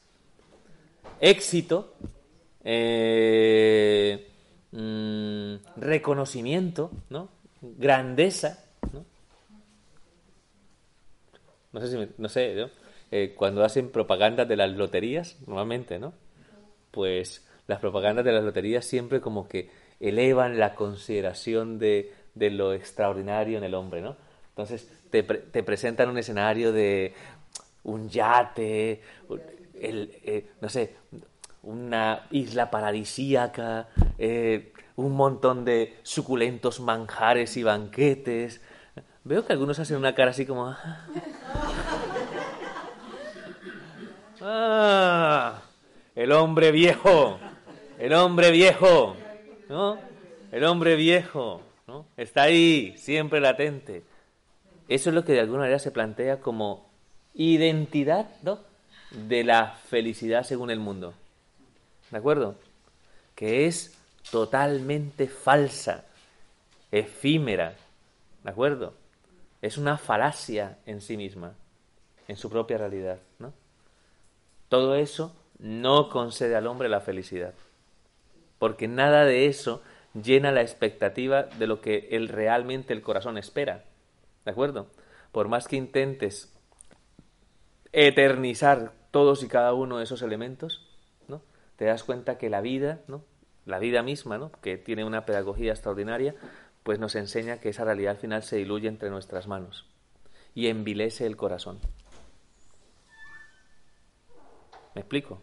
éxito, 1.20 1.92
eh, 2.64 4.26
mm, 4.72 5.54
reconocimiento, 5.76 6.90
¿no? 7.10 7.28
grandeza. 7.60 8.64
¿no? 8.92 9.04
No 11.72 11.80
sé 11.80 11.88
si 11.88 12.12
no 12.16 12.28
sé. 12.28 12.70
Eh, 13.10 13.34
cuando 13.36 13.64
hacen 13.64 13.90
propaganda 13.90 14.44
de 14.44 14.56
las 14.56 14.70
loterías, 14.70 15.36
normalmente, 15.46 15.98
¿no? 15.98 16.12
Pues 16.90 17.46
las 17.66 17.78
propagandas 17.78 18.24
de 18.24 18.32
las 18.32 18.44
loterías 18.44 18.84
siempre 18.84 19.20
como 19.20 19.48
que 19.48 19.70
elevan 20.00 20.58
la 20.58 20.74
consideración 20.74 21.78
de, 21.78 22.12
de 22.34 22.50
lo 22.50 22.72
extraordinario 22.72 23.58
en 23.58 23.64
el 23.64 23.74
hombre, 23.74 24.00
¿no? 24.02 24.16
Entonces 24.50 24.88
te, 25.10 25.22
te 25.22 25.62
presentan 25.62 26.08
un 26.08 26.18
escenario 26.18 26.72
de 26.72 27.14
un 27.84 28.08
yate, 28.08 29.00
el, 29.80 30.10
eh, 30.24 30.50
no 30.60 30.68
sé, 30.68 30.94
una 31.62 32.26
isla 32.30 32.70
paradisíaca, 32.70 33.88
eh, 34.18 34.72
un 34.96 35.12
montón 35.12 35.64
de 35.64 35.96
suculentos 36.02 36.80
manjares 36.80 37.56
y 37.56 37.62
banquetes. 37.62 38.60
Veo 39.24 39.46
que 39.46 39.52
algunos 39.52 39.78
hacen 39.78 39.96
una 39.96 40.14
cara 40.14 40.30
así 40.30 40.46
como... 40.46 40.74
Ah, 44.48 45.60
el 46.14 46.30
hombre 46.30 46.70
viejo, 46.70 47.36
el 47.98 48.12
hombre 48.12 48.52
viejo, 48.52 49.16
¿no? 49.68 49.98
El 50.52 50.62
hombre 50.62 50.94
viejo, 50.94 51.62
¿no? 51.88 52.06
Está 52.16 52.42
ahí, 52.42 52.94
siempre 52.96 53.40
latente. 53.40 54.04
Eso 54.86 55.10
es 55.10 55.16
lo 55.16 55.24
que 55.24 55.32
de 55.32 55.40
alguna 55.40 55.62
manera 55.62 55.80
se 55.80 55.90
plantea 55.90 56.38
como 56.38 56.88
identidad, 57.34 58.28
¿no? 58.44 58.60
De 59.10 59.42
la 59.42 59.72
felicidad 59.88 60.44
según 60.44 60.70
el 60.70 60.78
mundo. 60.78 61.12
¿De 62.12 62.18
acuerdo? 62.18 62.54
Que 63.34 63.66
es 63.66 63.98
totalmente 64.30 65.26
falsa, 65.26 66.04
efímera. 66.92 67.74
¿De 68.44 68.50
acuerdo? 68.50 68.94
Es 69.60 69.76
una 69.76 69.98
falacia 69.98 70.78
en 70.86 71.00
sí 71.00 71.16
misma, 71.16 71.54
en 72.28 72.36
su 72.36 72.48
propia 72.48 72.78
realidad, 72.78 73.18
¿no? 73.40 73.52
Todo 74.68 74.94
eso 74.96 75.34
no 75.58 76.08
concede 76.08 76.56
al 76.56 76.66
hombre 76.66 76.88
la 76.88 77.00
felicidad, 77.00 77.54
porque 78.58 78.88
nada 78.88 79.24
de 79.24 79.46
eso 79.46 79.82
llena 80.14 80.52
la 80.52 80.62
expectativa 80.62 81.44
de 81.44 81.66
lo 81.66 81.80
que 81.80 82.08
él 82.12 82.28
realmente 82.28 82.92
el 82.92 83.02
corazón 83.02 83.38
espera. 83.38 83.84
¿De 84.44 84.50
acuerdo? 84.50 84.86
Por 85.32 85.48
más 85.48 85.68
que 85.68 85.76
intentes 85.76 86.52
eternizar 87.92 88.92
todos 89.10 89.42
y 89.42 89.48
cada 89.48 89.72
uno 89.72 89.98
de 89.98 90.04
esos 90.04 90.22
elementos, 90.22 90.86
¿no? 91.28 91.42
Te 91.76 91.86
das 91.86 92.04
cuenta 92.04 92.38
que 92.38 92.50
la 92.50 92.60
vida, 92.60 93.00
¿no? 93.08 93.24
La 93.64 93.78
vida 93.78 94.02
misma, 94.02 94.38
¿no? 94.38 94.52
Que 94.62 94.78
tiene 94.78 95.04
una 95.04 95.26
pedagogía 95.26 95.72
extraordinaria, 95.72 96.34
pues 96.82 96.98
nos 96.98 97.14
enseña 97.14 97.58
que 97.58 97.70
esa 97.70 97.84
realidad 97.84 98.12
al 98.12 98.20
final 98.20 98.42
se 98.42 98.56
diluye 98.56 98.88
entre 98.88 99.10
nuestras 99.10 99.46
manos 99.48 99.86
y 100.54 100.68
envilece 100.68 101.26
el 101.26 101.36
corazón. 101.36 101.80
¿Me 104.96 105.02
explico? 105.02 105.42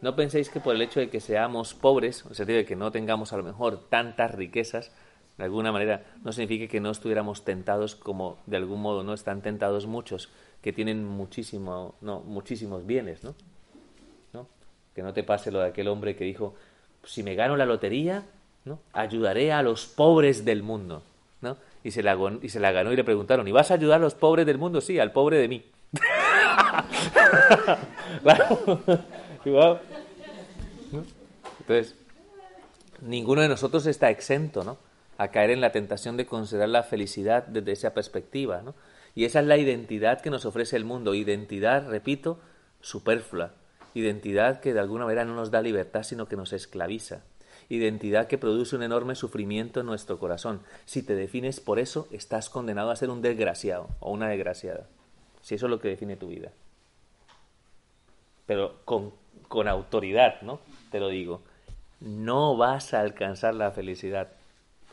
No 0.00 0.16
penséis 0.16 0.48
que 0.48 0.58
por 0.58 0.74
el 0.74 0.80
hecho 0.80 1.00
de 1.00 1.10
que 1.10 1.20
seamos 1.20 1.74
pobres, 1.74 2.24
el 2.30 2.34
sentido 2.34 2.56
de 2.56 2.64
que 2.64 2.76
no 2.76 2.90
tengamos 2.90 3.34
a 3.34 3.36
lo 3.36 3.42
mejor 3.42 3.90
tantas 3.90 4.34
riquezas, 4.34 4.90
de 5.36 5.44
alguna 5.44 5.70
manera 5.70 6.06
no 6.24 6.32
signifique 6.32 6.66
que 6.66 6.80
no 6.80 6.92
estuviéramos 6.92 7.44
tentados 7.44 7.94
como 7.94 8.38
de 8.46 8.56
algún 8.56 8.80
modo 8.80 9.02
no 9.02 9.12
están 9.12 9.42
tentados 9.42 9.86
muchos 9.86 10.30
que 10.62 10.72
tienen 10.72 11.04
muchísimo, 11.04 11.94
no, 12.00 12.20
muchísimos 12.20 12.86
bienes, 12.86 13.22
¿no? 13.22 13.34
¿no? 14.32 14.48
Que 14.94 15.02
no 15.02 15.12
te 15.12 15.22
pase 15.24 15.52
lo 15.52 15.60
de 15.60 15.66
aquel 15.66 15.88
hombre 15.88 16.16
que 16.16 16.24
dijo, 16.24 16.54
si 17.04 17.22
me 17.22 17.34
gano 17.34 17.54
la 17.58 17.66
lotería, 17.66 18.24
¿no? 18.64 18.80
ayudaré 18.94 19.52
a 19.52 19.62
los 19.62 19.84
pobres 19.84 20.46
del 20.46 20.62
mundo, 20.62 21.02
¿no? 21.42 21.58
Y 21.84 21.90
se, 21.90 22.02
la, 22.02 22.16
y 22.40 22.48
se 22.48 22.60
la 22.60 22.72
ganó 22.72 22.94
y 22.94 22.96
le 22.96 23.04
preguntaron, 23.04 23.46
¿y 23.46 23.52
vas 23.52 23.70
a 23.70 23.74
ayudar 23.74 24.00
a 24.00 24.04
los 24.04 24.14
pobres 24.14 24.46
del 24.46 24.56
mundo? 24.56 24.80
Sí, 24.80 24.98
al 24.98 25.12
pobre 25.12 25.36
de 25.36 25.48
mí. 25.48 25.66
Entonces, 31.60 31.94
ninguno 33.00 33.42
de 33.42 33.48
nosotros 33.48 33.86
está 33.86 34.10
exento, 34.10 34.64
¿no? 34.64 34.78
A 35.18 35.28
caer 35.28 35.50
en 35.50 35.60
la 35.60 35.72
tentación 35.72 36.16
de 36.16 36.26
considerar 36.26 36.68
la 36.68 36.82
felicidad 36.82 37.46
desde 37.46 37.72
esa 37.72 37.94
perspectiva, 37.94 38.62
¿no? 38.62 38.74
Y 39.14 39.24
esa 39.24 39.40
es 39.40 39.46
la 39.46 39.56
identidad 39.56 40.20
que 40.20 40.30
nos 40.30 40.44
ofrece 40.44 40.76
el 40.76 40.84
mundo. 40.84 41.14
Identidad, 41.14 41.88
repito, 41.88 42.38
superflua. 42.82 43.52
Identidad 43.94 44.60
que 44.60 44.74
de 44.74 44.80
alguna 44.80 45.06
manera 45.06 45.24
no 45.24 45.34
nos 45.34 45.50
da 45.50 45.62
libertad, 45.62 46.02
sino 46.02 46.28
que 46.28 46.36
nos 46.36 46.52
esclaviza. 46.52 47.22
Identidad 47.70 48.26
que 48.26 48.36
produce 48.36 48.76
un 48.76 48.82
enorme 48.82 49.14
sufrimiento 49.14 49.80
en 49.80 49.86
nuestro 49.86 50.18
corazón. 50.18 50.60
Si 50.84 51.02
te 51.02 51.14
defines 51.14 51.60
por 51.60 51.78
eso, 51.78 52.06
estás 52.10 52.50
condenado 52.50 52.90
a 52.90 52.96
ser 52.96 53.08
un 53.08 53.22
desgraciado 53.22 53.88
o 54.00 54.12
una 54.12 54.28
desgraciada. 54.28 54.86
Si 55.40 55.54
eso 55.54 55.64
es 55.64 55.70
lo 55.70 55.80
que 55.80 55.88
define 55.88 56.16
tu 56.16 56.28
vida 56.28 56.52
pero 58.46 58.80
con, 58.84 59.12
con 59.48 59.68
autoridad, 59.68 60.40
¿no? 60.42 60.60
Te 60.90 61.00
lo 61.00 61.08
digo. 61.08 61.42
no 62.00 62.56
vas 62.56 62.94
a 62.94 63.00
alcanzar 63.00 63.54
la 63.54 63.70
felicidad. 63.70 64.28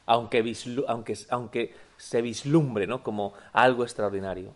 Aunque, 0.05 0.55
aunque, 0.87 1.17
aunque 1.29 1.73
se 1.97 2.21
vislumbre 2.21 2.87
¿no? 2.87 3.03
como 3.03 3.33
algo 3.53 3.83
extraordinario. 3.83 4.53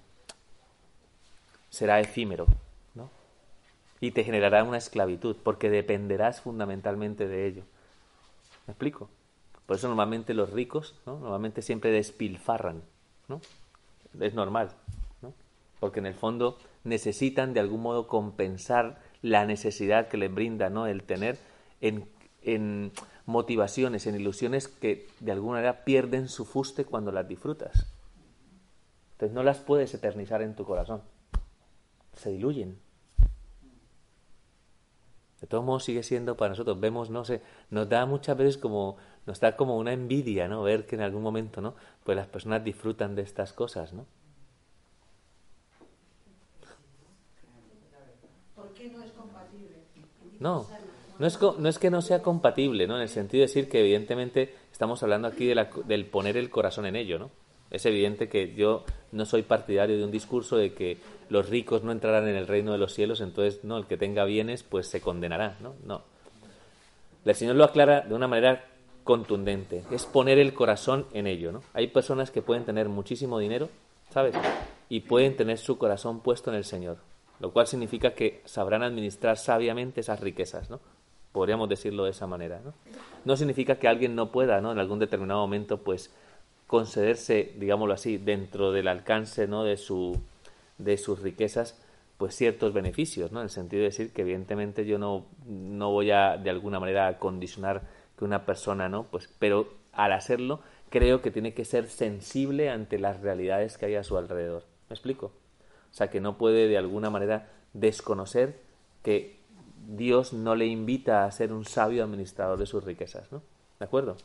Será 1.70 2.00
efímero, 2.00 2.48
¿no? 2.96 3.10
Y 4.02 4.12
te 4.12 4.24
generará 4.24 4.64
una 4.64 4.78
esclavitud, 4.78 5.36
porque 5.44 5.70
dependerás 5.70 6.42
fundamentalmente 6.42 7.28
de 7.28 7.48
ello. 7.48 7.64
¿Me 8.66 8.72
explico? 8.72 9.10
Por 9.66 9.78
eso 9.78 9.88
normalmente 9.88 10.34
los 10.34 10.52
ricos, 10.52 10.96
¿no? 11.06 11.20
Normalmente 11.20 11.62
siempre 11.62 11.92
despilfarran, 11.92 12.82
¿no? 13.28 13.42
Es 14.20 14.34
normal, 14.34 14.72
¿no? 14.88 14.97
Porque 15.80 16.00
en 16.00 16.06
el 16.06 16.16
fondo 16.16 16.58
necesitan 16.84 17.54
de 17.54 17.60
algún 17.60 17.82
modo 17.82 18.08
compensar 18.08 19.00
la 19.22 19.46
necesidad 19.46 20.08
que 20.08 20.18
les 20.18 20.34
brinda, 20.34 20.70
¿no? 20.70 20.88
El 20.88 21.04
tener 21.04 21.38
en, 21.82 22.08
en 22.42 22.92
motivaciones, 23.26 24.08
en 24.08 24.16
ilusiones 24.16 24.68
que 24.68 25.08
de 25.20 25.32
alguna 25.32 25.58
manera 25.58 25.84
pierden 25.84 26.30
su 26.30 26.46
fuste 26.46 26.86
cuando 26.86 27.12
las 27.12 27.28
disfrutas. 27.28 27.86
Entonces 29.12 29.36
no 29.36 29.44
las 29.44 29.60
puedes 29.60 29.94
eternizar 29.94 30.42
en 30.42 30.56
tu 30.56 30.64
corazón. 30.64 31.02
Se 32.14 32.30
diluyen. 32.32 32.80
De 35.42 35.46
todos 35.48 35.64
modos 35.64 35.84
sigue 35.84 36.04
siendo 36.04 36.36
para 36.36 36.50
nosotros, 36.50 36.80
vemos, 36.80 37.12
no 37.12 37.24
sé, 37.24 37.42
nos 37.70 37.88
da 37.88 38.06
muchas 38.06 38.38
veces 38.38 38.58
como, 38.58 38.98
nos 39.28 39.40
da 39.40 39.56
como 39.56 39.78
una 39.78 39.94
envidia, 39.94 40.48
¿no? 40.48 40.64
Ver 40.64 40.88
que 40.88 40.96
en 40.96 41.02
algún 41.02 41.22
momento, 41.22 41.62
¿no? 41.62 41.76
Pues 42.04 42.16
las 42.16 42.28
personas 42.28 42.64
disfrutan 42.64 43.16
de 43.16 43.22
estas 43.22 43.54
cosas, 43.54 43.94
¿no? 43.94 44.08
¿Por 48.56 48.74
qué 48.74 48.90
no 48.90 49.04
es 49.04 49.12
compatible? 49.12 49.78
No, 50.40 50.68
no 51.20 51.28
es, 51.28 51.40
no 51.42 51.70
es 51.70 51.80
que 51.80 51.90
no 51.90 52.02
sea 52.02 52.22
compatible, 52.22 52.88
¿no? 52.88 52.96
En 52.96 53.02
el 53.02 53.10
sentido 53.10 53.42
de 53.42 53.48
decir 53.48 53.70
que 53.70 53.80
evidentemente 53.80 54.54
estamos 54.72 55.02
hablando 55.04 55.28
aquí 55.28 55.46
de 55.46 55.56
la, 55.56 55.70
del 55.86 56.06
poner 56.06 56.38
el 56.38 56.50
corazón 56.50 56.86
en 56.86 56.96
ello, 56.96 57.18
¿no? 57.18 57.32
Es 57.70 57.86
evidente 57.86 58.30
que 58.30 58.54
yo 58.54 58.86
no 59.12 59.26
soy 59.26 59.42
partidario 59.42 59.98
de 59.98 60.04
un 60.04 60.12
discurso 60.12 60.56
de 60.56 60.74
que 60.74 60.98
los 61.30 61.50
ricos 61.50 61.84
no 61.84 61.92
entrarán 61.92 62.28
en 62.28 62.36
el 62.36 62.48
reino 62.48 62.72
de 62.72 62.78
los 62.78 62.94
cielos, 62.94 63.20
entonces, 63.20 63.64
no, 63.64 63.78
el 63.78 63.86
que 63.86 63.98
tenga 63.98 64.24
bienes, 64.24 64.64
pues 64.64 64.88
se 64.88 65.02
condenará, 65.02 65.58
¿no? 65.60 65.74
No. 65.84 66.02
El 67.26 67.36
Señor 67.36 67.56
lo 67.56 67.66
aclara 67.66 68.02
de 68.02 68.14
una 68.14 68.28
manera 68.28 68.64
contundente, 69.04 69.84
es 69.92 70.06
poner 70.06 70.38
el 70.38 70.54
corazón 70.54 71.08
en 71.14 71.28
ello, 71.28 71.52
¿no? 71.52 71.62
Hay 71.74 71.88
personas 71.88 72.32
que 72.32 72.42
pueden 72.42 72.64
tener 72.64 72.88
muchísimo 72.88 73.40
dinero, 73.40 73.70
¿sabes? 74.12 74.36
Y 74.88 75.02
pueden 75.02 75.36
tener 75.36 75.58
su 75.58 75.78
corazón 75.78 76.22
puesto 76.22 76.52
en 76.52 76.58
el 76.58 76.64
Señor, 76.64 76.98
lo 77.40 77.52
cual 77.52 77.68
significa 77.68 78.14
que 78.14 78.42
sabrán 78.46 78.84
administrar 78.84 79.38
sabiamente 79.38 80.02
esas 80.02 80.20
riquezas, 80.20 80.70
¿no? 80.70 80.80
podríamos 81.32 81.70
decirlo 81.70 82.06
de 82.06 82.12
esa 82.12 82.26
manera. 82.26 82.62
¿no? 82.64 82.74
no 83.26 83.38
significa 83.38 83.78
que 83.78 83.88
alguien 83.88 84.16
no 84.16 84.32
pueda, 84.32 84.60
¿no? 84.62 84.72
en 84.72 84.80
algún 84.80 85.00
determinado 85.00 85.42
momento, 85.42 85.78
pues 85.84 86.14
concederse, 86.66 87.54
digámoslo 87.58 87.94
así, 87.94 88.18
dentro 88.18 88.72
del 88.72 88.88
alcance 88.88 89.48
¿no? 89.48 89.64
de, 89.64 89.78
su, 89.78 90.20
de 90.78 90.98
sus 90.98 91.22
riquezas, 91.22 91.80
pues 92.18 92.36
ciertos 92.36 92.74
beneficios, 92.74 93.32
¿no? 93.32 93.42
En 93.42 93.44
el 93.44 93.50
sentido 93.52 93.82
de 93.82 93.90
decir 93.90 94.12
que 94.12 94.24
evidentemente 94.24 94.86
yo 94.86 94.98
no, 94.98 95.26
no 95.46 95.92
voy 95.92 96.10
a 96.10 96.38
de 96.38 96.50
alguna 96.50 96.80
manera 96.80 97.20
condicionar 97.20 97.84
que 98.18 98.26
una 98.26 98.44
persona, 98.44 98.90
¿no? 98.90 99.04
Pues, 99.04 99.30
pero 99.38 99.72
al 99.94 100.12
hacerlo 100.14 100.62
creo 100.90 101.22
que 101.22 101.30
tiene 101.30 101.54
que 101.54 101.64
ser 101.64 101.88
sensible 101.88 102.72
ante 102.72 102.98
las 102.98 103.22
realidades 103.22 103.78
que 103.78 103.86
hay 103.86 103.96
a 103.96 104.04
su 104.04 104.18
alrededor. 104.18 104.64
¿Me 104.90 104.96
explico? 104.96 105.32
Sea, 105.98 106.12
que 106.12 106.22
no 106.22 106.38
puede 106.38 106.68
de 106.68 106.78
alguna 106.78 107.10
manera 107.10 107.50
desconocer 107.74 108.60
que 109.02 109.40
Dios 109.88 110.32
no 110.32 110.54
le 110.54 110.68
invita 110.68 111.26
a 111.26 111.32
ser 111.32 111.52
un 111.52 111.66
sabio 111.66 112.04
administrador 112.04 112.60
de 112.60 112.68
sus 112.68 112.84
riquezas, 112.84 113.32
¿no? 113.32 113.42
¿De 113.80 113.86
acuerdo? 113.86 114.16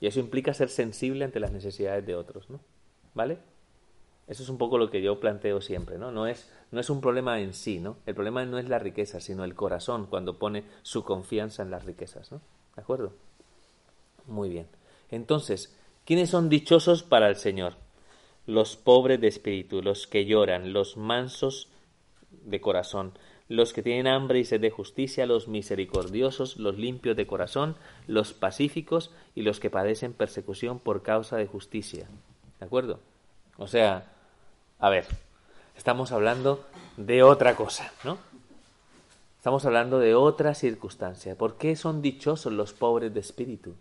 Y 0.00 0.06
eso 0.06 0.20
implica 0.20 0.54
ser 0.54 0.68
sensible 0.68 1.24
ante 1.24 1.40
las 1.40 1.50
necesidades 1.50 2.06
de 2.06 2.14
otros, 2.14 2.48
¿no? 2.50 2.60
¿Vale? 3.14 3.38
Eso 4.28 4.44
es 4.44 4.48
un 4.48 4.58
poco 4.58 4.78
lo 4.78 4.88
que 4.88 5.02
yo 5.02 5.18
planteo 5.18 5.60
siempre, 5.60 5.98
¿no? 5.98 6.12
No 6.12 6.28
es, 6.28 6.48
no 6.70 6.78
es 6.78 6.88
un 6.88 7.00
problema 7.00 7.40
en 7.40 7.52
sí, 7.52 7.80
¿no? 7.80 7.96
El 8.06 8.14
problema 8.14 8.44
no 8.44 8.56
es 8.56 8.68
la 8.68 8.78
riqueza, 8.78 9.18
sino 9.18 9.42
el 9.42 9.56
corazón 9.56 10.06
cuando 10.06 10.38
pone 10.38 10.62
su 10.82 11.02
confianza 11.02 11.64
en 11.64 11.72
las 11.72 11.84
riquezas, 11.84 12.30
¿no? 12.30 12.40
¿De 12.76 12.82
acuerdo? 12.82 13.12
Muy 14.26 14.50
bien. 14.50 14.68
Entonces, 15.10 15.76
¿quiénes 16.04 16.30
son 16.30 16.48
dichosos 16.48 17.02
para 17.02 17.28
el 17.28 17.34
Señor? 17.34 17.74
Los 18.46 18.76
pobres 18.76 19.20
de 19.20 19.28
espíritu, 19.28 19.82
los 19.82 20.06
que 20.06 20.24
lloran, 20.24 20.72
los 20.72 20.96
mansos 20.96 21.68
de 22.30 22.60
corazón, 22.60 23.12
los 23.48 23.72
que 23.72 23.82
tienen 23.82 24.06
hambre 24.06 24.40
y 24.40 24.44
sed 24.44 24.60
de 24.60 24.70
justicia, 24.70 25.26
los 25.26 25.48
misericordiosos, 25.48 26.56
los 26.56 26.76
limpios 26.76 27.16
de 27.16 27.26
corazón, 27.26 27.76
los 28.06 28.32
pacíficos 28.32 29.12
y 29.34 29.42
los 29.42 29.60
que 29.60 29.70
padecen 29.70 30.12
persecución 30.12 30.78
por 30.78 31.02
causa 31.02 31.36
de 31.36 31.46
justicia. 31.46 32.08
¿De 32.58 32.66
acuerdo? 32.66 32.98
O 33.56 33.68
sea, 33.68 34.12
a 34.78 34.90
ver, 34.90 35.06
estamos 35.76 36.12
hablando 36.12 36.64
de 36.96 37.22
otra 37.22 37.54
cosa, 37.54 37.92
¿no? 38.04 38.18
Estamos 39.38 39.64
hablando 39.64 40.00
de 40.00 40.16
otra 40.16 40.54
circunstancia. 40.54 41.36
¿Por 41.36 41.56
qué 41.56 41.76
son 41.76 42.02
dichosos 42.02 42.52
los 42.52 42.72
pobres 42.72 43.14
de 43.14 43.20
espíritu? 43.20 43.76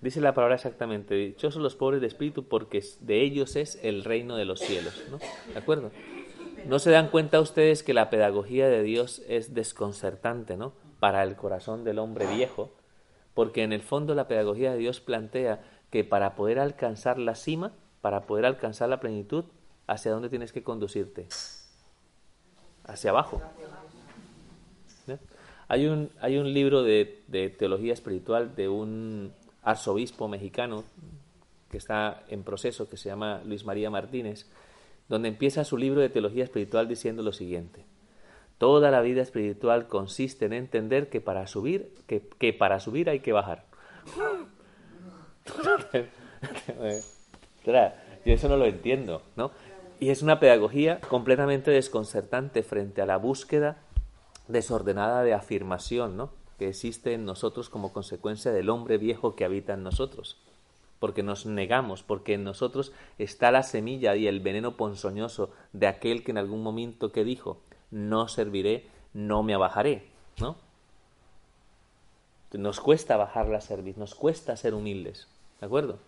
Dice 0.00 0.20
la 0.20 0.32
palabra 0.32 0.54
exactamente, 0.54 1.14
dichosos 1.14 1.60
los 1.60 1.74
pobres 1.74 2.00
de 2.00 2.06
espíritu 2.06 2.44
porque 2.44 2.84
de 3.00 3.20
ellos 3.22 3.56
es 3.56 3.80
el 3.82 4.04
reino 4.04 4.36
de 4.36 4.44
los 4.44 4.60
cielos, 4.60 5.02
¿no? 5.10 5.18
¿De 5.52 5.58
acuerdo? 5.58 5.90
¿No 6.66 6.78
se 6.78 6.90
dan 6.90 7.08
cuenta 7.08 7.40
ustedes 7.40 7.82
que 7.82 7.94
la 7.94 8.08
pedagogía 8.08 8.68
de 8.68 8.82
Dios 8.82 9.22
es 9.28 9.54
desconcertante, 9.54 10.56
¿no? 10.56 10.72
Para 11.00 11.24
el 11.24 11.34
corazón 11.34 11.82
del 11.82 11.98
hombre 11.98 12.26
viejo, 12.26 12.70
porque 13.34 13.64
en 13.64 13.72
el 13.72 13.82
fondo 13.82 14.14
la 14.14 14.28
pedagogía 14.28 14.72
de 14.72 14.78
Dios 14.78 15.00
plantea 15.00 15.64
que 15.90 16.04
para 16.04 16.36
poder 16.36 16.60
alcanzar 16.60 17.18
la 17.18 17.34
cima, 17.34 17.72
para 18.00 18.22
poder 18.22 18.46
alcanzar 18.46 18.88
la 18.88 19.00
plenitud, 19.00 19.46
¿hacia 19.88 20.12
dónde 20.12 20.28
tienes 20.28 20.52
que 20.52 20.62
conducirte? 20.62 21.26
Hacia 22.84 23.10
abajo. 23.10 23.42
Hay, 25.66 25.86
un, 25.86 26.10
hay 26.20 26.38
un 26.38 26.52
libro 26.52 26.82
de, 26.82 27.22
de 27.26 27.50
teología 27.50 27.92
espiritual 27.92 28.54
de 28.54 28.68
un 28.68 29.32
arzobispo 29.68 30.28
mexicano 30.28 30.84
que 31.70 31.76
está 31.76 32.22
en 32.28 32.42
proceso, 32.42 32.88
que 32.88 32.96
se 32.96 33.10
llama 33.10 33.42
Luis 33.44 33.66
María 33.66 33.90
Martínez, 33.90 34.46
donde 35.08 35.28
empieza 35.28 35.64
su 35.64 35.76
libro 35.76 36.00
de 36.00 36.08
teología 36.08 36.44
espiritual 36.44 36.88
diciendo 36.88 37.22
lo 37.22 37.32
siguiente. 37.32 37.84
Toda 38.56 38.90
la 38.90 39.02
vida 39.02 39.20
espiritual 39.20 39.86
consiste 39.86 40.46
en 40.46 40.54
entender 40.54 41.10
que 41.10 41.20
para 41.20 41.46
subir, 41.46 41.94
que, 42.06 42.52
para 42.52 42.80
subir 42.80 43.10
hay 43.10 43.20
que 43.20 43.32
bajar. 43.32 43.66
Yo 48.24 48.32
eso 48.32 48.48
no 48.48 48.56
lo 48.56 48.64
entiendo, 48.64 49.22
¿no? 49.36 49.50
Y 50.00 50.10
es 50.10 50.22
una 50.22 50.40
pedagogía 50.40 51.00
completamente 51.00 51.70
desconcertante 51.70 52.62
frente 52.62 53.02
a 53.02 53.06
la 53.06 53.18
búsqueda 53.18 53.76
desordenada 54.46 55.22
de 55.22 55.34
afirmación, 55.34 56.16
¿no? 56.16 56.30
Que 56.58 56.68
existe 56.68 57.14
en 57.14 57.24
nosotros 57.24 57.70
como 57.70 57.92
consecuencia 57.92 58.52
del 58.52 58.70
hombre 58.70 58.98
viejo 58.98 59.36
que 59.36 59.44
habita 59.44 59.74
en 59.74 59.82
nosotros 59.84 60.36
porque 60.98 61.22
nos 61.22 61.46
negamos, 61.46 62.02
porque 62.02 62.34
en 62.34 62.44
nosotros 62.44 62.92
está 63.18 63.50
la 63.50 63.62
semilla 63.62 64.16
y 64.16 64.26
el 64.26 64.40
veneno 64.40 64.76
ponzoñoso 64.76 65.50
de 65.72 65.86
aquel 65.86 66.24
que 66.24 66.32
en 66.32 66.38
algún 66.38 66.62
momento 66.62 67.12
que 67.12 67.24
dijo, 67.24 67.60
no 67.90 68.28
serviré, 68.28 68.88
no 69.12 69.42
me 69.42 69.54
abajaré, 69.54 70.08
¿no? 70.38 70.56
Nos 72.52 72.80
cuesta 72.80 73.16
bajar 73.16 73.48
la 73.48 73.60
cerviz, 73.60 73.96
nos 73.96 74.14
cuesta 74.14 74.56
ser 74.56 74.74
humildes, 74.74 75.28
¿de 75.60 75.66
acuerdo? 75.66 75.98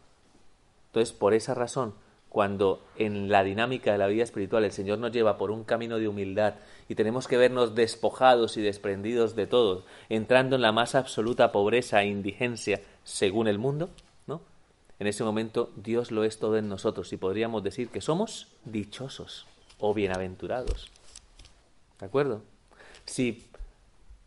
Entonces, 0.86 1.14
por 1.14 1.34
esa 1.34 1.54
razón, 1.54 1.94
cuando 2.30 2.82
en 2.96 3.28
la 3.28 3.44
dinámica 3.44 3.92
de 3.92 3.98
la 3.98 4.06
vida 4.06 4.22
espiritual 4.22 4.64
el 4.64 4.72
Señor 4.72 4.98
nos 4.98 5.12
lleva 5.12 5.36
por 5.36 5.50
un 5.50 5.64
camino 5.64 5.98
de 5.98 6.08
humildad 6.08 6.54
y 6.88 6.94
tenemos 6.94 7.28
que 7.28 7.36
vernos 7.36 7.74
despojados 7.74 8.56
y 8.56 8.62
desprendidos 8.62 9.36
de 9.36 9.46
todo, 9.46 9.84
entrando 10.08 10.56
en 10.56 10.62
la 10.62 10.72
más 10.72 10.94
absoluta 10.94 11.52
pobreza 11.52 12.02
e 12.02 12.06
indigencia 12.06 12.80
según 13.04 13.48
el 13.48 13.58
mundo, 13.58 13.90
en 15.00 15.06
ese 15.06 15.24
momento 15.24 15.72
Dios 15.76 16.12
lo 16.12 16.24
es 16.24 16.38
todo 16.38 16.58
en 16.58 16.68
nosotros 16.68 17.12
y 17.12 17.16
podríamos 17.16 17.64
decir 17.64 17.88
que 17.88 18.02
somos 18.02 18.48
dichosos 18.66 19.46
o 19.78 19.94
bienaventurados. 19.94 20.90
¿De 21.98 22.06
acuerdo? 22.06 22.42
Si 23.06 23.46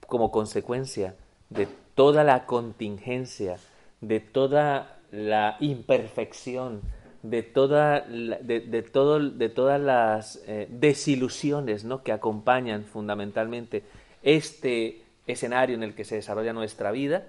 como 0.08 0.32
consecuencia 0.32 1.16
de 1.52 1.68
toda 1.94 2.24
la 2.24 2.48
contingencia, 2.48 3.60
de 4.02 4.20
toda 4.20 4.98
la 5.12 5.58
imperfección, 5.60 6.82
de, 7.24 7.42
toda 7.42 8.02
de, 8.02 8.88
todo, 8.92 9.20
de 9.20 9.50
todas 9.50 9.82
las 9.82 10.44
eh, 10.46 10.68
desilusiones 10.70 11.84
¿no? 11.84 12.04
que 12.04 12.12
acompañan 12.12 12.84
fundamentalmente 12.84 13.84
este 14.22 15.04
escenario 15.26 15.76
en 15.76 15.84
el 15.84 15.96
que 15.96 16.06
se 16.06 16.16
desarrolla 16.16 16.54
nuestra 16.54 16.92
vida, 16.92 17.26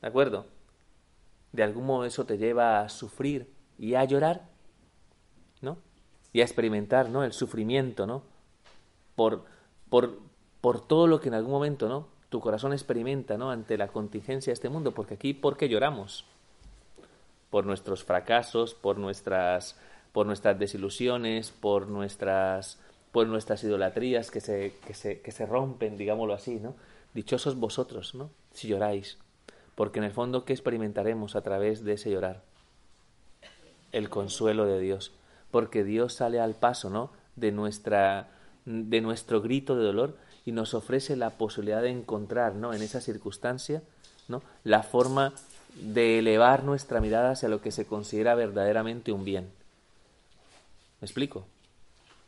¿de 0.00 0.08
acuerdo? 0.08 0.46
de 1.52 1.62
algún 1.62 1.86
modo 1.86 2.04
eso 2.04 2.24
te 2.24 2.38
lleva 2.38 2.80
a 2.80 2.88
sufrir 2.88 3.50
y 3.78 3.94
a 3.94 4.04
llorar, 4.04 4.48
¿no? 5.62 5.78
Y 6.32 6.42
a 6.42 6.44
experimentar, 6.44 7.08
¿no? 7.08 7.24
El 7.24 7.32
sufrimiento, 7.32 8.06
¿no? 8.06 8.22
Por, 9.16 9.44
por, 9.88 10.18
por 10.60 10.86
todo 10.86 11.06
lo 11.06 11.20
que 11.20 11.28
en 11.28 11.34
algún 11.34 11.52
momento, 11.52 11.88
¿no? 11.88 12.18
tu 12.28 12.40
corazón 12.40 12.72
experimenta 12.72 13.38
¿no? 13.38 13.50
ante 13.50 13.78
la 13.78 13.88
contingencia 13.88 14.50
de 14.50 14.54
este 14.54 14.68
mundo, 14.68 14.92
porque 14.92 15.14
aquí, 15.14 15.34
¿por 15.34 15.56
qué 15.56 15.68
lloramos? 15.68 16.24
Por 17.50 17.66
nuestros 17.66 18.04
fracasos, 18.04 18.74
por 18.74 18.98
nuestras, 18.98 19.76
por 20.12 20.26
nuestras 20.26 20.58
desilusiones, 20.58 21.50
por 21.50 21.88
nuestras, 21.88 22.78
por 23.12 23.26
nuestras 23.26 23.64
idolatrías 23.64 24.30
que 24.30 24.40
se, 24.40 24.74
que, 24.86 24.94
se, 24.94 25.20
que 25.20 25.32
se 25.32 25.46
rompen, 25.46 25.96
digámoslo 25.96 26.34
así, 26.34 26.56
¿no? 26.56 26.74
Dichosos 27.14 27.56
vosotros, 27.56 28.14
¿no? 28.14 28.30
Si 28.52 28.68
lloráis, 28.68 29.18
porque 29.78 30.00
en 30.00 30.04
el 30.06 30.10
fondo, 30.10 30.44
¿qué 30.44 30.52
experimentaremos 30.52 31.36
a 31.36 31.42
través 31.42 31.84
de 31.84 31.92
ese 31.92 32.10
llorar? 32.10 32.42
El 33.92 34.10
consuelo 34.10 34.66
de 34.66 34.80
Dios, 34.80 35.12
porque 35.52 35.84
Dios 35.84 36.14
sale 36.14 36.40
al 36.40 36.54
paso, 36.54 36.90
¿no? 36.90 37.12
De, 37.36 37.52
nuestra, 37.52 38.28
de 38.64 39.00
nuestro 39.00 39.40
grito 39.40 39.76
de 39.76 39.84
dolor 39.84 40.16
y 40.44 40.50
nos 40.50 40.74
ofrece 40.74 41.14
la 41.14 41.30
posibilidad 41.30 41.80
de 41.80 41.90
encontrar, 41.90 42.56
¿no? 42.56 42.74
En 42.74 42.82
esa 42.82 43.00
circunstancia, 43.00 43.82
¿no? 44.26 44.42
La 44.64 44.82
forma 44.82 45.32
de 45.74 46.18
elevar 46.18 46.64
nuestra 46.64 47.00
mirada 47.00 47.30
hacia 47.30 47.48
lo 47.48 47.60
que 47.60 47.70
se 47.70 47.86
considera 47.86 48.34
verdaderamente 48.34 49.12
un 49.12 49.24
bien. 49.24 49.50
¿Me 51.00 51.06
explico? 51.06 51.46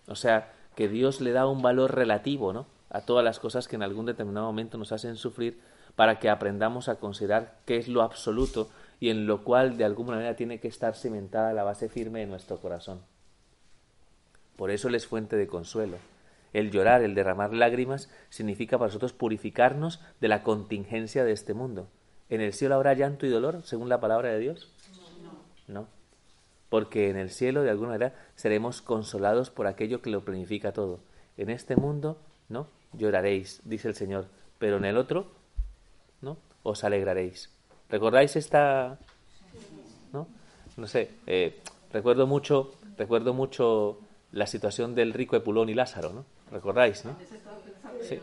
O 0.07 0.15
sea, 0.15 0.53
que 0.77 0.89
Dios 0.89 1.21
le 1.21 1.33
da 1.33 1.47
un 1.47 1.63
valor 1.63 1.95
relativo, 1.95 2.53
¿no? 2.53 2.67
A 2.91 3.03
todas 3.03 3.25
las 3.25 3.39
cosas 3.39 3.69
que 3.69 3.77
en 3.77 3.83
algún 3.83 4.07
determinado 4.07 4.47
momento 4.47 4.79
nos 4.79 4.93
hacen 4.93 5.17
sufrir 5.17 5.61
para 5.97 6.19
que 6.19 6.31
aprendamos 6.31 6.89
a 6.89 6.97
considerar 6.97 7.59
qué 7.67 7.77
es 7.77 7.89
lo 7.89 8.03
absoluto 8.03 8.71
y 9.01 9.11
en 9.11 9.27
lo 9.27 9.45
cual 9.45 9.77
de 9.77 9.85
alguna 9.85 10.13
manera 10.13 10.37
tiene 10.37 10.61
que 10.61 10.69
estar 10.69 10.95
cimentada 10.95 11.53
la 11.53 11.65
base 11.65 11.89
firme 11.89 12.21
de 12.21 12.27
nuestro 12.27 12.59
corazón. 12.61 13.01
Por 14.57 14.71
eso 14.71 14.89
Él 14.89 14.95
es 14.95 15.07
fuente 15.07 15.37
de 15.37 15.47
consuelo. 15.47 15.97
El 16.53 16.71
llorar, 16.71 17.03
el 17.03 17.15
derramar 17.15 17.53
lágrimas, 17.53 18.11
significa 18.29 18.77
para 18.79 18.89
nosotros 18.89 19.13
purificarnos 19.13 20.01
de 20.21 20.29
la 20.29 20.43
contingencia 20.43 21.25
de 21.25 21.33
este 21.33 21.55
mundo. 21.55 21.89
¿En 22.31 22.41
el 22.41 22.53
cielo 22.53 22.77
habrá 22.77 22.95
llanto 22.95 23.27
y 23.27 23.29
dolor, 23.29 23.63
según 23.65 23.89
la 23.89 24.01
palabra 24.01 24.31
de 24.31 24.39
Dios? 24.39 24.71
No. 25.67 25.89
Porque 26.69 27.11
en 27.11 27.17
el 27.17 27.31
cielo, 27.31 27.63
de 27.63 27.71
alguna 27.71 27.91
manera, 27.91 28.15
seremos 28.37 28.81
consolados 28.83 29.51
por 29.51 29.67
aquello 29.67 30.01
que 30.01 30.11
lo 30.11 30.25
planifica 30.25 30.73
todo. 30.73 31.01
En 31.37 31.51
este 31.51 31.75
mundo, 31.75 32.19
¿no? 32.49 32.69
Lloraréis, 32.93 33.61
dice 33.65 33.89
el 33.89 33.95
Señor, 33.97 34.27
pero 34.59 34.77
en 34.77 34.85
el 34.85 34.97
otro, 34.97 35.27
¿no? 36.23 36.37
Os 36.63 36.85
alegraréis. 36.85 37.51
¿Recordáis 37.89 38.37
esta? 38.37 38.99
¿No? 40.13 40.29
No 40.77 40.87
sé, 40.87 41.11
eh, 41.27 41.61
recuerdo 41.93 42.29
mucho, 42.29 42.73
recuerdo 42.97 43.35
mucho 43.35 43.99
la 44.31 44.47
situación 44.47 44.95
del 44.95 45.13
rico 45.13 45.35
Epulón 45.35 45.69
y 45.69 45.75
Lázaro, 45.75 46.13
¿no? 46.13 46.25
¿Recordáis, 46.53 47.05
no? 47.05 47.17
Sí. 48.03 48.21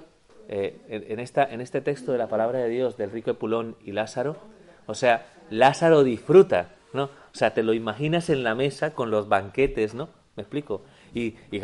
Eh, 0.49 0.79
en, 0.87 1.19
esta, 1.19 1.43
en 1.43 1.59
este 1.59 1.81
texto 1.81 2.13
de 2.13 2.17
la 2.17 2.29
palabra 2.29 2.59
de 2.59 2.69
Dios 2.69 2.95
del 2.95 3.11
rico 3.11 3.31
Epulón 3.31 3.75
y 3.83 3.91
Lázaro, 3.91 4.37
o 4.85 4.95
sea, 4.95 5.25
Lázaro 5.49 6.03
disfruta, 6.03 6.69
¿no? 6.93 7.03
O 7.05 7.33
sea, 7.33 7.53
te 7.53 7.63
lo 7.63 7.73
imaginas 7.73 8.29
en 8.29 8.43
la 8.43 8.55
mesa 8.55 8.93
con 8.93 9.11
los 9.11 9.27
banquetes, 9.27 9.93
¿no? 9.93 10.09
¿Me 10.37 10.43
explico? 10.43 10.83
Y, 11.13 11.35
y 11.51 11.59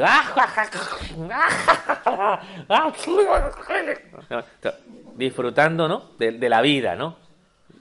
disfrutando, 5.15 5.87
¿no? 5.87 6.09
De, 6.17 6.49
la 6.49 6.61
vida, 6.61 6.95
¿no? 6.95 7.17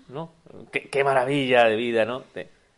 ¿No? 0.09 0.33
Qué, 0.71 1.03
maravilla 1.03 1.65
de 1.65 1.77
vida, 1.77 2.05
¿no? 2.05 2.23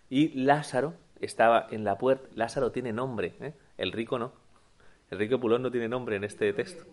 Y 0.08 0.28
Lázaro 0.44 0.94
estaba 1.20 1.66
en 1.70 1.84
la 1.84 1.98
puerta. 1.98 2.28
Lázaro 2.34 2.70
tiene 2.70 2.92
nombre, 2.92 3.34
¿eh? 3.40 3.52
El 3.76 3.92
rico 3.92 4.18
no. 4.18 4.32
El 5.10 5.18
rico 5.18 5.34
Epulón 5.34 5.62
no 5.62 5.70
tiene 5.70 5.88
nombre 5.88 6.16
en 6.16 6.24
este 6.24 6.52
texto. 6.52 6.84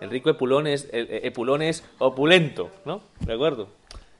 El 0.00 0.10
rico 0.10 0.30
Epulón 0.30 0.66
es, 0.66 1.84
opulento, 1.98 2.70
¿no? 2.84 3.02
¿De 3.20 3.32
acuerdo? 3.32 3.68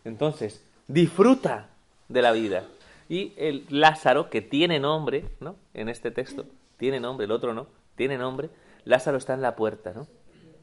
Entonces, 0.05 0.65
disfruta 0.87 1.69
de 2.09 2.23
la 2.23 2.33
vida. 2.33 2.65
Y 3.09 3.33
el 3.37 3.65
Lázaro, 3.71 4.29
que 4.29 4.43
tiene 4.43 4.81
nombre, 4.81 5.25
¿no? 5.41 5.57
En 5.75 5.89
este 5.89 6.11
texto, 6.11 6.45
tiene 6.77 7.01
nombre, 7.01 7.25
el 7.27 7.33
otro 7.33 7.55
no, 7.55 7.69
tiene 7.97 8.19
nombre. 8.19 8.51
Lázaro 8.85 9.17
está 9.17 9.35
en 9.35 9.43
la 9.43 9.57
puerta, 9.57 9.93
¿no? 9.95 10.07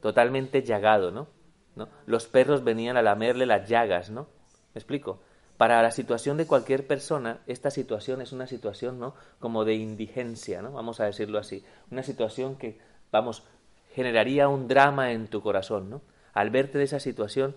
Totalmente 0.00 0.62
llagado. 0.62 1.10
¿no? 1.10 1.28
Los 2.06 2.26
perros 2.26 2.64
venían 2.64 2.96
a 2.96 3.02
lamerle 3.02 3.46
las 3.46 3.68
llagas, 3.68 4.10
¿no? 4.10 4.28
¿Me 4.74 4.78
explico? 4.78 5.20
Para 5.56 5.82
la 5.82 5.90
situación 5.90 6.36
de 6.36 6.46
cualquier 6.46 6.86
persona, 6.86 7.40
esta 7.46 7.70
situación 7.70 8.20
es 8.20 8.32
una 8.32 8.46
situación, 8.46 8.98
¿no? 8.98 9.14
Como 9.40 9.64
de 9.64 9.74
indigencia, 9.74 10.62
¿no? 10.62 10.72
Vamos 10.72 11.00
a 11.00 11.04
decirlo 11.04 11.38
así. 11.38 11.64
Una 11.90 12.02
situación 12.02 12.56
que, 12.56 12.78
vamos, 13.10 13.42
generaría 13.96 14.48
un 14.48 14.68
drama 14.68 15.12
en 15.12 15.26
tu 15.26 15.40
corazón, 15.40 15.88
¿no? 15.88 16.02
Al 16.34 16.50
verte 16.50 16.76
de 16.76 16.84
esa 16.84 17.00
situación, 17.00 17.56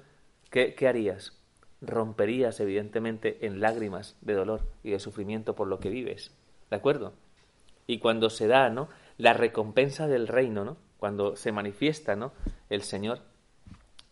¿qué, 0.50 0.74
qué 0.74 0.88
harías? 0.88 1.38
Romperías, 1.82 2.62
evidentemente, 2.62 3.46
en 3.46 3.60
lágrimas 3.60 4.16
de 4.22 4.36
dolor 4.36 4.62
y 4.82 4.92
de 4.92 5.02
sufrimiento 5.02 5.54
por 5.54 5.68
lo 5.68 5.82
que 5.82 5.90
vives. 5.90 6.32
¿De 6.70 6.78
acuerdo? 6.78 7.12
Y 7.88 8.00
cuando 8.00 8.30
se 8.30 8.48
da, 8.48 8.70
¿no? 8.70 8.88
La 9.18 9.34
recompensa 9.34 10.08
del 10.08 10.30
reino, 10.30 10.64
¿no? 10.64 10.78
Cuando 10.98 11.36
se 11.36 11.52
manifiesta, 11.52 12.16
¿no? 12.16 12.32
El 12.70 12.84
Señor 12.84 13.20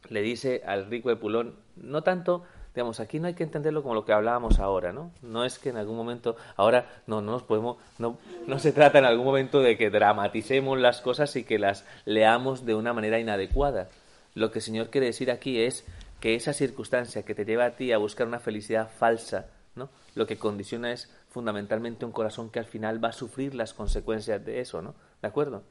le 0.09 0.21
dice 0.21 0.63
al 0.65 0.87
rico 0.87 1.07
de 1.07 1.15
Pulón, 1.15 1.55
no 1.77 2.01
tanto 2.01 2.43
Digamos, 2.73 2.99
aquí 2.99 3.19
no 3.19 3.27
hay 3.27 3.33
que 3.33 3.43
entenderlo 3.43 3.81
como 3.81 3.95
lo 3.95 4.05
que 4.05 4.13
hablábamos 4.13 4.59
ahora, 4.59 4.93
¿no? 4.93 5.11
No 5.21 5.45
es 5.45 5.57
que 5.57 5.69
en 5.69 5.77
algún 5.77 5.95
momento, 5.95 6.35
ahora 6.55 6.87
no, 7.07 7.21
no 7.21 7.31
nos 7.31 7.43
podemos, 7.43 7.77
no, 7.97 8.17
no 8.45 8.59
se 8.59 8.71
trata 8.71 8.99
en 8.99 9.05
algún 9.05 9.25
momento 9.25 9.61
de 9.61 9.77
que 9.77 9.89
dramaticemos 9.89 10.77
las 10.79 11.01
cosas 11.01 11.35
y 11.35 11.43
que 11.43 11.59
las 11.59 11.85
leamos 12.05 12.65
de 12.65 12.75
una 12.75 12.93
manera 12.93 13.19
inadecuada. 13.19 13.89
Lo 14.35 14.51
que 14.51 14.59
el 14.59 14.63
Señor 14.63 14.89
quiere 14.89 15.07
decir 15.07 15.31
aquí 15.31 15.61
es 15.61 15.85
que 16.19 16.35
esa 16.35 16.53
circunstancia 16.53 17.23
que 17.23 17.35
te 17.35 17.45
lleva 17.45 17.65
a 17.65 17.75
ti 17.75 17.91
a 17.91 17.97
buscar 17.97 18.27
una 18.27 18.39
felicidad 18.39 18.89
falsa, 18.89 19.47
¿no? 19.75 19.89
Lo 20.15 20.25
que 20.27 20.37
condiciona 20.37 20.91
es 20.91 21.11
fundamentalmente 21.29 22.05
un 22.05 22.11
corazón 22.11 22.49
que 22.49 22.59
al 22.59 22.65
final 22.65 23.03
va 23.03 23.09
a 23.09 23.13
sufrir 23.13 23.53
las 23.53 23.73
consecuencias 23.73 24.43
de 24.43 24.59
eso, 24.59 24.81
¿no? 24.81 24.95
¿De 25.21 25.27
acuerdo? 25.27 25.63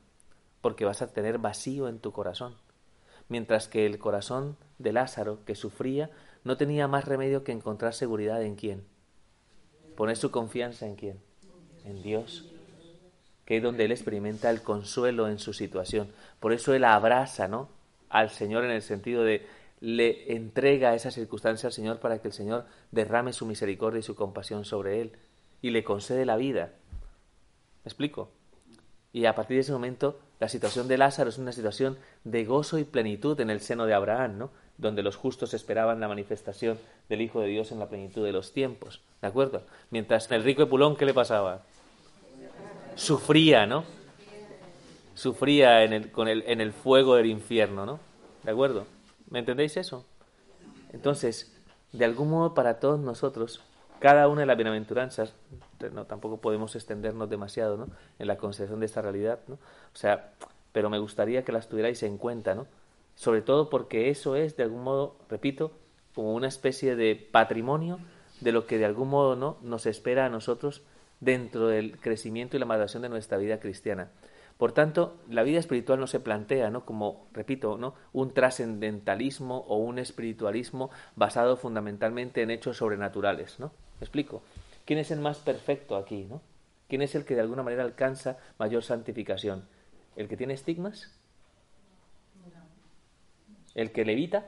Porque 0.60 0.84
vas 0.84 1.02
a 1.02 1.08
tener 1.08 1.38
vacío 1.38 1.88
en 1.88 1.98
tu 1.98 2.12
corazón. 2.12 2.54
Mientras 3.28 3.66
que 3.66 3.86
el 3.86 3.98
corazón 3.98 4.56
de 4.78 4.92
Lázaro, 4.92 5.44
que 5.44 5.56
sufría, 5.56 6.10
no 6.46 6.56
tenía 6.56 6.86
más 6.86 7.04
remedio 7.06 7.42
que 7.42 7.50
encontrar 7.50 7.92
seguridad 7.92 8.40
en 8.40 8.54
quién. 8.54 8.84
Poner 9.96 10.16
su 10.16 10.30
confianza 10.30 10.86
en 10.86 10.94
quién. 10.94 11.18
En 11.84 12.04
Dios. 12.04 12.44
Que 13.44 13.56
es 13.56 13.62
donde 13.64 13.84
él 13.84 13.90
experimenta 13.90 14.48
el 14.50 14.62
consuelo 14.62 15.26
en 15.28 15.40
su 15.40 15.52
situación. 15.52 16.08
Por 16.38 16.52
eso 16.52 16.72
él 16.72 16.84
abraza, 16.84 17.48
¿no? 17.48 17.68
Al 18.10 18.30
Señor 18.30 18.64
en 18.64 18.70
el 18.70 18.82
sentido 18.82 19.24
de 19.24 19.44
le 19.80 20.32
entrega 20.36 20.94
esa 20.94 21.10
circunstancia 21.10 21.66
al 21.66 21.72
Señor 21.72 21.98
para 21.98 22.20
que 22.20 22.28
el 22.28 22.32
Señor 22.32 22.66
derrame 22.92 23.32
su 23.32 23.44
misericordia 23.44 23.98
y 23.98 24.04
su 24.04 24.14
compasión 24.14 24.64
sobre 24.64 25.00
él 25.00 25.12
y 25.62 25.70
le 25.70 25.82
concede 25.82 26.24
la 26.24 26.36
vida. 26.36 26.74
¿Me 27.84 27.88
explico? 27.88 28.30
Y 29.12 29.26
a 29.26 29.34
partir 29.34 29.56
de 29.56 29.62
ese 29.62 29.72
momento, 29.72 30.20
la 30.38 30.48
situación 30.48 30.86
de 30.86 30.96
Lázaro 30.96 31.28
es 31.28 31.38
una 31.38 31.50
situación 31.50 31.98
de 32.22 32.44
gozo 32.44 32.78
y 32.78 32.84
plenitud 32.84 33.40
en 33.40 33.50
el 33.50 33.60
seno 33.60 33.84
de 33.86 33.94
Abraham, 33.94 34.38
¿no? 34.38 34.65
Donde 34.78 35.02
los 35.02 35.16
justos 35.16 35.54
esperaban 35.54 36.00
la 36.00 36.08
manifestación 36.08 36.78
del 37.08 37.22
Hijo 37.22 37.40
de 37.40 37.48
Dios 37.48 37.72
en 37.72 37.78
la 37.78 37.88
plenitud 37.88 38.24
de 38.24 38.32
los 38.32 38.52
tiempos. 38.52 39.00
¿De 39.20 39.28
acuerdo? 39.28 39.62
Mientras 39.90 40.30
el 40.30 40.44
rico 40.44 40.62
Epulón, 40.62 40.96
¿qué 40.96 41.06
le 41.06 41.14
pasaba? 41.14 41.62
Sufría, 42.94 43.66
¿no? 43.66 43.84
Sufría 45.14 45.82
en 45.84 45.92
el, 45.92 46.10
con 46.10 46.28
el, 46.28 46.44
en 46.46 46.60
el 46.60 46.72
fuego 46.72 47.16
del 47.16 47.26
infierno, 47.26 47.86
¿no? 47.86 48.00
¿De 48.42 48.50
acuerdo? 48.50 48.86
¿Me 49.30 49.38
entendéis 49.38 49.76
eso? 49.76 50.04
Entonces, 50.92 51.52
de 51.92 52.04
algún 52.04 52.30
modo 52.30 52.54
para 52.54 52.78
todos 52.78 53.00
nosotros, 53.00 53.62
cada 53.98 54.28
una 54.28 54.42
de 54.42 54.46
las 54.46 54.56
bienaventuranzas, 54.56 55.32
no, 55.92 56.04
tampoco 56.04 56.38
podemos 56.38 56.74
extendernos 56.76 57.30
demasiado, 57.30 57.76
¿no? 57.76 57.88
En 58.18 58.26
la 58.26 58.36
consideración 58.36 58.80
de 58.80 58.86
esta 58.86 59.02
realidad, 59.02 59.40
¿no? 59.46 59.54
O 59.54 59.96
sea, 59.96 60.32
pero 60.72 60.90
me 60.90 60.98
gustaría 60.98 61.44
que 61.44 61.52
las 61.52 61.68
tuvierais 61.68 62.02
en 62.02 62.18
cuenta, 62.18 62.54
¿no? 62.54 62.66
Sobre 63.16 63.42
todo 63.42 63.68
porque 63.68 64.10
eso 64.10 64.36
es, 64.36 64.56
de 64.56 64.62
algún 64.62 64.84
modo, 64.84 65.16
repito, 65.28 65.72
como 66.14 66.34
una 66.34 66.48
especie 66.48 66.94
de 66.94 67.16
patrimonio 67.16 67.98
de 68.40 68.52
lo 68.52 68.66
que 68.66 68.78
de 68.78 68.84
algún 68.84 69.08
modo 69.08 69.34
no 69.34 69.58
nos 69.62 69.86
espera 69.86 70.26
a 70.26 70.28
nosotros 70.28 70.82
dentro 71.20 71.68
del 71.68 71.98
crecimiento 71.98 72.56
y 72.56 72.60
la 72.60 72.66
maduración 72.66 73.02
de 73.02 73.08
nuestra 73.08 73.38
vida 73.38 73.58
cristiana. 73.58 74.10
Por 74.58 74.72
tanto, 74.72 75.16
la 75.28 75.42
vida 75.42 75.58
espiritual 75.58 76.00
no 76.00 76.06
se 76.06 76.20
plantea, 76.20 76.70
¿no? 76.70 76.86
como 76.86 77.26
repito, 77.32 77.76
¿no? 77.76 77.94
un 78.12 78.32
trascendentalismo 78.32 79.64
o 79.68 79.76
un 79.76 79.98
espiritualismo 79.98 80.90
basado 81.14 81.56
fundamentalmente 81.56 82.42
en 82.42 82.50
hechos 82.50 82.78
sobrenaturales, 82.78 83.58
¿no? 83.60 83.72
¿Me 84.00 84.04
explico? 84.04 84.42
¿Quién 84.86 84.98
es 84.98 85.10
el 85.10 85.20
más 85.20 85.38
perfecto 85.38 85.96
aquí, 85.96 86.24
no? 86.24 86.40
¿Quién 86.88 87.02
es 87.02 87.14
el 87.14 87.24
que 87.24 87.34
de 87.34 87.40
alguna 87.40 87.62
manera 87.62 87.82
alcanza 87.82 88.38
mayor 88.58 88.82
santificación? 88.82 89.64
¿El 90.16 90.28
que 90.28 90.36
tiene 90.36 90.54
estigmas? 90.54 91.12
¿El 93.76 93.92
que 93.92 94.06
levita? 94.06 94.46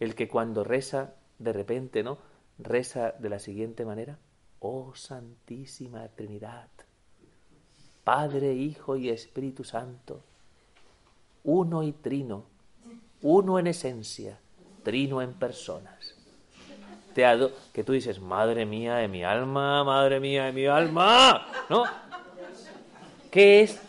El 0.00 0.14
que 0.14 0.26
cuando 0.26 0.64
reza, 0.64 1.12
de 1.38 1.52
repente, 1.52 2.02
¿no? 2.02 2.16
Reza 2.58 3.12
de 3.18 3.28
la 3.28 3.38
siguiente 3.38 3.84
manera. 3.84 4.18
Oh 4.58 4.94
Santísima 4.94 6.08
Trinidad, 6.08 6.68
Padre, 8.04 8.54
Hijo 8.54 8.96
y 8.96 9.10
Espíritu 9.10 9.64
Santo, 9.64 10.22
uno 11.44 11.82
y 11.82 11.92
trino, 11.92 12.44
uno 13.20 13.58
en 13.58 13.66
esencia, 13.66 14.38
trino 14.82 15.20
en 15.20 15.34
personas. 15.34 16.14
Te 17.14 17.24
que 17.74 17.84
tú 17.84 17.92
dices, 17.92 18.18
madre 18.18 18.64
mía 18.64 18.96
de 18.96 19.08
mi 19.08 19.24
alma, 19.24 19.84
madre 19.84 20.20
mía 20.20 20.46
de 20.46 20.52
mi 20.52 20.66
alma, 20.66 21.46
¿no? 21.68 21.84
¿Qué 23.30 23.62
es, 23.62 23.80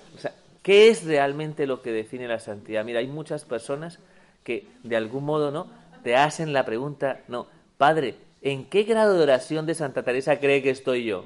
¿qué 0.62 0.90
es 0.90 1.04
realmente 1.04 1.68
lo 1.68 1.82
que 1.82 1.92
define 1.92 2.28
la 2.28 2.40
santidad? 2.40 2.86
Mira, 2.86 3.00
hay 3.00 3.08
muchas 3.08 3.46
personas 3.46 4.00
que 4.44 4.68
de 4.84 4.96
algún 4.96 5.26
modo, 5.26 5.52
¿no? 5.52 5.68
Te 6.04 6.16
hacen 6.16 6.54
la 6.54 6.66
pregunta, 6.66 7.22
no, 7.28 7.48
Padre, 7.78 8.16
¿en 8.42 8.66
qué 8.66 8.84
grado 8.84 9.16
de 9.16 9.24
oración 9.24 9.66
de 9.66 9.76
Santa 9.76 10.04
Teresa 10.04 10.40
cree 10.40 10.62
que 10.62 10.70
estoy 10.70 11.06
yo? 11.06 11.26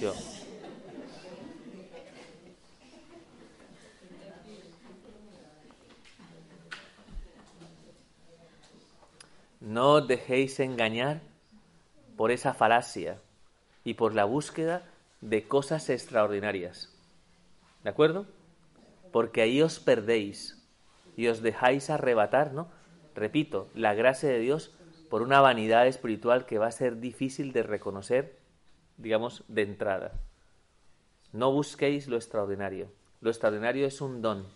Yo. 0.00 0.12
No 9.60 10.02
dejéis 10.02 10.60
engañar 10.60 11.20
por 12.16 12.30
esa 12.30 12.54
falacia 12.54 13.18
y 13.82 13.94
por 13.94 14.14
la 14.14 14.24
búsqueda 14.24 14.82
de 15.20 15.48
cosas 15.48 15.88
extraordinarias. 15.88 16.93
¿De 17.84 17.90
acuerdo? 17.90 18.26
Porque 19.12 19.42
ahí 19.42 19.62
os 19.62 19.78
perdéis 19.78 20.60
y 21.16 21.28
os 21.28 21.42
dejáis 21.42 21.90
arrebatar, 21.90 22.52
¿no? 22.52 22.68
Repito, 23.14 23.68
la 23.74 23.94
gracia 23.94 24.28
de 24.28 24.40
Dios 24.40 24.74
por 25.08 25.22
una 25.22 25.40
vanidad 25.40 25.86
espiritual 25.86 26.46
que 26.46 26.58
va 26.58 26.66
a 26.66 26.72
ser 26.72 26.98
difícil 26.98 27.52
de 27.52 27.62
reconocer, 27.62 28.38
digamos, 28.96 29.44
de 29.46 29.62
entrada. 29.62 30.12
No 31.32 31.52
busquéis 31.52 32.08
lo 32.08 32.16
extraordinario. 32.16 32.90
Lo 33.20 33.30
extraordinario 33.30 33.86
es 33.86 34.00
un 34.00 34.22
don, 34.22 34.46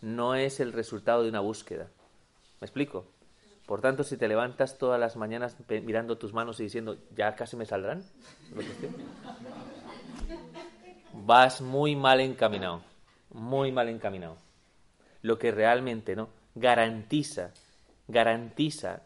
no 0.00 0.34
es 0.34 0.58
el 0.58 0.72
resultado 0.72 1.22
de 1.22 1.28
una 1.28 1.40
búsqueda. 1.40 1.88
¿Me 2.60 2.64
explico? 2.64 3.06
Por 3.66 3.80
tanto, 3.80 4.02
si 4.02 4.16
te 4.16 4.26
levantas 4.26 4.78
todas 4.78 4.98
las 4.98 5.16
mañanas 5.16 5.56
mirando 5.68 6.18
tus 6.18 6.32
manos 6.32 6.58
y 6.58 6.64
diciendo, 6.64 6.96
ya 7.14 7.36
casi 7.36 7.56
me 7.56 7.66
saldrán, 7.66 8.02
vas 11.30 11.60
muy 11.60 11.94
mal 11.94 12.18
encaminado, 12.18 12.82
muy 13.32 13.70
mal 13.70 13.88
encaminado. 13.88 14.36
Lo 15.22 15.38
que 15.38 15.52
realmente 15.52 16.16
no 16.16 16.28
garantiza, 16.56 17.52
garantiza 18.08 19.02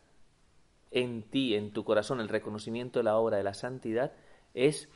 en 0.91 1.22
ti, 1.25 1.55
en 1.55 1.70
tu 1.70 1.85
corazón, 1.85 2.22
el 2.22 2.31
reconocimiento 2.31 2.99
de 2.99 3.03
la 3.03 3.18
obra 3.18 3.37
de 3.37 3.43
la 3.43 3.53
santidad 3.53 4.12
es 4.55 4.89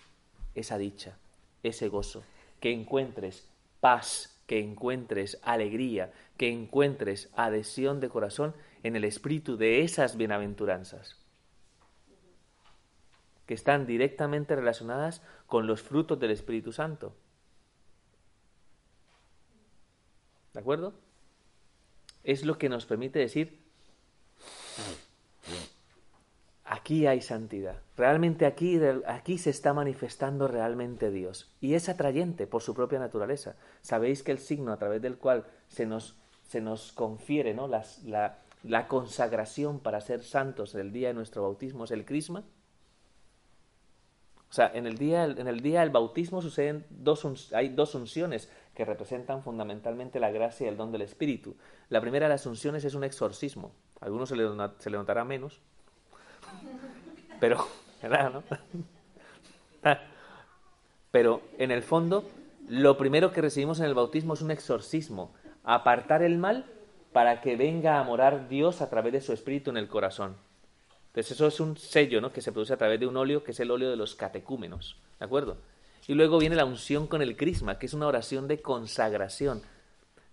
esa 0.54 0.78
dicha, 0.78 1.18
ese 1.62 1.90
gozo, 1.90 2.22
que 2.60 2.72
encuentres 2.72 3.46
paz, 3.80 4.40
que 4.46 4.60
encuentres 4.60 5.38
alegría, 5.42 6.10
que 6.38 6.50
encuentres 6.50 7.28
adhesión 7.36 8.00
de 8.00 8.08
corazón 8.08 8.54
en 8.82 8.96
el 8.96 9.04
espíritu 9.04 9.58
de 9.58 9.82
esas 9.82 10.16
bienaventuranzas, 10.16 11.18
que 13.48 13.54
están 13.54 13.86
directamente 13.86 14.54
relacionadas 14.54 15.22
con 15.46 15.66
los 15.66 15.80
frutos 15.80 16.20
del 16.20 16.32
Espíritu 16.32 16.70
Santo. 16.70 17.14
¿De 20.52 20.60
acuerdo? 20.60 20.92
Es 22.24 22.44
lo 22.44 22.58
que 22.58 22.68
nos 22.68 22.84
permite 22.84 23.18
decir, 23.18 23.58
aquí 26.66 27.06
hay 27.06 27.22
santidad. 27.22 27.78
Realmente 27.96 28.44
aquí, 28.44 28.78
aquí 29.06 29.38
se 29.38 29.48
está 29.48 29.72
manifestando 29.72 30.46
realmente 30.46 31.10
Dios. 31.10 31.50
Y 31.62 31.72
es 31.72 31.88
atrayente 31.88 32.46
por 32.46 32.60
su 32.60 32.74
propia 32.74 32.98
naturaleza. 32.98 33.56
Sabéis 33.80 34.22
que 34.22 34.32
el 34.32 34.40
signo 34.40 34.72
a 34.72 34.78
través 34.78 35.00
del 35.00 35.16
cual 35.16 35.46
se 35.68 35.86
nos, 35.86 36.16
se 36.46 36.60
nos 36.60 36.92
confiere 36.92 37.54
¿no? 37.54 37.66
Las, 37.66 38.04
la, 38.04 38.40
la 38.62 38.88
consagración 38.88 39.80
para 39.80 40.02
ser 40.02 40.22
santos 40.22 40.74
el 40.74 40.92
día 40.92 41.08
de 41.08 41.14
nuestro 41.14 41.44
bautismo 41.44 41.84
es 41.84 41.92
el 41.92 42.04
crisma. 42.04 42.44
O 44.50 44.52
sea, 44.52 44.70
en 44.74 44.86
el 44.86 44.96
día, 44.96 45.24
en 45.24 45.46
el 45.46 45.60
día 45.60 45.80
del 45.80 45.90
bautismo 45.90 46.40
suceden 46.40 46.86
dos, 46.90 47.52
hay 47.52 47.68
dos 47.68 47.94
unciones 47.94 48.50
que 48.74 48.84
representan 48.84 49.42
fundamentalmente 49.42 50.20
la 50.20 50.30
gracia 50.30 50.66
y 50.66 50.68
el 50.68 50.76
don 50.76 50.90
del 50.92 51.02
Espíritu. 51.02 51.56
La 51.90 52.00
primera 52.00 52.26
de 52.26 52.34
las 52.34 52.46
unciones 52.46 52.84
es 52.84 52.94
un 52.94 53.04
exorcismo. 53.04 53.72
A 54.00 54.06
algunos 54.06 54.28
se 54.28 54.36
le, 54.36 54.48
se 54.78 54.90
le 54.90 54.96
notará 54.96 55.24
menos, 55.24 55.60
pero, 57.40 57.66
¿verdad, 58.02 58.42
Pero 61.10 61.42
en 61.58 61.70
el 61.70 61.82
fondo, 61.82 62.24
lo 62.68 62.98
primero 62.98 63.32
que 63.32 63.40
recibimos 63.40 63.80
en 63.80 63.86
el 63.86 63.94
bautismo 63.94 64.34
es 64.34 64.42
un 64.42 64.50
exorcismo, 64.50 65.32
apartar 65.64 66.22
el 66.22 66.38
mal 66.38 66.66
para 67.12 67.40
que 67.40 67.56
venga 67.56 67.98
a 67.98 68.04
morar 68.04 68.48
Dios 68.48 68.80
a 68.80 68.90
través 68.90 69.12
de 69.12 69.20
su 69.20 69.32
espíritu 69.32 69.70
en 69.70 69.76
el 69.76 69.88
corazón. 69.88 70.36
Entonces 71.08 71.32
eso 71.32 71.46
es 71.46 71.60
un 71.60 71.76
sello 71.76 72.20
¿no? 72.20 72.32
que 72.32 72.40
se 72.40 72.52
produce 72.52 72.74
a 72.74 72.76
través 72.76 73.00
de 73.00 73.06
un 73.06 73.16
óleo 73.16 73.42
que 73.42 73.50
es 73.50 73.60
el 73.60 73.70
óleo 73.70 73.90
de 73.90 73.96
los 73.96 74.14
catecúmenos. 74.14 74.96
¿De 75.18 75.24
acuerdo? 75.24 75.58
Y 76.06 76.14
luego 76.14 76.38
viene 76.38 76.56
la 76.56 76.64
unción 76.64 77.06
con 77.06 77.22
el 77.22 77.36
crisma, 77.36 77.78
que 77.78 77.86
es 77.86 77.94
una 77.94 78.06
oración 78.06 78.48
de 78.48 78.62
consagración. 78.62 79.62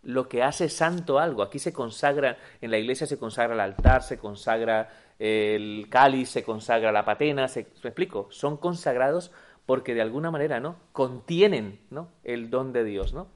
Lo 0.04 0.30
que 0.30 0.44
hace 0.44 0.70
santo 0.70 1.20
algo. 1.20 1.42
Aquí 1.42 1.60
se 1.60 1.74
consagra, 1.74 2.38
en 2.62 2.72
la 2.72 2.78
iglesia 2.78 3.08
se 3.08 3.18
consagra 3.18 3.56
el 3.56 3.60
altar, 3.60 4.04
se 4.04 4.18
consagra 4.18 4.90
el 5.20 5.88
cáliz, 5.90 6.30
se 6.30 6.44
consagra 6.44 6.92
la 6.92 7.04
patena, 7.04 7.48
se, 7.48 7.68
¿me 7.84 7.90
explico? 7.90 8.28
Son 8.32 8.58
consagrados 8.58 9.32
porque 9.66 9.94
de 9.94 10.02
alguna 10.02 10.32
manera, 10.32 10.60
¿no? 10.60 10.78
Contienen, 10.92 11.80
¿no? 11.90 12.10
El 12.24 12.50
don 12.50 12.72
de 12.72 12.84
Dios, 12.84 13.14
¿no? 13.14 13.28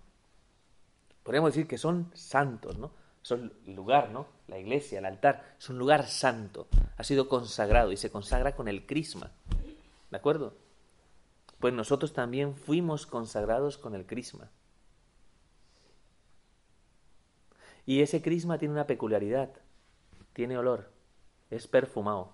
Podríamos 1.24 1.54
decir 1.54 1.68
que 1.68 1.78
son 1.78 2.12
santos, 2.14 2.78
¿no? 2.78 2.92
Son 3.30 3.54
el 3.68 3.76
lugar, 3.76 4.10
¿no? 4.10 4.26
La 4.48 4.58
iglesia, 4.58 4.98
el 4.98 5.06
altar, 5.06 5.54
es 5.60 5.70
un 5.70 5.78
lugar 5.78 6.08
santo. 6.08 6.68
Ha 6.98 7.04
sido 7.04 7.30
consagrado 7.30 7.92
y 7.92 7.98
se 7.98 8.10
consagra 8.10 8.56
con 8.56 8.68
el 8.68 8.88
crisma. 8.88 9.30
¿De 10.10 10.18
acuerdo? 10.18 10.58
Pues 11.60 11.72
nosotros 11.72 12.12
también 12.14 12.56
fuimos 12.56 13.06
consagrados 13.06 13.78
con 13.78 13.94
el 13.94 14.08
crisma. 14.08 14.50
Y 17.86 18.02
ese 18.02 18.24
crisma 18.24 18.58
tiene 18.58 18.74
una 18.74 18.88
peculiaridad. 18.88 19.52
Tiene 20.34 20.58
olor. 20.58 20.90
Es 21.52 21.68
perfumado. 21.68 22.32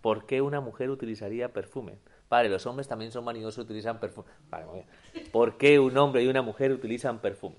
¿Por 0.00 0.24
qué 0.24 0.40
una 0.40 0.62
mujer 0.62 0.88
utilizaría 0.88 1.52
perfume? 1.52 1.98
Padre, 2.30 2.48
los 2.48 2.64
hombres 2.64 2.88
también 2.88 3.12
son 3.12 3.26
vanidosos 3.26 3.62
utilizan 3.62 4.00
perfume. 4.00 4.30
¿Por 5.32 5.58
qué 5.58 5.78
un 5.78 5.98
hombre 5.98 6.24
y 6.24 6.28
una 6.28 6.40
mujer 6.40 6.72
utilizan 6.72 7.18
perfume? 7.18 7.56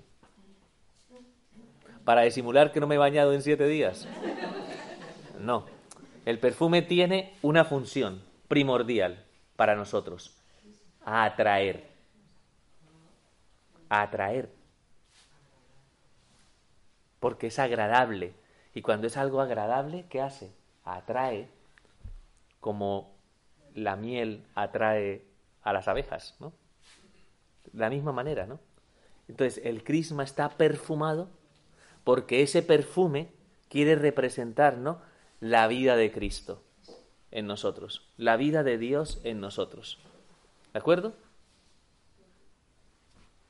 Para 2.08 2.22
disimular 2.22 2.72
que 2.72 2.80
no 2.80 2.86
me 2.86 2.94
he 2.94 2.98
bañado 2.98 3.34
en 3.34 3.42
siete 3.42 3.66
días. 3.66 4.08
No. 5.38 5.66
El 6.24 6.38
perfume 6.38 6.80
tiene 6.80 7.34
una 7.42 7.66
función 7.66 8.22
primordial 8.48 9.26
para 9.56 9.76
nosotros. 9.76 10.34
Atraer. 11.04 11.86
Atraer. 13.90 14.48
Porque 17.20 17.48
es 17.48 17.58
agradable. 17.58 18.32
Y 18.72 18.80
cuando 18.80 19.06
es 19.06 19.18
algo 19.18 19.42
agradable, 19.42 20.06
¿qué 20.08 20.22
hace? 20.22 20.50
Atrae 20.86 21.50
como 22.58 23.12
la 23.74 23.96
miel 23.96 24.46
atrae 24.54 25.26
a 25.60 25.74
las 25.74 25.88
abejas, 25.88 26.36
¿no? 26.40 26.54
De 27.70 27.80
la 27.80 27.90
misma 27.90 28.12
manera, 28.12 28.46
¿no? 28.46 28.60
Entonces, 29.28 29.62
el 29.62 29.84
crisma 29.84 30.24
está 30.24 30.48
perfumado 30.48 31.28
porque 32.08 32.40
ese 32.40 32.62
perfume 32.62 33.28
quiere 33.68 33.94
representar 33.94 34.78
¿no? 34.78 34.98
la 35.40 35.66
vida 35.66 35.94
de 35.94 36.10
Cristo 36.10 36.62
en 37.30 37.46
nosotros, 37.46 38.08
la 38.16 38.38
vida 38.38 38.62
de 38.62 38.78
Dios 38.78 39.20
en 39.24 39.42
nosotros. 39.42 39.98
¿De 40.72 40.78
acuerdo? 40.78 41.12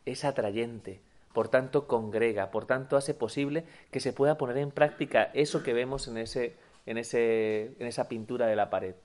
Es 0.06 0.24
atrayente, 0.24 1.00
por 1.32 1.46
tanto 1.46 1.86
congrega, 1.86 2.50
por 2.50 2.66
tanto 2.66 2.96
hace 2.96 3.14
posible 3.14 3.62
que 3.92 4.00
se 4.00 4.12
pueda 4.12 4.36
poner 4.38 4.56
en 4.56 4.72
práctica 4.72 5.30
eso 5.34 5.62
que 5.62 5.72
vemos 5.72 6.09
en, 6.09 6.18
ese, 6.18 6.56
en, 6.84 6.98
ese, 6.98 7.76
en 7.78 7.86
esa 7.86 8.09
pintura 8.09 8.48
de 8.48 8.56
la 8.56 8.70
pared. 8.70 8.96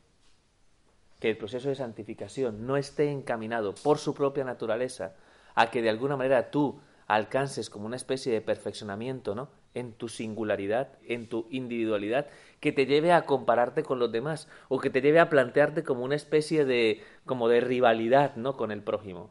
Que 1.19 1.29
el 1.29 1.37
proceso 1.37 1.69
de 1.69 1.75
santificación 1.75 2.65
no 2.65 2.75
esté 2.75 3.11
encaminado 3.11 3.75
por 3.75 3.99
su 3.99 4.15
propia 4.15 4.45
naturaleza 4.45 5.13
a 5.53 5.69
que 5.69 5.83
de 5.83 5.91
alguna 5.91 6.17
manera 6.17 6.49
tú 6.49 6.79
alcances 7.15 7.69
como 7.69 7.85
una 7.85 7.95
especie 7.95 8.33
de 8.33 8.41
perfeccionamiento, 8.41 9.35
¿no? 9.35 9.49
En 9.75 9.93
tu 9.93 10.09
singularidad, 10.09 10.97
en 11.05 11.29
tu 11.29 11.47
individualidad, 11.51 12.27
que 12.59 12.71
te 12.71 12.85
lleve 12.85 13.11
a 13.11 13.25
compararte 13.25 13.83
con 13.83 13.99
los 13.99 14.11
demás 14.11 14.47
o 14.67 14.79
que 14.79 14.89
te 14.89 15.01
lleve 15.01 15.19
a 15.19 15.29
plantearte 15.29 15.83
como 15.83 16.03
una 16.03 16.15
especie 16.15 16.65
de 16.65 17.03
como 17.25 17.49
de 17.49 17.61
rivalidad, 17.61 18.35
¿no? 18.35 18.57
Con 18.57 18.71
el 18.71 18.81
prójimo. 18.81 19.29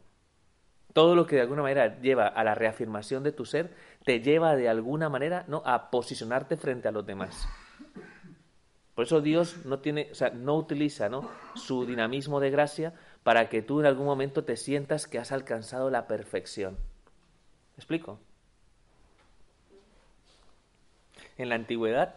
Todo 0.93 1.16
lo 1.16 1.26
que 1.26 1.37
de 1.37 1.43
alguna 1.43 1.62
manera 1.62 2.01
lleva 2.01 2.26
a 2.28 2.45
la 2.45 2.55
reafirmación 2.55 3.24
de 3.24 3.33
tu 3.33 3.47
ser 3.47 3.74
te 4.05 4.20
lleva 4.20 4.55
de 4.55 4.68
alguna 4.68 5.09
manera, 5.09 5.45
¿no? 5.49 5.62
A 5.64 5.91
posicionarte 5.91 6.57
frente 6.57 6.89
a 6.89 6.93
los 6.93 7.07
demás. 7.07 7.49
Por 8.95 9.07
eso 9.07 9.20
Dios 9.22 9.64
no 9.64 9.80
tiene, 9.80 10.09
o 10.12 10.14
sea, 10.14 10.30
no 10.30 10.55
utiliza, 10.57 11.09
¿no? 11.09 11.28
Su 11.55 11.87
dinamismo 11.87 12.39
de 12.41 12.51
gracia 12.51 12.93
para 13.22 13.49
que 13.49 13.62
tú 13.62 13.80
en 13.80 13.87
algún 13.87 14.07
momento 14.07 14.45
te 14.45 14.57
sientas 14.57 15.09
que 15.09 15.18
has 15.18 15.33
alcanzado 15.33 15.91
la 15.91 16.07
perfección 16.07 16.76
explico? 17.77 18.18
en 21.39 21.49
la 21.49 21.55
antigüedad, 21.55 22.14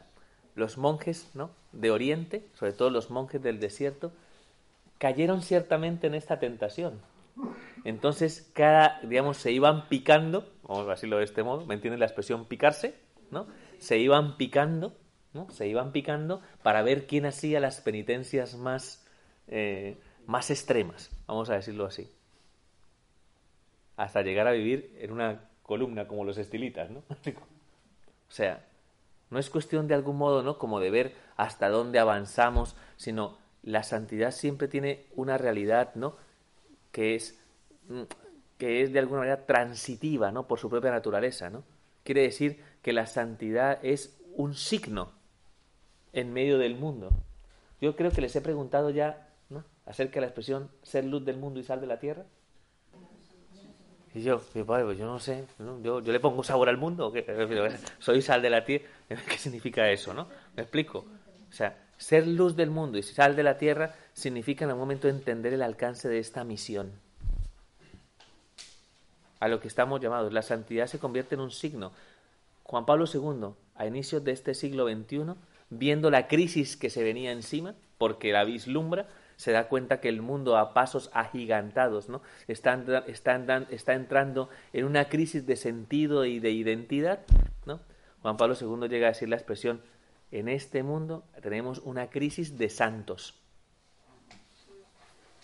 los 0.55 0.77
monjes 0.77 1.29
¿no? 1.33 1.51
de 1.71 1.91
Oriente, 1.91 2.47
sobre 2.53 2.73
todo 2.73 2.89
los 2.89 3.09
monjes 3.09 3.41
del 3.41 3.59
desierto, 3.59 4.11
cayeron 4.97 5.41
ciertamente 5.41 6.07
en 6.07 6.15
esta 6.15 6.39
tentación. 6.39 7.01
Entonces, 7.83 8.49
cada, 8.53 8.99
digamos, 9.01 9.37
se 9.37 9.51
iban 9.51 9.89
picando, 9.89 10.49
vamos 10.63 10.87
a 10.87 10.91
decirlo 10.91 11.17
de 11.17 11.25
este 11.25 11.43
modo, 11.43 11.65
¿me 11.65 11.75
entienden 11.75 11.99
la 11.99 12.05
expresión 12.05 12.45
picarse? 12.45 12.95
¿No? 13.29 13.47
Se 13.79 13.97
iban 13.97 14.37
picando, 14.37 14.95
¿no? 15.33 15.49
Se 15.49 15.67
iban 15.67 15.91
picando 15.91 16.41
para 16.63 16.81
ver 16.81 17.07
quién 17.07 17.25
hacía 17.25 17.59
las 17.59 17.81
penitencias 17.81 18.55
más, 18.55 19.05
eh, 19.47 19.97
más 20.25 20.49
extremas, 20.49 21.11
vamos 21.27 21.49
a 21.49 21.55
decirlo 21.55 21.85
así. 21.85 22.09
Hasta 23.97 24.21
llegar 24.21 24.47
a 24.47 24.51
vivir 24.51 24.95
en 24.99 25.11
una 25.11 25.49
columna 25.63 26.07
como 26.07 26.23
los 26.23 26.37
estilitas, 26.37 26.89
¿no? 26.89 26.99
o 27.09 28.31
sea, 28.31 28.65
no 29.29 29.39
es 29.39 29.49
cuestión 29.49 29.87
de 29.87 29.95
algún 29.95 30.17
modo, 30.17 30.43
¿no? 30.43 30.57
Como 30.57 30.79
de 30.79 30.91
ver 30.91 31.13
hasta 31.37 31.69
dónde 31.69 31.99
avanzamos, 31.99 32.75
sino 32.97 33.37
la 33.63 33.83
santidad 33.83 34.31
siempre 34.31 34.67
tiene 34.67 35.05
una 35.15 35.37
realidad, 35.37 35.95
¿no? 35.95 36.15
Que 36.91 37.15
es, 37.15 37.39
mm, 37.87 38.03
que 38.57 38.81
es 38.83 38.93
de 38.93 38.99
alguna 38.99 39.21
manera 39.21 39.45
transitiva, 39.45 40.31
¿no? 40.31 40.47
Por 40.47 40.59
su 40.59 40.69
propia 40.69 40.91
naturaleza, 40.91 41.49
¿no? 41.49 41.63
Quiere 42.03 42.21
decir 42.21 42.63
que 42.81 42.93
la 42.93 43.07
santidad 43.07 43.79
es 43.83 44.21
un 44.35 44.53
signo 44.53 45.11
en 46.13 46.31
medio 46.33 46.57
del 46.57 46.75
mundo. 46.75 47.09
Yo 47.81 47.95
creo 47.95 48.11
que 48.11 48.21
les 48.21 48.35
he 48.35 48.41
preguntado 48.41 48.89
ya. 48.89 49.21
Acerca 49.85 50.15
de 50.15 50.21
la 50.21 50.27
expresión 50.27 50.71
ser 50.81 51.05
luz 51.05 51.23
del 51.25 51.37
mundo 51.37 51.59
y 51.59 51.63
sal 51.63 51.79
de 51.79 51.85
la 51.85 51.99
tierra. 51.99 52.25
Y 54.15 54.21
yo, 54.21 54.41
mi 54.53 54.63
padre, 54.63 54.85
pues 54.85 54.97
yo 54.97 55.05
no 55.05 55.19
sé, 55.19 55.43
Yo, 55.83 55.99
yo, 55.99 56.13
le 56.13 56.21
pongo 56.21 56.41
sabor 56.41 56.69
al 56.69 56.77
mundo, 56.77 57.13
soy 57.99 58.21
sal 58.21 58.41
de 58.41 58.49
la 58.49 58.63
tierra, 58.63 58.85
¿qué 59.29 59.37
significa 59.37 59.91
eso, 59.91 60.13
no? 60.13 60.27
¿Me 60.55 60.63
explico? 60.63 60.99
O 61.49 61.53
sea, 61.53 61.77
ser 61.97 62.25
luz 62.25 62.55
del 62.55 62.69
mundo 62.69 62.97
y 62.97 63.03
sal 63.03 63.35
de 63.35 63.43
la 63.43 63.57
tierra 63.57 63.93
significa 64.13 64.63
en 64.63 64.69
algún 64.69 64.83
momento 64.83 65.09
entender 65.09 65.51
el 65.51 65.61
alcance 65.61 66.07
de 66.07 66.19
esta 66.19 66.45
misión. 66.45 66.93
A 69.41 69.49
lo 69.49 69.59
que 69.59 69.67
estamos 69.67 69.99
llamados. 69.99 70.31
La 70.31 70.41
santidad 70.41 70.87
se 70.87 70.97
convierte 70.97 71.35
en 71.35 71.41
un 71.41 71.51
signo. 71.51 71.91
Juan 72.63 72.85
Pablo 72.85 73.05
II, 73.13 73.49
a 73.75 73.85
inicios 73.85 74.23
de 74.23 74.31
este 74.31 74.53
siglo 74.53 74.87
XXI, 74.87 75.33
viendo 75.69 76.09
la 76.09 76.27
crisis 76.29 76.77
que 76.77 76.89
se 76.89 77.03
venía 77.03 77.33
encima, 77.33 77.75
porque 77.97 78.31
la 78.31 78.45
vislumbra, 78.45 79.07
se 79.35 79.51
da 79.51 79.67
cuenta 79.67 79.99
que 79.99 80.09
el 80.09 80.21
mundo 80.21 80.57
a 80.57 80.73
pasos 80.73 81.09
agigantados 81.13 82.09
¿no? 82.09 82.21
está, 82.47 82.73
entrando 83.93 84.49
en 84.73 84.85
una 84.85 85.09
crisis 85.09 85.45
de 85.45 85.55
sentido 85.55 86.25
y 86.25 86.39
de 86.39 86.51
identidad. 86.51 87.19
¿no? 87.65 87.79
Juan 88.21 88.37
Pablo 88.37 88.55
II 88.59 88.87
llega 88.87 89.07
a 89.07 89.11
decir 89.11 89.29
la 89.29 89.35
expresión, 89.35 89.81
en 90.31 90.47
este 90.47 90.83
mundo 90.83 91.23
tenemos 91.41 91.79
una 91.79 92.09
crisis 92.09 92.57
de 92.57 92.69
santos. 92.69 93.35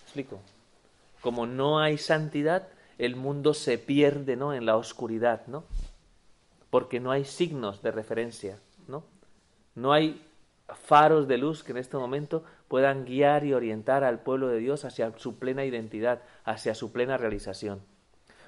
explico? 0.03 0.39
Como 1.21 1.45
no 1.45 1.79
hay 1.79 1.97
santidad, 1.97 2.67
el 2.97 3.15
mundo 3.15 3.53
se 3.53 3.77
pierde 3.77 4.33
en 4.33 4.65
la 4.65 4.75
oscuridad, 4.75 5.45
¿no? 5.47 5.63
porque 6.69 6.99
no 6.99 7.11
hay 7.11 7.25
signos 7.25 7.81
de 7.81 7.91
referencia, 7.91 8.57
¿no? 8.87 9.03
no 9.75 9.91
hay 9.91 10.25
faros 10.73 11.27
de 11.27 11.37
luz 11.37 11.63
que 11.63 11.73
en 11.73 11.77
este 11.77 11.97
momento 11.97 12.43
puedan 12.71 13.03
guiar 13.03 13.43
y 13.43 13.53
orientar 13.53 14.05
al 14.05 14.21
pueblo 14.21 14.47
de 14.47 14.59
Dios 14.59 14.85
hacia 14.85 15.11
su 15.17 15.39
plena 15.39 15.65
identidad, 15.65 16.21
hacia 16.45 16.73
su 16.73 16.93
plena 16.93 17.17
realización. 17.17 17.81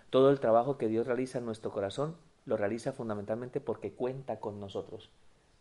Todo 0.09 0.29
el 0.29 0.39
trabajo 0.39 0.77
que 0.77 0.87
Dios 0.87 1.05
realiza 1.07 1.39
en 1.39 1.45
nuestro 1.45 1.71
corazón 1.71 2.15
lo 2.45 2.55
realiza 2.55 2.93
fundamentalmente 2.93 3.59
porque 3.59 3.91
cuenta 3.91 4.39
con 4.39 4.61
nosotros. 4.61 5.11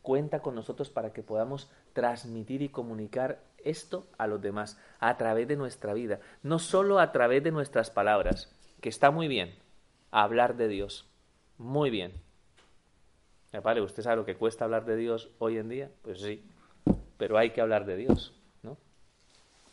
Cuenta 0.00 0.42
con 0.42 0.54
nosotros 0.54 0.90
para 0.90 1.12
que 1.12 1.24
podamos 1.24 1.72
transmitir 1.92 2.62
y 2.62 2.68
comunicar 2.68 3.40
esto 3.64 4.06
a 4.16 4.28
los 4.28 4.40
demás 4.40 4.78
a 5.00 5.16
través 5.16 5.48
de 5.48 5.56
nuestra 5.56 5.92
vida, 5.92 6.20
no 6.44 6.60
solo 6.60 7.00
a 7.00 7.10
través 7.10 7.42
de 7.42 7.50
nuestras 7.50 7.90
palabras, 7.90 8.54
que 8.80 8.90
está 8.90 9.10
muy 9.10 9.26
bien, 9.26 9.56
hablar 10.12 10.56
de 10.56 10.68
Dios, 10.68 11.10
muy 11.58 11.90
bien. 11.90 12.12
¿usted 13.82 14.04
sabe 14.04 14.18
lo 14.18 14.24
que 14.24 14.36
cuesta 14.36 14.66
hablar 14.66 14.84
de 14.84 14.94
Dios 14.94 15.30
hoy 15.40 15.58
en 15.58 15.68
día? 15.68 15.90
Pues 16.02 16.20
sí, 16.20 16.44
pero 17.16 17.38
hay 17.38 17.50
que 17.50 17.60
hablar 17.60 17.86
de 17.86 17.96
Dios. 17.96 18.38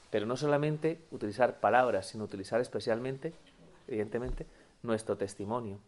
Pero 0.09 0.25
no 0.25 0.35
solamente 0.37 1.01
utilizar 1.11 1.59
palabras, 1.59 2.07
sino 2.07 2.23
utilizar 2.23 2.61
especialmente, 2.61 3.33
evidentemente, 3.87 4.45
nuestro 4.83 5.17
testimonio. 5.17 5.79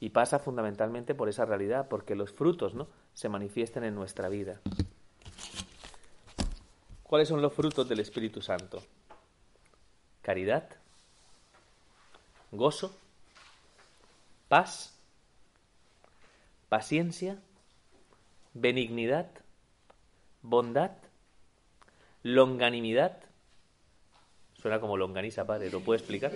Y 0.00 0.10
pasa 0.10 0.38
fundamentalmente 0.38 1.14
por 1.14 1.28
esa 1.28 1.44
realidad, 1.44 1.88
porque 1.88 2.14
los 2.14 2.32
frutos 2.32 2.74
¿no? 2.74 2.86
se 3.14 3.28
manifiestan 3.28 3.84
en 3.84 3.94
nuestra 3.94 4.28
vida. 4.28 4.60
¿Cuáles 7.02 7.28
son 7.28 7.42
los 7.42 7.52
frutos 7.52 7.88
del 7.88 8.00
Espíritu 8.00 8.42
Santo? 8.42 8.82
Caridad, 10.22 10.68
gozo, 12.52 12.94
paz, 14.48 14.94
paciencia, 16.68 17.38
benignidad, 18.52 19.30
bondad, 20.42 20.92
longanimidad, 22.22 23.18
Suena 24.60 24.80
como 24.80 24.96
longaniza, 24.96 25.46
padre. 25.46 25.70
¿Lo 25.70 25.80
puede 25.80 25.98
explicar? 25.98 26.32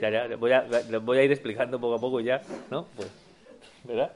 ya, 0.00 0.10
ya, 0.10 0.36
voy 0.36 0.52
a, 0.52 0.66
voy 1.00 1.18
a 1.18 1.22
ir 1.22 1.32
explicando 1.32 1.80
poco 1.80 1.94
a 1.94 2.00
poco 2.00 2.20
ya, 2.20 2.42
¿no? 2.70 2.86
Pues, 2.96 3.08
¿verdad? 3.84 4.12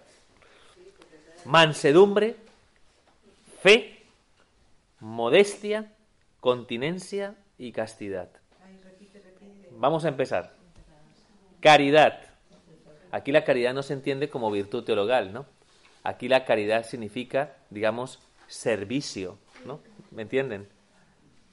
Mansedumbre, 1.45 2.37
fe, 3.63 4.03
modestia, 4.99 5.93
continencia 6.41 7.37
y 7.57 7.71
castidad. 7.71 8.29
Vamos 9.79 10.05
a 10.05 10.09
empezar. 10.09 10.55
Caridad. 11.61 12.21
Aquí 13.13 13.31
la 13.31 13.45
caridad 13.45 13.75
no 13.75 13.83
se 13.83 13.93
entiende 13.93 14.29
como 14.29 14.51
virtud 14.51 14.83
teologal, 14.85 15.33
¿no? 15.33 15.47
Aquí 16.03 16.29
la 16.29 16.45
caridad 16.45 16.85
significa, 16.85 17.57
digamos, 17.71 18.19
servicio, 18.49 19.39
¿no? 19.65 19.81
¿Me 20.11 20.23
entienden? 20.23 20.69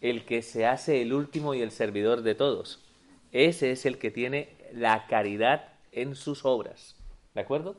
El 0.04 0.26
que 0.26 0.42
se 0.42 0.66
hace 0.66 1.02
el 1.02 1.14
último 1.14 1.54
y 1.54 1.62
el 1.62 1.72
servidor 1.72 2.24
de 2.24 2.36
todos. 2.36 2.84
Ese 3.32 3.72
es 3.72 3.86
el 3.86 3.98
que 3.98 4.12
tiene 4.12 4.50
la 4.74 5.08
caridad 5.08 5.70
en 5.94 6.16
sus 6.16 6.44
obras. 6.44 6.98
¿De 7.34 7.40
acuerdo? 7.40 7.78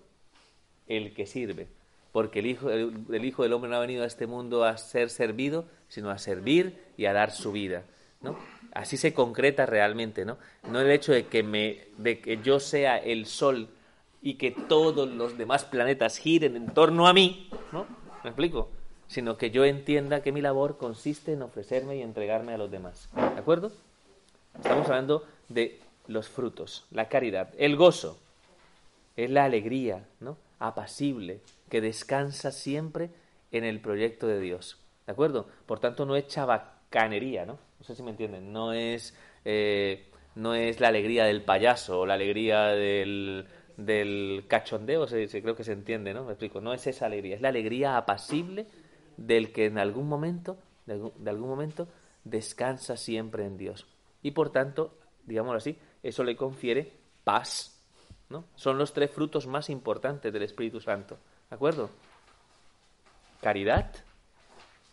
El 0.88 1.12
que 1.12 1.26
sirve. 1.26 1.68
Porque 2.12 2.38
el 2.38 2.46
hijo, 2.46 2.70
el, 2.70 3.24
hijo 3.24 3.42
del 3.42 3.52
Hombre 3.52 3.70
no 3.70 3.76
ha 3.76 3.80
venido 3.80 4.04
a 4.04 4.06
este 4.06 4.26
mundo 4.26 4.64
a 4.64 4.78
ser 4.78 5.10
servido, 5.10 5.66
sino 5.88 6.08
a 6.08 6.16
servir 6.16 6.82
y 6.96 7.04
a 7.04 7.12
dar 7.12 7.30
su 7.30 7.52
vida. 7.52 7.84
¿no? 8.22 8.38
Así 8.72 8.96
se 8.96 9.12
concreta 9.12 9.66
realmente, 9.66 10.24
¿no? 10.24 10.38
No 10.70 10.80
el 10.80 10.90
hecho 10.90 11.12
de 11.12 11.26
que, 11.26 11.42
me, 11.42 11.88
de 11.98 12.20
que 12.20 12.40
yo 12.42 12.58
sea 12.58 12.96
el 12.96 13.26
sol 13.26 13.68
y 14.22 14.36
que 14.36 14.50
todos 14.50 15.10
los 15.10 15.36
demás 15.36 15.66
planetas 15.66 16.16
giren 16.16 16.56
en 16.56 16.72
torno 16.72 17.06
a 17.06 17.12
mí, 17.12 17.50
¿no? 17.70 17.86
¿Me 18.22 18.30
explico? 18.30 18.70
Sino 19.07 19.36
que 19.36 19.50
yo 19.50 19.64
entienda 19.64 20.22
que 20.22 20.32
mi 20.32 20.40
labor 20.40 20.76
consiste 20.78 21.32
en 21.32 21.42
ofrecerme 21.42 21.96
y 21.96 22.02
entregarme 22.02 22.55
a 22.55 22.59
los 22.59 22.70
demás. 22.70 23.09
¿De 23.14 23.40
acuerdo? 23.40 23.72
Estamos 24.57 24.86
hablando 24.86 25.24
de 25.48 25.80
los 26.07 26.28
frutos, 26.28 26.86
la 26.90 27.09
caridad, 27.09 27.50
el 27.59 27.76
gozo, 27.76 28.18
es 29.16 29.30
la 29.30 29.44
alegría, 29.44 30.05
¿no? 30.20 30.36
Apacible, 30.59 31.40
que 31.68 31.80
descansa 31.80 32.52
siempre 32.52 33.11
en 33.52 33.64
el 33.64 33.80
proyecto 33.80 34.26
de 34.26 34.40
Dios. 34.40 34.78
¿De 35.07 35.12
acuerdo? 35.12 35.46
Por 35.66 35.80
tanto, 35.80 36.07
no 36.07 36.16
es 36.16 36.26
chabacanería, 36.26 37.46
¿no? 37.46 37.59
No 37.78 37.84
sé 37.84 37.94
si 37.94 38.02
me 38.02 38.11
entienden. 38.11 38.52
No 38.52 38.72
es, 38.72 39.14
eh, 39.44 40.07
no 40.34 40.55
es 40.55 40.80
la 40.80 40.88
alegría 40.88 41.24
del 41.24 41.42
payaso 41.42 42.00
o 42.00 42.07
la 42.07 42.14
alegría 42.14 42.68
del, 42.68 43.46
cachondeo, 44.48 45.07
se, 45.07 45.28
creo 45.28 45.57
que 45.57 45.64
se 45.64 45.72
entiende, 45.72 46.14
¿no? 46.14 46.24
Me 46.24 46.32
explico. 46.32 46.61
No 46.61 46.72
es 46.72 46.86
esa 46.86 47.07
alegría, 47.07 47.36
es 47.36 47.42
la 47.42 47.48
alegría 47.48 47.96
apacible 47.96 48.66
del 49.16 49.52
que 49.52 49.66
en 49.66 49.78
algún 49.78 50.08
momento, 50.08 50.58
de 50.86 51.30
algún, 51.30 51.48
momento, 51.48 51.88
descansa 52.24 52.96
siempre 52.96 53.46
en 53.46 53.56
Dios. 53.56 53.86
Y 54.22 54.32
por 54.32 54.50
tanto, 54.50 54.96
digámoslo 55.24 55.58
así, 55.58 55.78
eso 56.02 56.24
le 56.24 56.36
confiere 56.36 56.92
paz. 57.24 57.70
Son 58.56 58.78
los 58.78 58.92
tres 58.92 59.10
frutos 59.10 59.46
más 59.46 59.70
importantes 59.70 60.32
del 60.32 60.42
Espíritu 60.42 60.80
Santo. 60.80 61.18
¿De 61.50 61.54
acuerdo? 61.54 61.90
Caridad, 63.40 63.92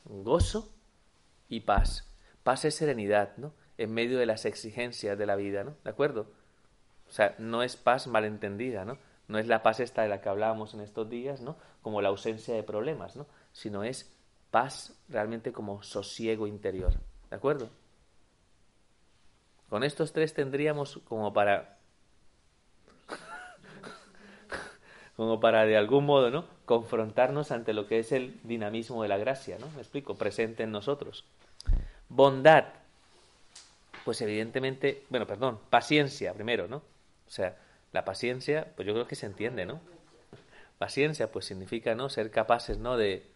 gozo 0.06 0.70
y 1.50 1.62
paz. 1.62 2.08
Paz 2.44 2.66
es 2.66 2.76
serenidad, 2.76 3.36
¿no? 3.38 3.54
En 3.78 3.94
medio 3.94 4.20
de 4.20 4.26
las 4.26 4.46
exigencias 4.46 5.18
de 5.18 5.26
la 5.26 5.36
vida, 5.36 5.64
¿no? 5.64 5.76
¿De 5.84 5.90
acuerdo? 5.90 6.28
O 7.10 7.12
sea, 7.12 7.36
no 7.40 7.64
es 7.64 7.78
paz 7.78 8.08
malentendida, 8.08 8.86
¿no? 8.86 8.98
No 9.28 9.40
es 9.40 9.48
la 9.48 9.64
paz 9.64 9.80
esta 9.80 10.02
de 10.02 10.10
la 10.10 10.22
que 10.22 10.30
hablábamos 10.30 10.74
en 10.74 10.82
estos 10.82 11.10
días, 11.10 11.42
¿no? 11.42 11.56
Como 11.82 12.02
la 12.02 12.10
ausencia 12.10 12.54
de 12.54 12.64
problemas, 12.64 13.16
¿no? 13.16 13.26
Sino 13.54 13.84
es 13.84 14.12
paz 14.52 14.94
realmente 15.10 15.52
como 15.52 15.82
sosiego 15.84 16.48
interior. 16.48 16.94
¿De 17.30 17.36
acuerdo? 17.36 17.70
Con 19.70 19.84
estos 19.84 20.12
tres 20.12 20.34
tendríamos 20.34 21.00
como 21.06 21.32
para... 21.32 21.78
como 25.16 25.40
para 25.40 25.66
de 25.66 25.78
algún 25.78 26.06
modo, 26.06 26.30
¿no? 26.30 26.46
Confrontarnos 26.66 27.52
ante 27.52 27.74
lo 27.74 27.88
que 27.88 28.00
es 28.00 28.12
el 28.12 28.40
dinamismo 28.44 29.04
de 29.04 29.10
la 29.10 29.18
gracia, 29.18 29.58
¿no? 29.60 29.70
Me 29.72 29.82
explico, 29.82 30.16
presente 30.16 30.64
en 30.64 30.72
nosotros. 30.72 31.24
Bondad, 32.10 32.66
pues 34.04 34.22
evidentemente, 34.22 35.06
bueno, 35.10 35.26
perdón, 35.26 35.60
paciencia 35.70 36.34
primero, 36.34 36.68
¿no? 36.68 36.78
O 36.78 37.32
sea, 37.32 37.58
la 37.94 38.04
paciencia, 38.04 38.68
pues 38.76 38.86
yo 38.86 38.94
creo 38.94 39.08
que 39.08 39.16
se 39.16 39.26
entiende, 39.26 39.66
¿no? 39.66 39.80
Paciencia, 40.78 41.32
pues 41.32 41.46
significa, 41.46 41.96
¿no? 41.96 42.10
Ser 42.10 42.30
capaces, 42.30 42.78
¿no? 42.78 42.98
De 42.98 43.31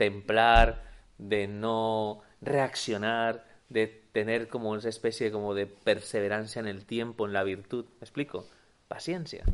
templar, 0.00 0.82
de 1.18 1.46
no 1.46 2.22
reaccionar, 2.40 3.44
de 3.68 3.86
tener 4.12 4.48
como 4.48 4.74
esa 4.74 4.88
especie 4.88 5.30
como 5.30 5.52
de 5.52 5.66
perseverancia 5.66 6.58
en 6.58 6.68
el 6.68 6.86
tiempo, 6.86 7.26
en 7.26 7.34
la 7.34 7.44
virtud. 7.44 7.84
¿Me 7.84 8.06
explico? 8.06 8.46
Paciencia. 8.88 9.44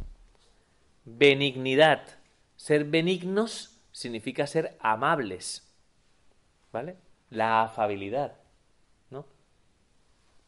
Benignidad. 1.05 2.01
Ser 2.55 2.85
benignos 2.85 3.81
significa 3.91 4.47
ser 4.47 4.77
amables. 4.79 5.69
¿Vale? 6.73 6.97
La 7.29 7.63
afabilidad. 7.63 8.37
¿No? 9.11 9.27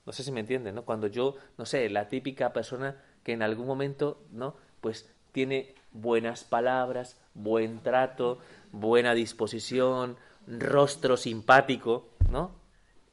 No 0.06 0.12
sé 0.12 0.22
si 0.22 0.30
me 0.30 0.38
entienden, 0.38 0.76
¿no? 0.76 0.84
Cuando 0.84 1.08
yo, 1.08 1.34
no 1.56 1.66
sé, 1.66 1.90
la 1.90 2.08
típica 2.08 2.52
persona 2.52 3.02
que 3.24 3.32
en 3.32 3.42
algún 3.42 3.66
momento, 3.66 4.24
¿no? 4.30 4.54
Pues 4.80 5.12
tiene 5.32 5.74
buenas 5.90 6.44
palabras, 6.44 7.20
buen 7.34 7.80
trato, 7.82 8.38
buena 8.72 9.14
disposición, 9.14 10.16
rostro 10.46 11.16
simpático, 11.16 12.08
¿no? 12.30 12.52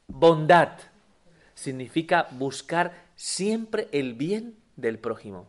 Bondad 0.06 0.78
significa 1.54 2.28
buscar 2.32 2.92
siempre 3.16 3.88
el 3.92 4.14
bien 4.14 4.56
del 4.76 4.98
prójimo. 4.98 5.48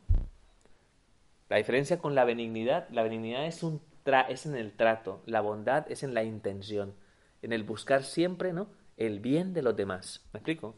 La 1.49 1.57
diferencia 1.57 1.99
con 1.99 2.15
la 2.15 2.25
benignidad, 2.25 2.89
la 2.89 3.03
benignidad 3.03 3.45
es, 3.45 3.63
un 3.63 3.81
es 4.29 4.45
en 4.45 4.55
el 4.55 4.71
trato, 4.71 5.21
la 5.25 5.41
bondad 5.41 5.89
es 5.91 6.03
en 6.03 6.13
la 6.13 6.23
intención, 6.23 6.93
en 7.41 7.51
el 7.53 7.63
buscar 7.63 8.03
siempre, 8.03 8.53
¿no? 8.53 8.69
El 8.95 9.19
bien 9.19 9.53
de 9.53 9.61
los 9.61 9.75
demás. 9.75 10.25
¿Me 10.33 10.39
explico? 10.39 10.75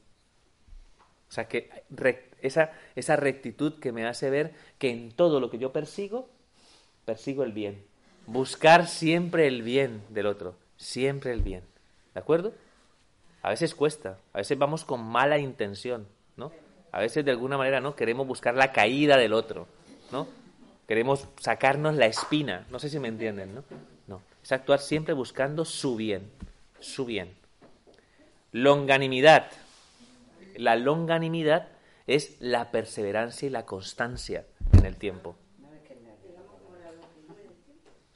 O 1.30 1.32
sea, 1.32 1.48
que 1.48 1.70
esa, 2.42 2.72
esa 2.96 3.16
rectitud 3.16 3.80
que 3.80 3.92
me 3.92 4.06
hace 4.08 4.32
ver 4.32 4.54
que 4.80 4.90
en 4.90 5.12
todo 5.12 5.40
lo 5.40 5.52
que 5.52 5.60
yo 5.60 5.72
persigo, 5.72 6.30
persigo 7.06 7.44
el 7.44 7.54
bien. 7.54 7.86
Buscar 8.32 8.88
siempre 8.88 9.48
el 9.48 9.64
bien 9.64 10.04
del 10.10 10.28
otro, 10.28 10.54
siempre 10.78 11.34
el 11.34 11.42
bien. 11.42 11.64
¿De 12.14 12.20
acuerdo? 12.20 12.54
A 13.42 13.50
veces 13.50 13.74
cuesta, 13.74 14.20
a 14.34 14.38
veces 14.38 14.56
vamos 14.56 14.86
con 14.86 15.04
mala 15.04 15.40
intención, 15.40 16.06
¿no? 16.38 16.52
A 16.92 17.00
veces 17.00 17.26
de 17.26 17.32
alguna 17.32 17.58
manera, 17.58 17.82
¿no? 17.82 17.96
Queremos 17.96 18.28
buscar 18.28 18.54
la 18.54 18.72
caída 18.72 19.18
del 19.18 19.34
otro, 19.34 19.66
¿no? 20.12 20.28
Queremos 20.88 21.28
sacarnos 21.40 21.96
la 21.96 22.06
espina, 22.06 22.68
no 22.70 22.78
sé 22.78 22.90
si 22.90 23.00
me 23.00 23.08
entienden, 23.08 23.56
¿no? 23.56 23.64
No, 24.06 24.22
es 24.44 24.52
actuar 24.52 24.80
siempre 24.80 25.16
buscando 25.16 25.66
su 25.66 25.96
bien, 25.96 26.30
su 26.80 27.06
bien. 27.06 27.34
Longanimidad. 28.52 29.48
La 30.56 30.76
longanimidad 30.76 31.70
es 32.06 32.40
la 32.40 32.70
perseverancia 32.70 33.48
y 33.48 33.50
la 33.50 33.66
constancia 33.66 34.46
en 34.74 34.86
el 34.86 34.98
tiempo. 34.98 35.36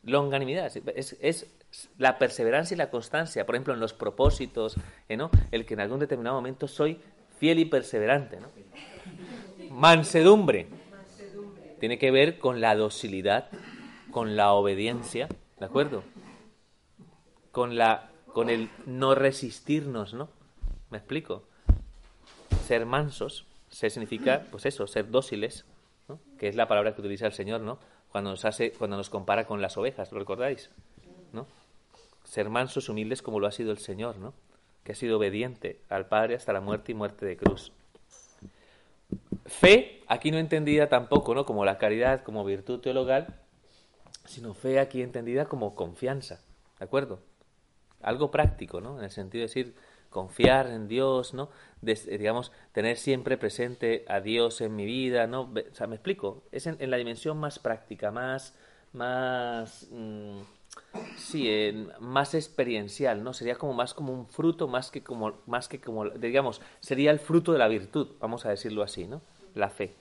Longanimidad 0.04 0.72
es, 0.96 1.18
es 1.22 1.48
la 1.98 2.18
perseverancia 2.18 2.76
y 2.76 2.78
la 2.78 2.90
constancia, 2.90 3.46
por 3.46 3.56
ejemplo, 3.56 3.74
en 3.74 3.80
los 3.80 3.94
propósitos, 3.94 4.76
¿eh, 5.10 5.18
¿no? 5.18 5.32
el 5.52 5.66
que 5.66 5.74
en 5.74 5.80
algún 5.80 6.00
determinado 6.00 6.36
momento 6.36 6.68
soy 6.68 7.00
fiel 7.40 7.60
y 7.60 7.66
perseverante. 7.66 8.40
¿no? 8.40 8.50
Mansedumbre. 9.70 10.68
Tiene 11.80 11.98
que 11.98 12.12
ver 12.12 12.40
con 12.40 12.62
la 12.62 12.76
docilidad, 12.76 13.50
con 14.12 14.36
la 14.36 14.54
obediencia, 14.54 15.28
¿de 15.60 15.66
acuerdo? 15.66 16.04
Con, 17.52 17.76
la, 17.76 18.10
con 18.28 18.50
el 18.50 18.70
no 18.86 19.16
resistirnos, 19.16 20.14
¿no? 20.14 20.30
¿Me 20.90 20.98
explico? 20.98 21.44
Ser 22.66 22.86
mansos, 22.86 23.46
se 23.68 23.90
significa, 23.90 24.46
pues 24.50 24.66
eso, 24.66 24.88
ser 24.88 25.10
dóciles, 25.10 25.66
¿no? 26.08 26.20
que 26.38 26.48
es 26.48 26.56
la 26.56 26.68
palabra 26.68 26.96
que 26.96 27.02
utiliza 27.02 27.26
el 27.26 27.34
Señor, 27.34 27.62
¿no? 27.62 27.80
Cuando 28.14 28.30
nos 28.30 28.46
hace, 28.46 28.72
cuando 28.72 28.96
nos 28.96 29.10
compara 29.10 29.46
con 29.46 29.62
las 29.62 29.76
ovejas, 29.76 30.14
¿lo 30.14 30.20
recordáis? 30.20 30.70
¿No? 31.34 31.46
ser 32.24 32.50
mansos, 32.50 32.90
humildes 32.90 33.22
como 33.22 33.40
lo 33.40 33.48
ha 33.48 33.52
sido 33.52 33.72
el 33.72 33.78
Señor, 33.78 34.18
¿no? 34.18 34.34
Que 34.84 34.94
ha 34.94 34.96
sido 34.96 35.18
obediente 35.18 35.80
al 35.90 36.08
Padre 36.08 36.36
hasta 36.36 36.54
la 36.54 36.62
muerte 36.62 36.92
y 36.92 36.96
muerte 36.96 37.26
de 37.26 37.38
cruz. 37.38 37.72
Fe, 39.46 40.02
aquí 40.08 40.32
no 40.32 40.38
entendida 40.38 40.90
tampoco, 40.90 41.36
¿no? 41.36 41.46
Como 41.46 41.66
la 41.66 41.78
caridad, 41.78 42.24
como 42.24 42.44
virtud 42.44 42.80
teologal, 42.80 43.28
sino 44.26 44.54
fe 44.54 44.80
aquí 44.80 45.02
entendida 45.02 45.46
como 45.46 45.76
confianza, 45.76 46.40
¿de 46.80 46.86
acuerdo? 46.86 47.20
Algo 48.02 48.32
práctico, 48.32 48.82
¿no? 48.82 48.98
En 48.98 49.06
el 49.06 49.12
sentido 49.12 49.42
de 49.42 49.48
decir, 49.48 49.76
confiar 50.14 50.68
en 50.68 50.88
Dios, 50.88 51.34
¿no? 51.34 51.50
digamos, 51.82 52.54
tener 52.72 52.96
siempre 52.96 53.38
presente 53.38 54.06
a 54.08 54.22
Dios 54.22 54.62
en 54.62 54.76
mi 54.76 54.86
vida, 54.86 55.28
¿no? 55.28 55.42
O 55.42 55.76
sea, 55.76 55.88
me 55.88 55.96
explico, 55.96 56.44
es 56.54 56.66
en, 56.66 56.78
la 56.90 56.96
dimensión 56.96 57.38
más 57.38 57.60
práctica, 57.60 58.10
más, 58.10 58.56
más, 58.94 59.88
mm, 59.92 60.40
Sí, 61.18 61.50
más 62.00 62.34
experiencial, 62.34 63.24
¿no? 63.24 63.34
Sería 63.34 63.56
como 63.56 63.74
más 63.74 63.94
como 63.94 64.14
un 64.14 64.28
fruto, 64.28 64.68
más 64.68 64.92
que 64.92 65.04
como, 65.04 65.34
más 65.46 65.68
que 65.68 65.80
como, 65.80 66.10
digamos, 66.10 66.62
sería 66.80 67.12
el 67.12 67.20
fruto 67.20 67.52
de 67.52 67.60
la 67.60 67.68
virtud, 67.68 68.10
vamos 68.20 68.46
a 68.46 68.50
decirlo 68.50 68.84
así, 68.84 69.06
¿no? 69.08 69.22
La 69.54 69.70
fe. 69.70 69.94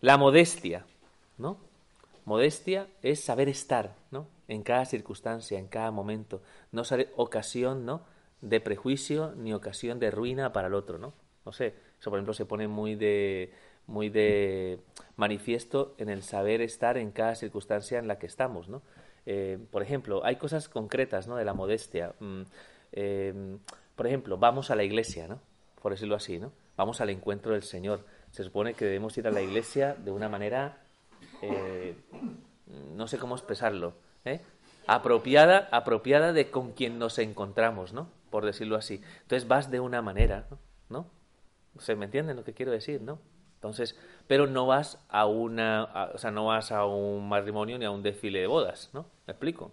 La 0.00 0.18
modestia, 0.18 0.84
¿no? 1.38 1.58
Modestia 2.24 2.88
es 3.02 3.20
saber 3.20 3.48
estar, 3.48 3.94
¿no? 4.10 4.26
En 4.48 4.62
cada 4.62 4.84
circunstancia, 4.84 5.58
en 5.58 5.68
cada 5.68 5.90
momento. 5.90 6.42
No 6.72 6.84
ser 6.84 7.12
ocasión, 7.16 7.86
¿no? 7.86 8.02
De 8.40 8.60
prejuicio 8.60 9.32
ni 9.36 9.52
ocasión 9.54 9.98
de 9.98 10.10
ruina 10.10 10.52
para 10.52 10.68
el 10.68 10.74
otro, 10.74 10.98
¿no? 10.98 11.14
No 11.44 11.52
sé, 11.52 11.74
eso 11.98 12.10
por 12.10 12.18
ejemplo 12.18 12.34
se 12.34 12.44
pone 12.44 12.68
muy 12.68 12.94
de, 12.94 13.52
muy 13.86 14.08
de 14.10 14.80
manifiesto 15.16 15.94
en 15.98 16.08
el 16.08 16.22
saber 16.22 16.60
estar 16.60 16.98
en 16.98 17.12
cada 17.12 17.34
circunstancia 17.34 17.98
en 17.98 18.08
la 18.08 18.18
que 18.18 18.26
estamos, 18.26 18.68
¿no? 18.68 18.82
Eh, 19.26 19.58
por 19.70 19.82
ejemplo, 19.82 20.24
hay 20.24 20.36
cosas 20.36 20.68
concretas 20.68 21.26
¿no? 21.26 21.36
de 21.36 21.44
la 21.44 21.52
modestia. 21.52 22.14
Mm, 22.20 22.42
em, 22.92 23.58
por 23.96 24.06
ejemplo, 24.06 24.38
vamos 24.38 24.70
a 24.70 24.76
la 24.76 24.84
iglesia, 24.84 25.26
¿no? 25.26 25.40
por 25.82 25.92
decirlo 25.92 26.14
así, 26.14 26.38
¿no? 26.38 26.52
vamos 26.76 27.00
al 27.00 27.10
encuentro 27.10 27.52
del 27.52 27.64
Señor. 27.64 28.04
Se 28.30 28.44
supone 28.44 28.74
que 28.74 28.84
debemos 28.84 29.16
ir 29.18 29.26
a 29.26 29.30
la 29.30 29.42
iglesia 29.42 29.94
de 29.94 30.10
una 30.12 30.28
manera, 30.28 30.78
eh, 31.42 31.96
no 32.94 33.06
sé 33.08 33.18
cómo 33.18 33.34
expresarlo, 33.34 33.94
¿eh? 34.24 34.40
apropiada, 34.86 35.68
apropiada 35.72 36.32
de 36.32 36.50
con 36.50 36.72
quien 36.72 36.98
nos 36.98 37.18
encontramos, 37.18 37.92
¿no? 37.92 38.08
Por 38.36 38.44
decirlo 38.44 38.76
así. 38.76 39.00
Entonces 39.22 39.48
vas 39.48 39.70
de 39.70 39.80
una 39.80 40.02
manera, 40.02 40.46
¿no? 40.90 41.06
¿Se 41.78 41.96
me 41.96 42.04
entiende 42.04 42.34
lo 42.34 42.44
que 42.44 42.52
quiero 42.52 42.70
decir, 42.70 43.00
no? 43.00 43.18
Entonces, 43.54 43.98
pero 44.26 44.46
no 44.46 44.66
vas 44.66 45.02
a 45.08 45.24
una, 45.24 46.10
o 46.12 46.18
sea, 46.18 46.32
no 46.32 46.44
vas 46.44 46.70
a 46.70 46.84
un 46.84 47.30
matrimonio 47.30 47.78
ni 47.78 47.86
a 47.86 47.90
un 47.90 48.02
desfile 48.02 48.40
de 48.40 48.46
bodas, 48.46 48.90
¿no? 48.92 49.06
¿Me 49.26 49.32
explico? 49.32 49.72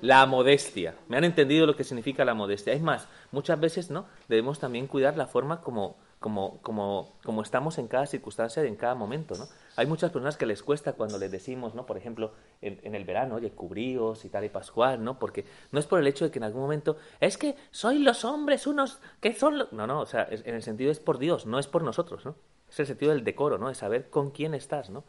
La 0.00 0.24
modestia. 0.24 0.94
¿Me 1.08 1.18
han 1.18 1.24
entendido 1.24 1.66
lo 1.66 1.76
que 1.76 1.84
significa 1.84 2.24
la 2.24 2.32
modestia? 2.32 2.72
Es 2.72 2.80
más, 2.80 3.06
muchas 3.32 3.60
veces, 3.60 3.90
¿no? 3.90 4.06
Debemos 4.28 4.58
también 4.58 4.86
cuidar 4.86 5.18
la 5.18 5.26
forma 5.26 5.60
como, 5.60 5.98
como, 6.18 6.60
como, 6.62 7.18
como 7.22 7.42
estamos 7.42 7.78
en 7.78 7.88
cada 7.88 8.06
circunstancia 8.06 8.64
y 8.64 8.68
en 8.68 8.76
cada 8.76 8.94
momento, 8.94 9.34
¿no? 9.36 9.46
Hay 9.76 9.86
muchas 9.86 10.10
personas 10.10 10.36
que 10.38 10.46
les 10.46 10.62
cuesta 10.62 10.94
cuando 10.94 11.18
les 11.18 11.30
decimos, 11.30 11.74
¿no? 11.74 11.84
Por 11.84 11.98
ejemplo, 11.98 12.32
en, 12.62 12.94
el 12.94 13.04
verano, 13.04 13.34
oye, 13.34 13.50
cubríos 13.50 14.24
y 14.24 14.30
tal 14.30 14.44
y 14.44 14.48
pascual, 14.48 15.04
¿no? 15.04 15.18
Porque 15.18 15.44
no 15.72 15.78
es 15.78 15.86
por 15.86 16.00
el 16.00 16.06
hecho 16.06 16.24
de 16.24 16.30
que 16.30 16.38
en 16.38 16.44
algún 16.44 16.62
momento, 16.62 16.96
es 17.20 17.36
que 17.36 17.54
soy 17.70 17.98
los 17.98 18.24
hombres 18.24 18.66
unos 18.66 18.98
que 19.20 19.34
son 19.34 19.58
los... 19.58 19.72
No, 19.72 19.86
no, 19.86 20.00
o 20.00 20.06
sea, 20.06 20.26
en 20.30 20.54
el 20.54 20.62
sentido 20.62 20.90
es 20.90 21.00
por 21.00 21.18
Dios, 21.18 21.44
no 21.44 21.58
es 21.58 21.66
por 21.66 21.82
nosotros, 21.82 22.24
¿no? 22.24 22.34
Es 22.70 22.80
el 22.80 22.86
sentido 22.86 23.12
del 23.12 23.22
decoro, 23.22 23.58
¿no? 23.58 23.68
De 23.68 23.74
saber 23.74 24.08
con 24.08 24.30
quién 24.30 24.54
estás, 24.54 24.88
¿no? 24.88 25.04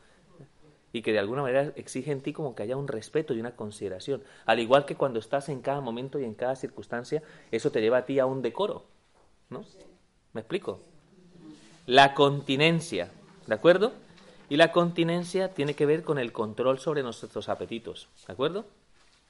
Y 0.91 1.01
que 1.01 1.13
de 1.13 1.19
alguna 1.19 1.41
manera 1.41 1.71
exige 1.75 2.11
en 2.11 2.21
ti 2.21 2.33
como 2.33 2.53
que 2.53 2.63
haya 2.63 2.75
un 2.75 2.87
respeto 2.87 3.33
y 3.33 3.39
una 3.39 3.55
consideración. 3.55 4.23
Al 4.45 4.59
igual 4.59 4.85
que 4.85 4.95
cuando 4.95 5.19
estás 5.19 5.47
en 5.47 5.61
cada 5.61 5.79
momento 5.79 6.19
y 6.19 6.25
en 6.25 6.33
cada 6.33 6.55
circunstancia, 6.55 7.23
eso 7.51 7.71
te 7.71 7.81
lleva 7.81 7.99
a 7.99 8.05
ti 8.05 8.19
a 8.19 8.25
un 8.25 8.41
decoro, 8.41 8.85
¿no? 9.49 9.63
¿Me 10.33 10.41
explico? 10.41 10.79
La 11.87 12.13
continencia, 12.13 13.09
¿de 13.45 13.55
acuerdo? 13.55 13.93
Y 14.49 14.57
la 14.57 14.73
continencia 14.73 15.53
tiene 15.53 15.73
que 15.73 15.85
ver 15.85 16.03
con 16.03 16.19
el 16.19 16.33
control 16.33 16.79
sobre 16.79 17.01
nuestros 17.01 17.47
apetitos, 17.47 18.09
¿de 18.27 18.33
acuerdo? 18.33 18.65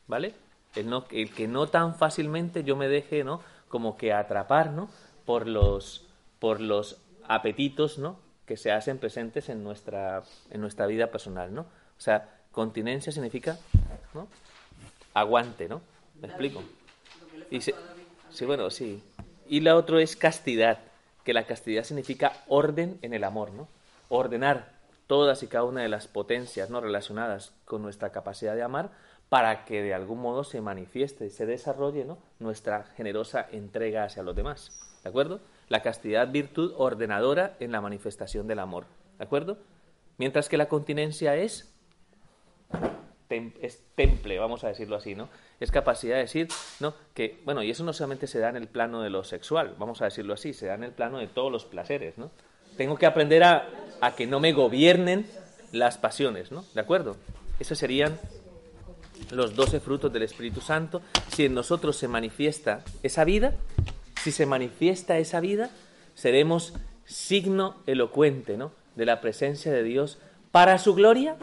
¿Vale? 0.07 0.33
El, 0.75 0.89
no, 0.89 1.05
el 1.11 1.31
que 1.31 1.47
no 1.47 1.67
tan 1.67 1.93
fácilmente 1.93 2.63
yo 2.63 2.75
me 2.75 2.87
deje, 2.87 3.23
¿no? 3.23 3.41
Como 3.69 3.95
que 3.95 4.11
atrapar, 4.11 4.71
¿no? 4.71 4.89
Por 5.23 5.47
los, 5.47 6.07
por 6.39 6.59
los 6.59 6.97
apetitos, 7.27 7.99
¿no? 7.99 8.17
Que 8.47 8.57
se 8.57 8.71
hacen 8.71 8.97
presentes 8.97 9.49
en 9.49 9.63
nuestra, 9.63 10.23
en 10.49 10.59
nuestra 10.59 10.87
vida 10.87 11.11
personal, 11.11 11.53
¿no? 11.53 11.61
O 11.61 12.01
sea, 12.01 12.39
continencia 12.51 13.11
significa, 13.11 13.59
¿no? 14.15 14.27
Aguante, 15.13 15.69
¿no? 15.69 15.81
¿Me 16.19 16.27
explico? 16.27 16.63
Y 17.51 17.61
sí, 17.61 17.71
bueno, 18.47 18.71
sí. 18.71 19.03
Y 19.47 19.59
la 19.59 19.75
otra 19.75 20.01
es 20.01 20.15
castidad, 20.15 20.79
que 21.27 21.33
la 21.33 21.45
castidad 21.45 21.83
significa 21.83 22.31
orden 22.47 22.99
en 23.01 23.13
el 23.13 23.25
amor, 23.25 23.51
¿no? 23.51 23.67
Ordenar, 24.07 24.71
todas 25.07 25.43
y 25.43 25.47
cada 25.47 25.65
una 25.65 25.81
de 25.81 25.89
las 25.89 26.07
potencias 26.07 26.69
no 26.69 26.79
relacionadas 26.79 27.51
con 27.65 27.81
nuestra 27.81 28.13
capacidad 28.13 28.55
de 28.55 28.63
amar 28.63 28.91
para 29.27 29.65
que 29.65 29.83
de 29.83 29.93
algún 29.93 30.21
modo 30.21 30.45
se 30.45 30.61
manifieste 30.61 31.25
y 31.25 31.29
se 31.29 31.45
desarrolle 31.45 32.05
¿no? 32.05 32.17
nuestra 32.39 32.85
generosa 32.95 33.45
entrega 33.51 34.05
hacia 34.05 34.23
los 34.23 34.37
demás. 34.37 34.71
¿De 35.03 35.09
acuerdo? 35.09 35.41
La 35.67 35.81
castidad 35.81 36.31
virtud 36.31 36.73
ordenadora 36.77 37.57
en 37.59 37.73
la 37.73 37.81
manifestación 37.81 38.47
del 38.47 38.59
amor. 38.59 38.85
¿De 39.17 39.25
acuerdo? 39.25 39.57
Mientras 40.17 40.47
que 40.47 40.55
la 40.55 40.69
continencia 40.69 41.35
es, 41.35 41.69
es 43.29 43.83
temple, 43.95 44.39
vamos 44.39 44.63
a 44.63 44.69
decirlo 44.69 44.95
así, 44.95 45.15
¿no? 45.15 45.29
Es 45.59 45.71
capacidad 45.71 46.15
de 46.15 46.21
decir, 46.21 46.47
¿no? 46.79 46.93
Que, 47.13 47.39
bueno, 47.45 47.63
y 47.63 47.71
eso 47.71 47.83
no 47.83 47.93
solamente 47.93 48.27
se 48.27 48.39
da 48.39 48.49
en 48.49 48.55
el 48.55 48.67
plano 48.67 49.01
de 49.01 49.09
lo 49.09 49.23
sexual, 49.23 49.75
vamos 49.77 50.01
a 50.01 50.05
decirlo 50.05 50.33
así, 50.33 50.53
se 50.53 50.67
da 50.67 50.75
en 50.75 50.83
el 50.83 50.91
plano 50.91 51.17
de 51.19 51.27
todos 51.27 51.51
los 51.51 51.65
placeres, 51.65 52.17
¿no? 52.17 52.31
Tengo 52.77 52.97
que 52.97 53.05
aprender 53.05 53.43
a, 53.43 53.67
a 54.01 54.15
que 54.15 54.27
no 54.27 54.39
me 54.39 54.53
gobiernen 54.53 55.25
las 55.71 55.97
pasiones, 55.97 56.51
¿no? 56.51 56.63
¿De 56.73 56.81
acuerdo? 56.81 57.17
Esos 57.59 57.77
serían 57.77 58.19
los 59.31 59.55
doce 59.55 59.79
frutos 59.79 60.13
del 60.13 60.23
Espíritu 60.23 60.61
Santo. 60.61 61.01
Si 61.29 61.45
en 61.45 61.53
nosotros 61.53 61.97
se 61.97 62.07
manifiesta 62.07 62.83
esa 63.03 63.23
vida, 63.23 63.55
si 64.23 64.31
se 64.31 64.45
manifiesta 64.45 65.17
esa 65.17 65.39
vida, 65.39 65.71
seremos 66.13 66.73
signo 67.05 67.75
elocuente, 67.87 68.57
¿no? 68.57 68.71
De 68.95 69.05
la 69.05 69.21
presencia 69.21 69.71
de 69.71 69.83
Dios 69.83 70.19
para 70.51 70.77
su 70.77 70.95
gloria, 70.95 71.37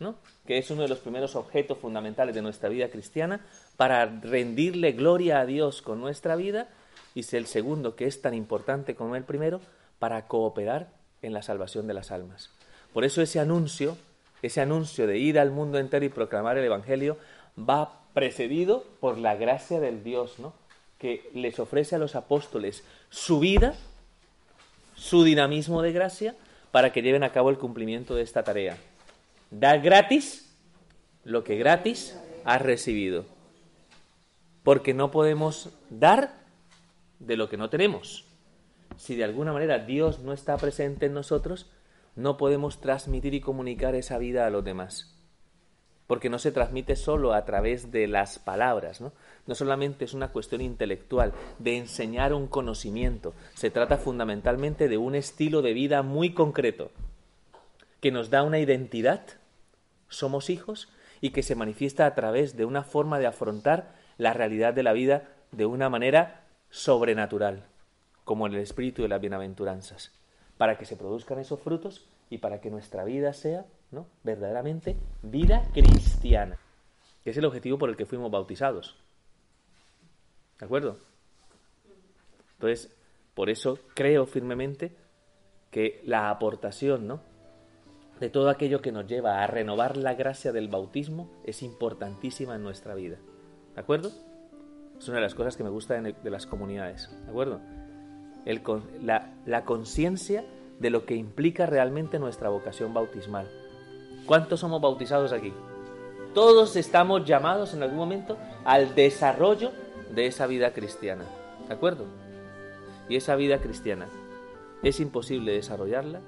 ¿no? 0.00 0.16
Que 0.46 0.58
es 0.58 0.70
uno 0.70 0.82
de 0.82 0.88
los 0.88 0.98
primeros 0.98 1.36
objetos 1.36 1.78
fundamentales 1.78 2.34
de 2.34 2.42
nuestra 2.42 2.68
vida 2.68 2.88
cristiana, 2.88 3.40
para 3.76 4.06
rendirle 4.06 4.92
gloria 4.92 5.40
a 5.40 5.46
Dios 5.46 5.82
con 5.82 6.00
nuestra 6.00 6.36
vida, 6.36 6.68
y 7.14 7.24
el 7.36 7.46
segundo, 7.46 7.96
que 7.96 8.06
es 8.06 8.22
tan 8.22 8.34
importante 8.34 8.94
como 8.94 9.16
el 9.16 9.24
primero, 9.24 9.60
para 9.98 10.26
cooperar 10.28 10.88
en 11.22 11.32
la 11.32 11.42
salvación 11.42 11.86
de 11.86 11.94
las 11.94 12.10
almas. 12.10 12.50
Por 12.92 13.04
eso 13.04 13.22
ese 13.22 13.40
anuncio, 13.40 13.96
ese 14.42 14.60
anuncio 14.60 15.06
de 15.06 15.18
ir 15.18 15.38
al 15.38 15.50
mundo 15.50 15.78
entero 15.78 16.04
y 16.04 16.10
proclamar 16.10 16.58
el 16.58 16.64
Evangelio, 16.64 17.16
va 17.58 18.00
precedido 18.14 18.84
por 19.00 19.18
la 19.18 19.34
gracia 19.34 19.80
del 19.80 20.04
Dios, 20.04 20.38
¿no? 20.38 20.52
que 20.98 21.30
les 21.34 21.58
ofrece 21.58 21.94
a 21.94 21.98
los 21.98 22.14
apóstoles 22.14 22.84
su 23.10 23.38
vida, 23.38 23.74
su 24.94 25.24
dinamismo 25.24 25.82
de 25.82 25.92
gracia, 25.92 26.34
para 26.72 26.92
que 26.92 27.02
lleven 27.02 27.22
a 27.22 27.32
cabo 27.32 27.50
el 27.50 27.58
cumplimiento 27.58 28.14
de 28.14 28.22
esta 28.22 28.42
tarea. 28.42 28.76
Da 29.50 29.76
gratis 29.76 30.54
lo 31.24 31.44
que 31.44 31.56
gratis 31.56 32.18
has 32.44 32.62
recibido. 32.62 33.24
Porque 34.62 34.94
no 34.94 35.10
podemos 35.10 35.70
dar 35.90 36.34
de 37.18 37.36
lo 37.36 37.48
que 37.48 37.56
no 37.56 37.70
tenemos 37.70 38.28
si 38.98 39.14
de 39.14 39.24
alguna 39.24 39.52
manera 39.52 39.78
Dios 39.78 40.18
no 40.18 40.32
está 40.32 40.56
presente 40.56 41.06
en 41.06 41.14
nosotros, 41.14 41.70
no 42.16 42.36
podemos 42.36 42.80
transmitir 42.80 43.32
y 43.32 43.40
comunicar 43.40 43.94
esa 43.94 44.18
vida 44.18 44.46
a 44.46 44.50
los 44.50 44.64
demás. 44.64 45.14
Porque 46.06 46.30
no 46.30 46.38
se 46.38 46.52
transmite 46.52 46.96
solo 46.96 47.32
a 47.32 47.44
través 47.44 47.92
de 47.92 48.08
las 48.08 48.38
palabras, 48.38 49.00
¿no? 49.00 49.12
No 49.46 49.54
solamente 49.54 50.04
es 50.04 50.14
una 50.14 50.28
cuestión 50.28 50.62
intelectual, 50.62 51.32
de 51.58 51.76
enseñar 51.76 52.32
un 52.32 52.48
conocimiento. 52.48 53.34
Se 53.54 53.70
trata 53.70 53.98
fundamentalmente 53.98 54.88
de 54.88 54.96
un 54.96 55.14
estilo 55.14 55.62
de 55.62 55.74
vida 55.74 56.02
muy 56.02 56.32
concreto, 56.32 56.90
que 58.00 58.10
nos 58.12 58.30
da 58.30 58.42
una 58.42 58.58
identidad, 58.58 59.22
somos 60.08 60.50
hijos, 60.50 60.88
y 61.20 61.30
que 61.30 61.42
se 61.42 61.54
manifiesta 61.54 62.06
a 62.06 62.14
través 62.14 62.56
de 62.56 62.64
una 62.64 62.84
forma 62.84 63.18
de 63.18 63.26
afrontar 63.26 63.94
la 64.18 64.32
realidad 64.32 64.74
de 64.74 64.82
la 64.82 64.92
vida 64.92 65.28
de 65.52 65.66
una 65.66 65.88
manera 65.88 66.44
sobrenatural 66.70 67.64
como 68.24 68.46
en 68.46 68.52
el 68.52 68.60
espíritu 68.60 69.00
de 69.00 69.08
las 69.08 69.22
bienaventuranzas, 69.22 70.12
para 70.58 70.76
que 70.76 70.84
se 70.84 70.96
produzcan 70.96 71.38
esos 71.38 71.60
frutos 71.60 72.06
y 72.28 72.38
para 72.38 72.60
que 72.60 72.70
nuestra 72.70 73.04
vida 73.04 73.32
sea 73.32 73.64
¿no? 73.90 74.06
verdaderamente 74.22 74.96
vida 75.22 75.62
cristiana, 75.72 76.58
que 77.24 77.30
es 77.30 77.36
el 77.38 77.46
objetivo 77.46 77.78
por 77.78 77.88
el 77.88 77.96
que 77.96 78.04
fuimos 78.04 78.30
bautizados. 78.30 78.96
¿De 80.58 80.66
acuerdo? 80.66 80.98
Entonces, 82.56 82.94
por 83.32 83.48
eso 83.48 83.78
creo 83.94 84.26
firmemente 84.26 84.94
que 85.70 86.02
la 86.04 86.28
aportación 86.28 87.06
¿no? 87.06 87.20
De 88.20 88.30
todo 88.30 88.48
aquello 88.50 88.80
que 88.80 88.92
nos 88.92 89.06
lleva 89.06 89.42
a 89.42 89.46
renovar 89.46 89.96
la 89.96 90.14
gracia 90.14 90.52
del 90.52 90.68
bautismo 90.68 91.30
es 91.44 91.62
importantísima 91.62 92.56
en 92.56 92.62
nuestra 92.62 92.94
vida. 92.94 93.18
¿De 93.74 93.80
acuerdo? 93.80 94.10
Es 94.98 95.08
una 95.08 95.18
de 95.18 95.22
las 95.22 95.34
cosas 95.34 95.56
que 95.56 95.64
me 95.64 95.70
gusta 95.70 96.00
de 96.00 96.30
las 96.30 96.46
comunidades. 96.46 97.10
¿De 97.24 97.30
acuerdo? 97.30 97.60
la, 99.02 99.64
conciencia 99.64 100.44
de 100.78 100.90
lo 100.90 101.04
que 101.04 101.14
implica 101.14 101.66
realmente 101.66 102.18
nuestra 102.18 102.48
vocación 102.48 102.94
bautismal. 102.94 103.48
¿Cuántos 104.26 104.60
somos 104.60 104.80
bautizados 104.80 105.32
aquí? 105.32 105.52
Todos 106.34 106.76
estamos 106.76 107.24
llamados 107.24 107.74
en 107.74 107.82
algún 107.82 107.98
momento 107.98 108.36
al 108.64 108.94
desarrollo 108.94 109.72
de 110.14 110.26
esa 110.26 110.46
vida 110.46 110.72
cristiana. 110.72 111.24
¿De 111.66 111.74
acuerdo? 111.74 112.04
Y 113.08 113.16
esa 113.16 113.36
vida 113.36 113.58
cristiana 113.58 114.08
es 114.82 115.00
imposible 115.00 115.52
desarrollarla. 115.52 116.20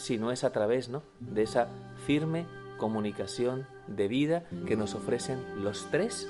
Si 0.00 0.16
no 0.16 0.32
es 0.32 0.44
a 0.44 0.50
través, 0.50 0.88
¿no? 0.88 1.02
De 1.20 1.42
esa 1.42 1.68
firme 2.06 2.46
comunicación 2.78 3.66
de 3.86 4.08
vida 4.08 4.44
que 4.66 4.74
nos 4.74 4.94
ofrecen 4.94 5.38
los 5.62 5.88
tres 5.90 6.26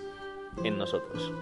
en 0.64 0.76
nosotros. 0.76 1.32